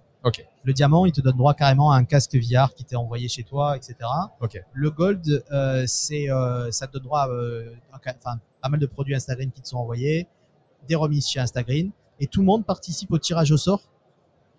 Le 0.64 0.72
diamant, 0.72 1.04
il 1.04 1.12
te 1.12 1.20
donne 1.20 1.36
droit 1.36 1.52
carrément 1.54 1.92
à 1.92 1.96
un 1.96 2.04
casque 2.04 2.34
VR 2.36 2.72
qui 2.74 2.84
t'est 2.84 2.96
envoyé 2.96 3.28
chez 3.28 3.42
toi, 3.42 3.76
etc. 3.76 3.96
Le 4.72 4.90
gold, 4.90 5.44
euh, 5.52 5.84
c'est, 5.86 6.30
euh, 6.30 6.70
ça 6.70 6.86
te 6.86 6.94
donne 6.94 7.02
droit 7.02 7.20
à 7.20 7.28
euh, 7.28 7.70
enfin, 7.92 8.38
pas 8.62 8.68
mal 8.70 8.80
de 8.80 8.86
produits 8.86 9.14
Instagram 9.14 9.50
qui 9.50 9.60
te 9.60 9.68
sont 9.68 9.76
envoyés, 9.76 10.26
des 10.88 10.94
remises 10.94 11.28
chez 11.28 11.40
Instagram, 11.40 11.90
et 12.20 12.26
tout 12.26 12.40
le 12.40 12.46
monde 12.46 12.64
participe 12.64 13.12
au 13.12 13.18
tirage 13.18 13.52
au 13.52 13.58
sort 13.58 13.82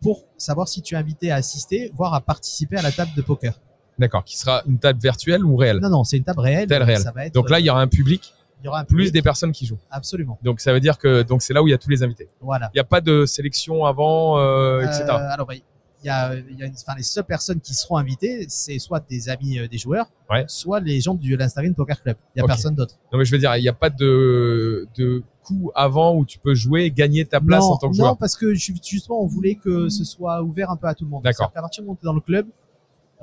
pour 0.02 0.26
savoir 0.38 0.68
si 0.68 0.84
tu 0.84 0.94
es 0.94 0.98
invité 0.98 1.32
à 1.32 1.36
assister, 1.36 1.92
voire 1.96 2.14
à 2.14 2.22
participer 2.22 2.78
à 2.78 2.84
la 2.84 2.92
table 2.92 3.12
de 3.16 3.22
poker. 3.24 3.60
D'accord. 3.98 4.24
Qui 4.24 4.38
sera 4.38 4.62
une 4.68 4.78
table 4.78 5.00
virtuelle 5.00 5.44
ou 5.44 5.56
réelle? 5.56 5.80
Non, 5.80 5.90
non, 5.90 6.04
c'est 6.04 6.18
une 6.18 6.26
table 6.26 6.42
réelle. 6.42 6.68
Table 6.68 6.84
réelle. 6.84 7.00
Ça 7.00 7.12
va 7.12 7.26
être, 7.26 7.34
Donc 7.34 7.50
là, 7.50 7.60
il 7.60 7.66
y 7.66 7.70
aura 7.70 7.82
un 7.82 7.88
public 7.88 8.34
il 8.66 8.68
y 8.68 8.70
aura 8.70 8.84
plus 8.84 9.12
des 9.12 9.22
personnes 9.22 9.52
qui 9.52 9.68
jouent. 9.68 9.78
Absolument. 9.92 10.40
Donc 10.44 10.60
ça 10.60 10.74
veut 10.74 10.80
dire 10.80 10.98
que 10.98 11.22
donc 11.22 11.44
c'est 11.44 11.54
là 11.54 11.62
où 11.62 11.68
il 11.68 11.72
y 11.72 11.74
a 11.74 11.78
tous 11.78 11.90
les 11.92 12.02
invités. 12.02 12.28
Voilà. 12.42 12.70
Il 12.74 12.78
n'y 12.78 12.82
a 12.82 12.84
pas 12.86 13.00
de 13.00 13.26
sélection 13.28 13.86
avant, 13.86 14.40
euh, 14.40 14.82
etc. 14.82 15.04
Euh, 15.08 15.12
alors, 15.30 15.54
il 15.54 15.62
y 16.04 16.10
a, 16.10 16.34
il 16.36 16.58
y 16.58 16.64
a 16.64 16.66
une- 16.66 16.74
enfin, 16.74 16.96
les 16.98 17.04
seules 17.04 17.24
personnes 17.26 17.60
qui 17.62 17.74
seront 17.76 17.98
invitées, 17.98 18.46
c'est 18.50 18.80
soit 18.80 19.04
des 19.08 19.30
amis 19.30 19.60
euh, 19.60 19.68
des 19.68 19.78
joueurs, 19.78 20.08
Ouais. 20.32 20.46
soit 20.48 20.80
les 20.80 21.00
gens 21.00 21.14
du 21.14 21.38
l'Instagram 21.38 21.74
Poker 21.76 22.02
Club. 22.02 22.18
Il 22.36 22.40
y 22.40 22.44
a 22.44 22.48
personne 22.48 22.74
d'autre. 22.76 22.96
Non 23.14 23.20
mais 23.20 23.26
je 23.26 23.32
veux 23.32 23.38
dire, 23.40 23.56
il 23.56 23.62
n'y 23.62 23.70
a 23.70 23.74
pas 23.74 23.90
de 23.92 24.88
de 24.96 25.22
coup 25.44 25.72
avant 25.76 26.16
où 26.16 26.26
tu 26.26 26.40
peux 26.40 26.56
jouer, 26.56 26.86
et 26.86 26.92
gagner 26.92 27.24
ta 27.26 27.40
place 27.40 27.62
non, 27.64 27.72
en 27.74 27.78
tant 27.78 27.92
que 27.92 27.98
non, 27.98 28.04
joueur. 28.06 28.18
parce 28.18 28.36
que 28.36 28.56
ju- 28.56 28.74
justement, 28.84 29.22
on 29.22 29.28
voulait 29.28 29.56
que 29.56 29.90
ce 29.90 30.04
soit 30.04 30.42
ouvert 30.42 30.72
un 30.72 30.76
peu 30.76 30.88
à 30.88 30.96
tout 30.96 31.06
le 31.06 31.12
monde. 31.12 31.24
D'accord. 31.24 31.52
Qu'à 31.54 31.62
partir 31.62 31.84
du 31.84 31.86
moment 31.86 31.94
où 31.94 31.98
tu 32.02 32.06
es 32.06 32.10
dans 32.10 32.14
le 32.14 32.22
club, 32.22 32.48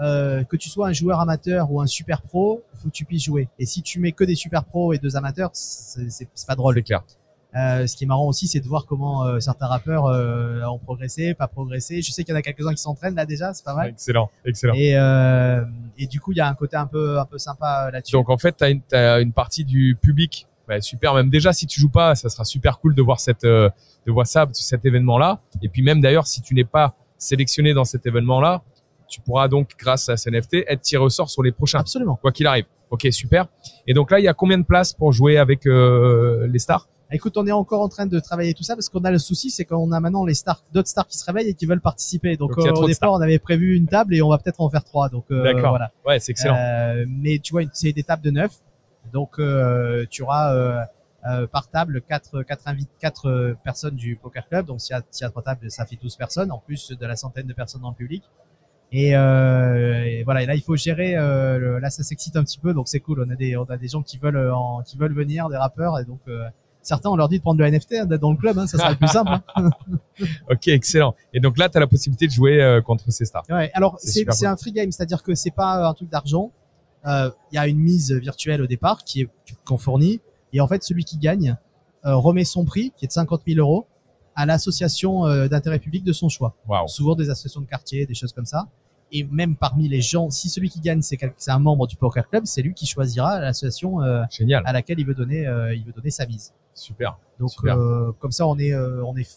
euh, 0.01 0.45
que 0.45 0.57
tu 0.57 0.69
sois 0.69 0.89
un 0.89 0.93
joueur 0.93 1.21
amateur 1.21 1.71
ou 1.71 1.81
un 1.81 1.87
super 1.87 2.23
pro, 2.23 2.63
il 2.75 2.81
faut 2.81 2.89
que 2.89 2.95
tu 2.95 3.05
puisses 3.05 3.25
jouer. 3.25 3.49
Et 3.59 3.67
si 3.67 3.83
tu 3.83 4.01
mets 4.01 4.13
que 4.13 4.25
des 4.25 4.35
super 4.35 4.65
pros 4.65 4.93
et 4.93 4.99
deux 4.99 5.17
amateurs, 5.17 5.51
c'est 5.53 6.29
pas 6.47 6.55
drôle. 6.55 6.75
C'est 6.77 6.83
clair. 6.83 7.03
Euh, 7.55 7.87
ce 7.87 7.97
qui 7.97 8.05
est 8.05 8.07
marrant 8.07 8.27
aussi, 8.27 8.49
c'est 8.49 8.61
de 8.61 8.67
voir 8.67 8.87
comment 8.87 9.27
euh, 9.27 9.39
certains 9.39 9.67
rappeurs 9.67 10.07
euh, 10.07 10.65
ont 10.65 10.79
progressé, 10.79 11.35
pas 11.35 11.49
progressé. 11.49 12.01
Je 12.01 12.11
sais 12.11 12.25
qu'il 12.25 12.33
y 12.33 12.37
en 12.37 12.39
a 12.39 12.43
quelques-uns 12.43 12.73
qui 12.73 12.81
s'entraînent 12.81 13.15
là 13.15 13.27
déjà, 13.27 13.53
c'est 13.53 13.65
pas 13.65 13.75
mal. 13.75 13.91
Excellent, 13.91 14.31
excellent. 14.47 14.73
Et, 14.75 14.97
euh, 14.97 15.63
et 15.99 16.07
du 16.07 16.19
coup, 16.19 16.33
il 16.33 16.39
y 16.39 16.41
a 16.41 16.49
un 16.49 16.55
côté 16.55 16.77
un 16.77 16.87
peu, 16.87 17.19
un 17.19 17.27
peu 17.27 17.37
sympa 17.37 17.89
euh, 17.89 17.91
là-dessus. 17.91 18.13
Donc 18.13 18.31
en 18.31 18.39
fait, 18.39 18.57
tu 18.57 18.65
as 18.65 18.71
une, 18.71 18.81
t'as 18.81 19.21
une 19.21 19.35
partie 19.35 19.65
du 19.65 19.99
public. 20.01 20.47
Bah, 20.67 20.81
super, 20.81 21.13
même 21.13 21.29
déjà 21.29 21.53
si 21.53 21.67
tu 21.67 21.79
joues 21.79 21.91
pas, 21.91 22.15
ça 22.15 22.31
sera 22.31 22.45
super 22.45 22.79
cool 22.79 22.95
de 22.95 23.03
voir 23.03 23.21
cette 23.21 23.45
euh, 23.45 23.69
de 24.07 24.13
voir 24.13 24.27
ça, 24.27 24.49
cet 24.53 24.87
événement-là. 24.87 25.41
Et 25.61 25.69
puis 25.69 25.83
même 25.83 26.01
d'ailleurs, 26.01 26.27
si 26.27 26.41
tu 26.41 26.55
n'es 26.55 26.65
pas 26.65 26.95
sélectionné 27.19 27.75
dans 27.75 27.85
cet 27.85 28.07
événement-là, 28.07 28.63
tu 29.13 29.21
pourras 29.21 29.47
donc 29.49 29.71
grâce 29.79 30.09
à 30.09 30.17
ce 30.17 30.31
NFT 30.31 30.65
être 30.67 30.81
tiré 30.81 31.03
au 31.05 31.11
sort 31.11 31.29
sur 31.29 31.43
les 31.43 31.53
prochains, 31.53 31.81
Absolument. 31.81 32.17
quoi 32.17 32.33
qu'il 32.33 32.47
arrive. 32.47 32.65
Ok, 32.91 33.07
super. 33.11 33.47
Et 33.87 33.93
donc 33.95 34.11
là, 34.11 34.19
il 34.21 34.25
y 34.25 34.29
a 34.29 34.35
combien 34.35 34.57
de 34.59 34.65
places 34.65 34.93
pour 34.95 35.13
jouer 35.13 35.37
avec 35.37 35.67
euh, 35.67 36.47
les 36.49 36.59
stars? 36.59 36.89
Écoute, 37.15 37.37
on 37.37 37.47
est 37.47 37.53
encore 37.53 37.83
en 37.83 37.89
train 37.91 38.07
de 38.07 38.19
travailler 38.21 38.55
tout 38.55 38.63
ça 38.63 38.75
parce 38.75 38.89
qu'on 38.89 39.05
a 39.05 39.11
le 39.11 39.19
souci, 39.19 39.51
c'est 39.51 39.67
qu'on 39.67 39.93
a 39.93 40.01
maintenant 40.01 40.25
les 40.25 40.33
stars, 40.33 40.65
d'autres 40.73 40.89
stars 40.89 41.07
qui 41.07 41.19
se 41.19 41.25
réveillent 41.27 41.51
et 41.51 41.55
qui 41.55 41.67
veulent 41.67 41.83
participer. 41.83 42.39
Donc, 42.39 42.53
euh, 42.57 42.73
au 42.73 42.87
départ, 42.87 43.13
on 43.13 43.21
avait 43.21 43.39
prévu 43.39 43.77
une 43.77 43.87
table 43.87 44.15
et 44.15 44.23
on 44.23 44.31
va 44.31 44.39
peut-être 44.39 44.63
en 44.63 44.71
faire 44.71 44.83
trois. 44.83 45.11
Donc, 45.11 45.27
euh, 45.31 45.43
D'accord. 45.43 45.71
voilà. 45.71 45.91
Ouais, 46.07 46.19
c'est 46.21 46.33
excellent. 46.33 46.57
Euh, 46.57 47.05
mais 47.07 47.39
tu 47.39 47.53
vois, 47.53 47.63
c'est 47.75 47.93
des 47.93 48.03
tables 48.03 48.23
de 48.23 48.31
neuf. 48.31 48.53
Donc, 49.13 49.39
euh, 49.39 50.07
tu 50.09 50.23
auras 50.23 50.55
euh, 50.55 50.81
euh, 51.29 51.47
par 51.47 51.69
table 51.69 52.01
quatre, 52.09 52.43
quatre, 52.45 52.65
quatre 52.99 53.57
personnes 53.63 53.95
du 53.97 54.17
poker 54.17 54.49
club. 54.49 54.65
Donc, 54.67 54.81
s'il 54.81 54.95
y, 54.97 54.99
a- 54.99 55.03
s'il 55.11 55.25
y 55.25 55.27
a 55.27 55.31
trois 55.31 55.43
tables, 55.43 55.71
ça 55.71 55.85
fait 55.85 55.97
12 56.01 56.17
personnes, 56.17 56.51
en 56.51 56.59
plus 56.59 56.93
de 56.93 57.07
la 57.07 57.17
centaine 57.17 57.47
de 57.47 57.53
personnes 57.53 57.83
dans 57.83 57.91
le 57.91 57.95
public. 57.95 58.23
Et, 58.93 59.17
euh, 59.17 60.05
et 60.05 60.23
voilà. 60.25 60.43
Et 60.43 60.47
là, 60.47 60.55
il 60.55 60.61
faut 60.63 60.77
gérer. 60.77 61.17
Euh, 61.17 61.59
le- 61.59 61.79
là, 61.79 61.89
ça 61.91 62.03
s'excite 62.03 62.37
un 62.37 62.45
petit 62.45 62.59
peu, 62.59 62.75
donc 62.75 62.89
c'est 62.89 63.01
cool. 63.01 63.25
On 63.27 63.31
a 63.31 63.35
des, 63.37 63.57
on 63.57 63.65
a 63.65 63.77
des 63.79 63.89
gens 63.89 64.03
qui 64.03 64.19
veulent, 64.19 64.37
euh, 64.37 64.55
en, 64.55 64.83
qui 64.83 64.97
veulent 64.99 65.15
venir, 65.15 65.49
des 65.49 65.57
rappeurs, 65.57 65.99
et 65.99 66.05
donc 66.05 66.21
euh, 66.29 66.45
certains, 66.83 67.09
on 67.09 67.17
leur 67.17 67.29
dit 67.31 67.39
de 67.39 67.43
prendre 67.43 67.59
le 67.61 67.67
NFT, 67.71 67.95
hein, 67.95 68.05
d'être 68.07 68.21
dans 68.21 68.31
le 68.33 68.37
club. 68.37 68.59
Hein, 68.59 68.67
ça 68.67 68.77
sera 68.77 68.91
le 68.91 68.97
plus 68.97 69.09
simple. 69.09 69.31
hein. 69.57 69.71
Ok, 70.51 70.69
excellent. 70.69 71.15
Et 71.33 71.41
donc 71.41 71.57
là, 71.59 71.69
tu 71.71 71.77
as 71.79 71.81
la 71.81 71.87
possibilité 71.87 72.27
de 72.27 72.33
jouer 72.33 72.61
euh, 72.63 72.83
contre 72.83 73.11
ces 73.11 73.25
stars. 73.25 73.45
Ouais, 73.49 73.71
alors 73.75 73.97
C'est 73.99 74.25
cool. 74.27 74.47
un 74.47 74.57
free 74.57 74.73
game, 74.73 74.93
c'est-à-dire 74.93 75.23
que 75.23 75.35
c'est 75.35 75.51
pas 75.55 75.89
un 75.89 75.95
truc 75.95 76.11
d'argent. 76.11 76.53
Euh, 77.07 77.31
Il 77.51 77.57
y 77.57 77.59
a 77.59 77.67
une 77.67 77.79
mise 77.79 78.13
virtuelle 78.13 78.61
au 78.61 78.67
départ 78.67 79.05
qui 79.05 79.23
est 79.23 79.29
qu'on 79.65 79.79
fournit, 79.79 80.21
et 80.53 80.61
en 80.61 80.69
fait 80.69 80.83
celui 80.83 81.05
qui 81.05 81.17
gagne 81.19 81.57
euh, 82.05 82.15
remet 82.17 82.45
son 82.45 82.65
prix, 82.67 82.93
qui 82.97 83.07
est 83.07 83.09
de 83.09 83.13
50 83.13 83.41
000 83.47 83.59
euros, 83.59 83.87
à 84.35 84.45
l'association 84.47 85.27
d'intérêt 85.49 85.79
public 85.79 86.05
de 86.05 86.13
son 86.13 86.29
choix. 86.31 86.55
Waouh. 86.67 86.89
Souvent 86.89 87.15
des 87.15 87.29
associations 87.31 87.61
de 87.61 87.67
quartier, 87.67 88.07
des 88.07 88.15
choses 88.15 88.33
comme 88.33 88.47
ça. 88.47 88.67
Et 89.15 89.25
même 89.25 89.57
parmi 89.57 89.89
les 89.89 90.01
gens, 90.01 90.31
si 90.31 90.49
celui 90.49 90.71
qui 90.71 90.81
gagne 90.81 91.03
c'est 91.03 91.19
un 91.49 91.59
membre 91.59 91.87
du 91.87 91.97
poker 91.97 92.29
club, 92.29 92.45
c'est 92.47 92.63
lui 92.63 92.73
qui 92.73 92.87
choisira 92.87 93.41
l'association 93.41 94.01
euh, 94.03 94.23
à 94.65 94.73
laquelle 94.73 94.99
il 94.99 95.07
veut 95.07 95.15
donner 95.15 95.47
euh, 95.47 95.75
il 95.75 95.85
veut 95.85 95.93
donner 95.93 96.11
sa 96.11 96.27
mise. 96.27 96.53
Super. 96.75 97.19
Donc 97.39 97.51
Super. 97.51 97.77
euh, 97.77 98.13
comme 98.19 98.33
ça 98.33 98.47
on 98.47 98.59
est 98.59 98.73
euh, 98.73 99.05
on 99.05 99.15
est 99.17 99.29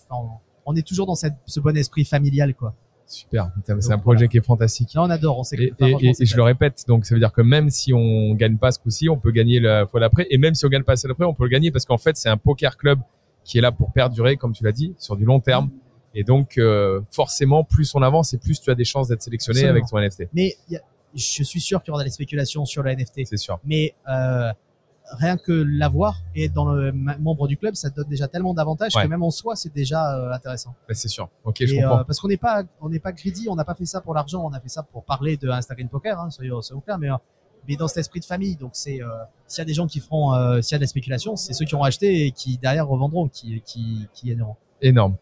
on, 0.65 0.75
est 0.75 0.88
toujours 0.88 1.05
dans 1.05 1.15
cette, 1.15 1.35
ce 1.45 1.59
bon 1.59 1.75
esprit 1.75 2.05
familial 2.05 2.55
quoi. 2.55 2.73
Super. 3.07 3.51
C'est 3.79 3.91
un 3.91 3.97
projet 3.99 4.17
voilà. 4.19 4.27
qui 4.29 4.38
est 4.38 4.45
fantastique. 4.45 4.89
On 4.95 5.09
adore, 5.09 5.38
on 5.39 5.43
sait 5.43 5.57
Et, 5.57 5.73
et- 5.79 5.95
et- 6.01 6.13
et 6.19 6.25
je 6.25 6.35
le 6.35 6.41
répète, 6.43 6.85
donc 6.88 7.05
ça 7.05 7.13
veut 7.13 7.19
dire 7.19 7.31
que 7.33 7.41
même 7.41 7.69
si 7.69 7.93
on 7.93 8.33
gagne 8.33 8.57
pas 8.57 8.71
ce 8.71 8.79
coup-ci, 8.79 9.09
on 9.09 9.17
peut 9.17 9.31
gagner 9.31 9.59
la 9.59 9.85
fois 9.85 9.99
d'après. 9.99 10.25
Et 10.31 10.38
même 10.39 10.55
si 10.55 10.65
on 10.65 10.69
gagne 10.69 10.81
pas 10.83 10.95
fois 10.95 11.07
d'après, 11.09 11.25
on 11.25 11.33
peut 11.35 11.43
le 11.43 11.49
gagner 11.49 11.69
parce 11.69 11.85
qu'en 11.85 11.99
fait, 11.99 12.17
c'est 12.17 12.29
un 12.29 12.38
poker 12.38 12.77
club 12.77 12.99
qui 13.43 13.59
est 13.59 13.61
là 13.61 13.71
pour 13.71 13.91
perdurer, 13.91 14.38
comme 14.38 14.53
tu 14.53 14.63
l'as 14.63 14.71
dit, 14.71 14.95
sur 14.97 15.15
du 15.15 15.23
long 15.25 15.39
terme. 15.39 15.69
Et 16.15 16.23
donc, 16.23 16.58
euh, 16.58 17.01
forcément, 17.12 17.63
plus 17.63 17.93
on 17.93 18.01
avance 18.01 18.34
et 18.34 18.38
plus 18.38 18.60
tu 18.60 18.71
as 18.71 18.75
des 18.75 18.86
chances 18.86 19.10
d'être 19.10 19.21
sélectionné 19.21 19.60
Absolument. 19.60 19.78
avec 19.78 19.89
ton 19.89 19.97
NFT. 19.99 20.30
Mais 20.34 20.56
il 20.69 20.73
y 20.73 20.78
a- 20.78 20.82
je 21.13 21.43
suis 21.43 21.62
sûr 21.62 21.82
qu'il 21.84 21.91
y 21.91 21.93
aura 21.93 22.04
des 22.04 22.10
spéculations 22.10 22.65
sur 22.65 22.82
le 22.84 22.91
NFT. 22.91 23.25
C'est 23.25 23.38
sûr. 23.38 23.60
Mais 23.63 23.93
euh, 24.10 24.51
rien 25.12 25.38
que 25.38 25.51
l'avoir 25.51 26.21
et 26.36 26.45
être 26.45 26.54
dans 26.54 26.65
le 26.73 26.91
membre 26.91 27.47
du 27.47 27.58
club, 27.58 27.75
ça 27.75 27.89
te 27.89 27.95
donne 27.95 28.08
déjà 28.10 28.28
tellement 28.28 28.54
d'avantages 28.54 28.95
Ouais. 28.95 29.04
que 29.04 29.08
même 29.08 29.23
en 29.23 29.30
soi, 29.32 29.56
c'est 29.56 29.73
déjà 29.73 30.17
euh, 30.17 30.32
intéressant. 30.32 30.73
Ouais, 30.89 30.95
c'est 30.95 31.08
sûr. 31.10 31.30
Ok, 31.43 31.58
je 31.60 31.75
comprends. 31.75 31.99
euh, 31.99 32.04
parce 32.04 32.19
qu'on 32.19 32.28
n'est 32.28 32.38
pas, 32.38 32.63
on 32.82 32.89
n'est 32.89 32.99
pas 32.99 33.12
greedy, 33.12 33.47
on 33.49 33.56
n'a 33.56 33.63
pas 33.65 33.75
fait 33.75 33.86
ça 33.86 34.01
pour 34.01 34.13
l'argent, 34.13 34.43
on 34.45 34.51
a 34.54 34.60
fait 34.60 34.69
ça 34.69 34.84
pour 34.84 35.04
parler 35.04 35.38
de 35.38 35.49
Instagram 35.49 35.88
Poker, 35.89 36.19
hein, 36.19 36.30
soyons, 36.32 36.62
soyons 36.62 36.82
clairs, 36.82 36.97
mais, 36.97 37.10
euh, 37.12 37.15
mais 37.67 37.75
dans 37.75 37.88
cet 37.88 37.97
esprit 37.99 38.19
de 38.19 38.25
famille. 38.25 38.56
Donc 38.56 38.71
c'est, 38.73 39.01
euh, 39.01 39.08
s'il 39.47 39.60
y 39.60 39.62
a 39.62 39.65
des 39.65 39.73
gens 39.73 39.88
qui 39.88 39.99
feront, 39.99 40.34
euh, 40.34 40.62
s'il 40.62 40.73
y 40.73 40.78
a 40.78 40.80
des 40.80 40.88
spéculations, 40.88 41.36
c'est 41.36 41.54
ceux 41.54 41.65
qui 41.65 41.75
ont 41.75 41.84
acheté 41.84 42.25
et 42.25 42.32
qui 42.32 42.58
derrière 42.58 42.88
revendront, 42.88 43.28
qui, 43.30 43.62
qui, 43.65 44.08
qui 44.13 44.28
gagneront. 44.30 44.56
Énorme. 44.82 45.15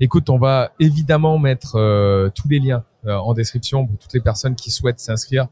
Écoute, 0.00 0.30
on 0.30 0.38
va 0.38 0.72
évidemment 0.78 1.38
mettre 1.38 1.76
euh, 1.76 2.30
tous 2.34 2.48
les 2.48 2.60
liens 2.60 2.84
euh, 3.06 3.16
en 3.16 3.34
description 3.34 3.86
pour 3.86 3.98
toutes 3.98 4.12
les 4.12 4.20
personnes 4.20 4.54
qui 4.54 4.70
souhaitent 4.70 5.00
s'inscrire. 5.00 5.48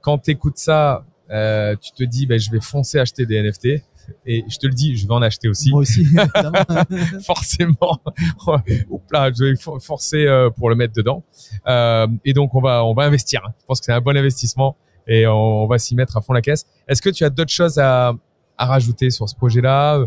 Quand 0.00 0.18
tu 0.18 0.32
écoutes 0.32 0.58
ça, 0.58 1.04
euh, 1.30 1.76
tu 1.80 1.92
te 1.92 2.02
dis, 2.04 2.26
ben, 2.26 2.38
je 2.38 2.50
vais 2.50 2.60
foncer 2.60 2.98
acheter 2.98 3.24
des 3.26 3.40
NFT. 3.42 3.82
Et 4.26 4.44
je 4.48 4.58
te 4.58 4.66
le 4.66 4.74
dis, 4.74 4.96
je 4.96 5.06
vais 5.06 5.14
en 5.14 5.22
acheter 5.22 5.48
aussi. 5.48 5.70
Moi 5.70 5.80
aussi, 5.80 6.04
forcément. 7.24 8.00
Oups 8.90 9.12
là, 9.12 9.30
je 9.32 9.44
vais 9.44 9.56
for- 9.56 9.82
forcer 9.82 10.26
euh, 10.26 10.50
pour 10.50 10.68
le 10.68 10.74
mettre 10.76 10.92
dedans. 10.92 11.22
Euh, 11.66 12.06
et 12.24 12.34
donc 12.34 12.54
on 12.54 12.60
va 12.60 12.84
on 12.84 12.92
va 12.94 13.04
investir. 13.04 13.40
Je 13.60 13.64
pense 13.64 13.80
que 13.80 13.86
c'est 13.86 13.92
un 13.92 14.00
bon 14.02 14.14
investissement 14.16 14.76
et 15.06 15.26
on, 15.26 15.62
on 15.62 15.66
va 15.66 15.78
s'y 15.78 15.94
mettre 15.94 16.16
à 16.18 16.20
fond 16.20 16.34
la 16.34 16.42
caisse. 16.42 16.66
Est-ce 16.86 17.00
que 17.00 17.08
tu 17.10 17.24
as 17.24 17.30
d'autres 17.30 17.52
choses 17.52 17.78
à, 17.78 18.12
à 18.58 18.66
rajouter 18.66 19.08
sur 19.08 19.26
ce 19.28 19.34
projet-là? 19.34 20.04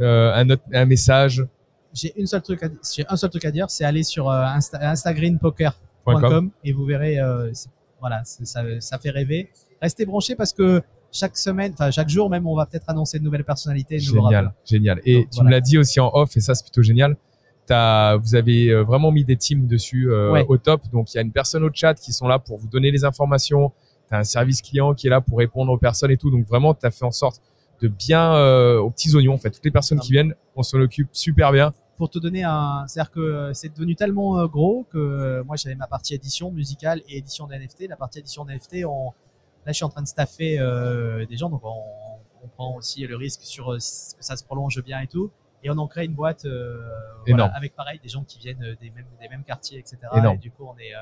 Euh, 0.00 0.34
un, 0.34 0.50
autre, 0.50 0.62
un 0.72 0.84
message? 0.84 1.44
J'ai 1.98 2.12
une 2.20 2.26
seule 2.26 2.42
truc, 2.42 2.62
à, 2.62 2.68
j'ai 2.94 3.04
un 3.08 3.16
seul 3.16 3.30
truc 3.30 3.44
à 3.46 3.50
dire, 3.50 3.70
c'est 3.70 3.84
aller 3.84 4.02
sur 4.02 4.28
euh, 4.30 4.42
Insta, 4.44 4.78
instagrampoker.com 4.90 6.20
.com. 6.20 6.50
et 6.62 6.72
vous 6.72 6.84
verrez, 6.84 7.18
euh, 7.18 7.50
voilà, 8.00 8.22
ça, 8.24 8.62
ça 8.80 8.98
fait 8.98 9.10
rêver. 9.10 9.50
Restez 9.82 10.04
branchés 10.06 10.36
parce 10.36 10.52
que 10.52 10.82
chaque 11.10 11.36
semaine, 11.38 11.72
enfin 11.72 11.90
chaque 11.90 12.08
jour 12.08 12.28
même, 12.30 12.46
on 12.46 12.54
va 12.54 12.66
peut-être 12.66 12.88
annoncer 12.88 13.18
de 13.18 13.24
nouvelles 13.24 13.44
personnalités, 13.44 13.98
Génial, 13.98 14.52
génial. 14.64 15.00
Et 15.04 15.14
Donc, 15.14 15.30
tu 15.30 15.36
voilà. 15.36 15.46
me 15.46 15.50
l'as 15.52 15.60
dit 15.60 15.78
aussi 15.78 15.98
en 16.00 16.10
off 16.12 16.36
et 16.36 16.40
ça 16.40 16.54
c'est 16.54 16.62
plutôt 16.64 16.82
génial. 16.82 17.16
T'as, 17.66 18.16
vous 18.16 18.34
avez 18.36 18.68
euh, 18.68 18.82
vraiment 18.84 19.10
mis 19.10 19.24
des 19.24 19.36
teams 19.36 19.66
dessus 19.66 20.08
euh, 20.12 20.30
Ouais. 20.30 20.44
au 20.48 20.56
top. 20.58 20.82
Donc 20.92 21.12
il 21.12 21.16
y 21.16 21.18
a 21.18 21.22
une 21.22 21.32
personne 21.32 21.64
au 21.64 21.70
chat 21.72 21.94
qui 21.94 22.12
sont 22.12 22.28
là 22.28 22.38
pour 22.38 22.58
vous 22.58 22.68
donner 22.68 22.90
les 22.92 23.04
informations. 23.04 23.72
T'as 24.08 24.18
un 24.18 24.24
service 24.24 24.62
client 24.62 24.94
qui 24.94 25.08
est 25.08 25.10
là 25.10 25.20
pour 25.20 25.38
répondre 25.38 25.72
aux 25.72 25.78
personnes 25.78 26.12
et 26.12 26.16
tout. 26.16 26.30
Donc 26.30 26.46
vraiment, 26.46 26.74
t'as 26.74 26.92
fait 26.92 27.04
en 27.04 27.10
sorte 27.10 27.40
de 27.82 27.88
bien 27.88 28.34
euh, 28.34 28.78
aux 28.78 28.90
petits 28.90 29.12
oignons. 29.16 29.34
En 29.34 29.38
fait, 29.38 29.50
toutes 29.50 29.64
les 29.64 29.72
personnes 29.72 29.98
Non. 29.98 30.04
qui 30.04 30.12
viennent, 30.12 30.34
on 30.54 30.62
s'en 30.62 30.78
occupe 30.80 31.08
super 31.12 31.50
bien. 31.50 31.72
Pour 31.96 32.10
te 32.10 32.18
donner 32.18 32.44
un, 32.44 32.84
c'est-à-dire 32.86 33.10
que 33.10 33.20
euh, 33.20 33.54
c'est 33.54 33.70
devenu 33.70 33.96
tellement 33.96 34.38
euh, 34.38 34.46
gros 34.46 34.86
que 34.92 34.98
euh, 34.98 35.44
moi 35.44 35.56
j'avais 35.56 35.74
ma 35.74 35.86
partie 35.86 36.14
édition 36.14 36.50
musicale 36.50 37.02
et 37.08 37.18
édition 37.18 37.46
d'NFT. 37.46 37.88
La 37.88 37.96
partie 37.96 38.18
édition 38.18 38.44
d'NFT, 38.44 38.84
on, 38.86 39.12
là 39.64 39.72
je 39.72 39.72
suis 39.72 39.84
en 39.84 39.88
train 39.88 40.02
de 40.02 40.08
staffer 40.08 40.58
des 41.28 41.36
gens, 41.36 41.48
donc 41.48 41.62
on, 41.64 41.82
on 42.44 42.48
prend 42.48 42.76
aussi 42.76 43.06
le 43.06 43.16
risque 43.16 43.42
sur 43.42 43.72
que 43.72 43.78
ça 43.80 44.36
se 44.36 44.44
prolonge 44.44 44.82
bien 44.82 45.00
et 45.00 45.06
tout. 45.06 45.30
Et 45.62 45.70
on 45.70 45.78
en 45.78 45.86
crée 45.86 46.04
une 46.04 46.14
boîte 46.14 46.46
voilà, 47.26 47.46
avec 47.56 47.74
pareil 47.74 47.98
des 48.02 48.08
gens 48.08 48.24
qui 48.24 48.38
viennent 48.38 48.76
des 48.80 48.90
mêmes, 48.90 49.06
des 49.20 49.28
mêmes 49.28 49.42
quartiers, 49.42 49.78
etc. 49.78 49.98
Énorme. 50.14 50.36
Et 50.36 50.38
du 50.38 50.50
coup 50.50 50.64
on 50.64 50.78
est, 50.78 50.92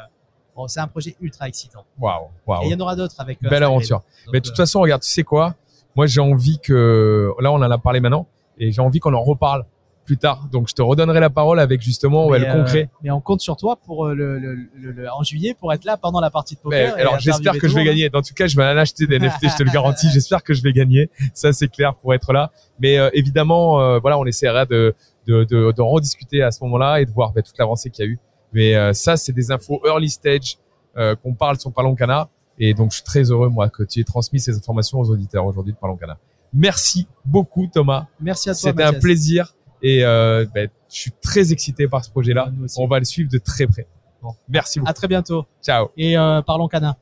bon, 0.54 0.68
c'est 0.68 0.80
un 0.80 0.86
projet 0.86 1.16
ultra 1.20 1.48
excitant. 1.48 1.84
Waouh, 1.98 2.28
waouh. 2.46 2.62
Et 2.62 2.66
il 2.66 2.72
y 2.72 2.74
en 2.74 2.80
aura 2.80 2.96
d'autres 2.96 3.20
avec. 3.20 3.42
Belle 3.42 3.62
aventure. 3.62 3.98
Donc, 3.98 4.32
Mais 4.32 4.40
de 4.40 4.46
toute 4.46 4.54
euh, 4.54 4.62
façon, 4.62 4.80
regarde, 4.80 5.02
tu 5.02 5.10
sais 5.10 5.24
quoi? 5.24 5.54
Moi, 5.96 6.06
j'ai 6.06 6.20
envie 6.20 6.58
que 6.58 7.32
là, 7.40 7.52
on 7.52 7.56
en 7.56 7.70
a 7.70 7.78
parlé 7.78 8.00
maintenant, 8.00 8.26
et 8.58 8.72
j'ai 8.72 8.80
envie 8.80 9.00
qu'on 9.00 9.14
en 9.14 9.22
reparle 9.22 9.64
plus 10.04 10.16
tard. 10.18 10.48
Donc 10.52 10.68
je 10.68 10.74
te 10.74 10.82
redonnerai 10.82 11.18
la 11.20 11.30
parole 11.30 11.58
avec 11.60 11.80
justement 11.80 12.26
ouais, 12.26 12.38
Mais, 12.38 12.44
le 12.46 12.50
euh, 12.52 12.56
concret. 12.62 12.90
mais 13.02 13.10
on 13.10 13.20
compte 13.20 13.40
sur 13.40 13.56
toi 13.56 13.76
pour 13.84 14.06
euh, 14.06 14.14
le, 14.14 14.38
le, 14.38 14.54
le- 14.74 14.92
le- 14.92 15.08
en 15.10 15.22
juillet 15.22 15.54
pour 15.58 15.72
être 15.72 15.84
là 15.84 15.96
pendant 15.96 16.20
la 16.20 16.30
partie 16.30 16.54
de 16.54 16.60
Mais, 16.66 16.84
poker. 16.86 16.98
et 16.98 17.00
alors 17.00 17.18
j'espère 17.18 17.58
que 17.58 17.68
je 17.68 17.74
vais 17.74 17.84
gagner. 17.84 18.10
En 18.12 18.22
tout 18.22 18.34
cas, 18.34 18.46
je 18.46 18.56
vais 18.56 18.62
aller 18.64 18.80
acheter 18.80 19.06
des 19.06 19.18
NFT, 19.18 19.48
je 19.50 19.56
te 19.56 19.62
le 19.62 19.70
garantis. 19.72 20.08
J'espère 20.12 20.42
que 20.42 20.54
je 20.54 20.62
vais 20.62 20.72
gagner. 20.72 21.10
Ça 21.32 21.52
c'est 21.52 21.68
clair 21.68 21.94
pour 21.94 22.12
être 22.14 22.32
là. 22.32 22.50
Mais 22.80 22.98
euh, 22.98 23.08
évidemment, 23.14 23.80
euh, 23.80 23.98
voilà, 23.98 24.18
on 24.18 24.24
essaiera 24.26 24.66
de 24.66 24.94
de, 25.26 25.44
de, 25.44 25.72
de 25.72 25.80
rediscuter 25.82 26.42
à 26.42 26.50
ce 26.50 26.62
moment-là 26.64 27.00
et 27.00 27.06
de 27.06 27.10
voir 27.10 27.32
bah, 27.32 27.40
toute 27.40 27.56
l'avancée 27.58 27.88
qu'il 27.90 28.04
y 28.04 28.08
a 28.08 28.10
eu. 28.10 28.18
Mais 28.52 28.74
euh, 28.76 28.92
ça, 28.92 29.16
c'est 29.16 29.32
des 29.32 29.50
infos 29.50 29.80
early 29.86 30.10
stage 30.10 30.58
euh, 30.98 31.16
qu'on 31.16 31.32
parle 31.32 31.58
sur 31.58 31.72
Parlons 31.72 31.94
Cana. 31.94 32.28
Et 32.58 32.74
donc, 32.74 32.90
je 32.90 32.96
suis 32.96 33.04
très 33.04 33.22
heureux, 33.30 33.48
moi, 33.48 33.68
que 33.70 33.82
tu 33.82 34.00
aies 34.00 34.04
transmis 34.04 34.38
ces 34.38 34.54
informations 34.56 35.00
aux 35.00 35.10
auditeurs 35.10 35.44
aujourd'hui 35.46 35.72
de 35.72 35.78
Parlons 35.78 35.96
Cana. 35.96 36.18
Merci 36.52 37.08
beaucoup, 37.24 37.66
Thomas. 37.72 38.06
Merci 38.20 38.50
à 38.50 38.52
toi. 38.52 38.70
C'était 38.70 38.82
un 38.84 38.92
plaisir. 38.92 39.54
Et 39.84 40.02
euh, 40.02 40.46
bah, 40.54 40.62
je 40.90 40.98
suis 40.98 41.12
très 41.22 41.52
excité 41.52 41.86
par 41.86 42.02
ce 42.02 42.10
projet-là. 42.10 42.50
On 42.78 42.88
va 42.88 42.98
le 42.98 43.04
suivre 43.04 43.30
de 43.30 43.38
très 43.38 43.66
près. 43.66 43.86
Bon, 44.22 44.30
merci 44.48 44.80
beaucoup. 44.80 44.90
À 44.90 44.94
très 44.94 45.08
bientôt. 45.08 45.44
Ciao. 45.62 45.88
Et 45.98 46.16
euh, 46.16 46.40
parlons 46.40 46.68
Cana. 46.68 46.96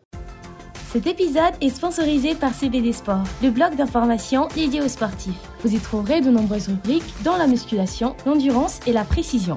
Cet 0.93 1.07
épisode 1.07 1.55
est 1.61 1.71
sponsorisé 1.71 2.35
par 2.35 2.53
CBD 2.53 2.93
Sport, 2.93 3.23
le 3.43 3.51
blog 3.51 3.77
d'information 3.77 4.49
dédié 4.55 4.83
aux 4.83 4.89
sportifs. 4.89 5.41
Vous 5.63 5.75
y 5.75 5.79
trouverez 5.79 6.21
de 6.21 6.29
nombreuses 6.29 6.69
rubriques 6.69 7.15
dans 7.25 7.39
la 7.39 7.47
musculation, 7.47 8.15
l'endurance 8.27 8.81
et 8.87 8.93
la 8.93 9.05
précision. 9.05 9.57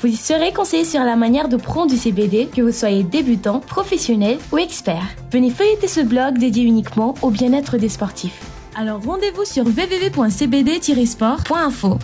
Vous 0.00 0.08
y 0.08 0.16
serez 0.16 0.52
conseillé 0.52 0.84
sur 0.84 1.02
la 1.04 1.16
manière 1.16 1.48
de 1.48 1.56
prendre 1.56 1.90
du 1.90 1.96
CBD, 1.96 2.48
que 2.48 2.60
vous 2.60 2.72
soyez 2.72 3.04
débutant, 3.04 3.60
professionnel 3.60 4.38
ou 4.52 4.58
expert. 4.58 5.06
Venez 5.30 5.48
feuilleter 5.50 5.88
ce 5.88 6.00
blog 6.00 6.36
dédié 6.38 6.64
uniquement 6.64 7.14
au 7.22 7.30
bien-être 7.30 7.78
des 7.78 7.88
sportifs. 7.88 8.42
Alors 8.74 9.00
rendez-vous 9.02 9.44
sur 9.44 9.64
www.cbd-sport.info. 9.64 11.98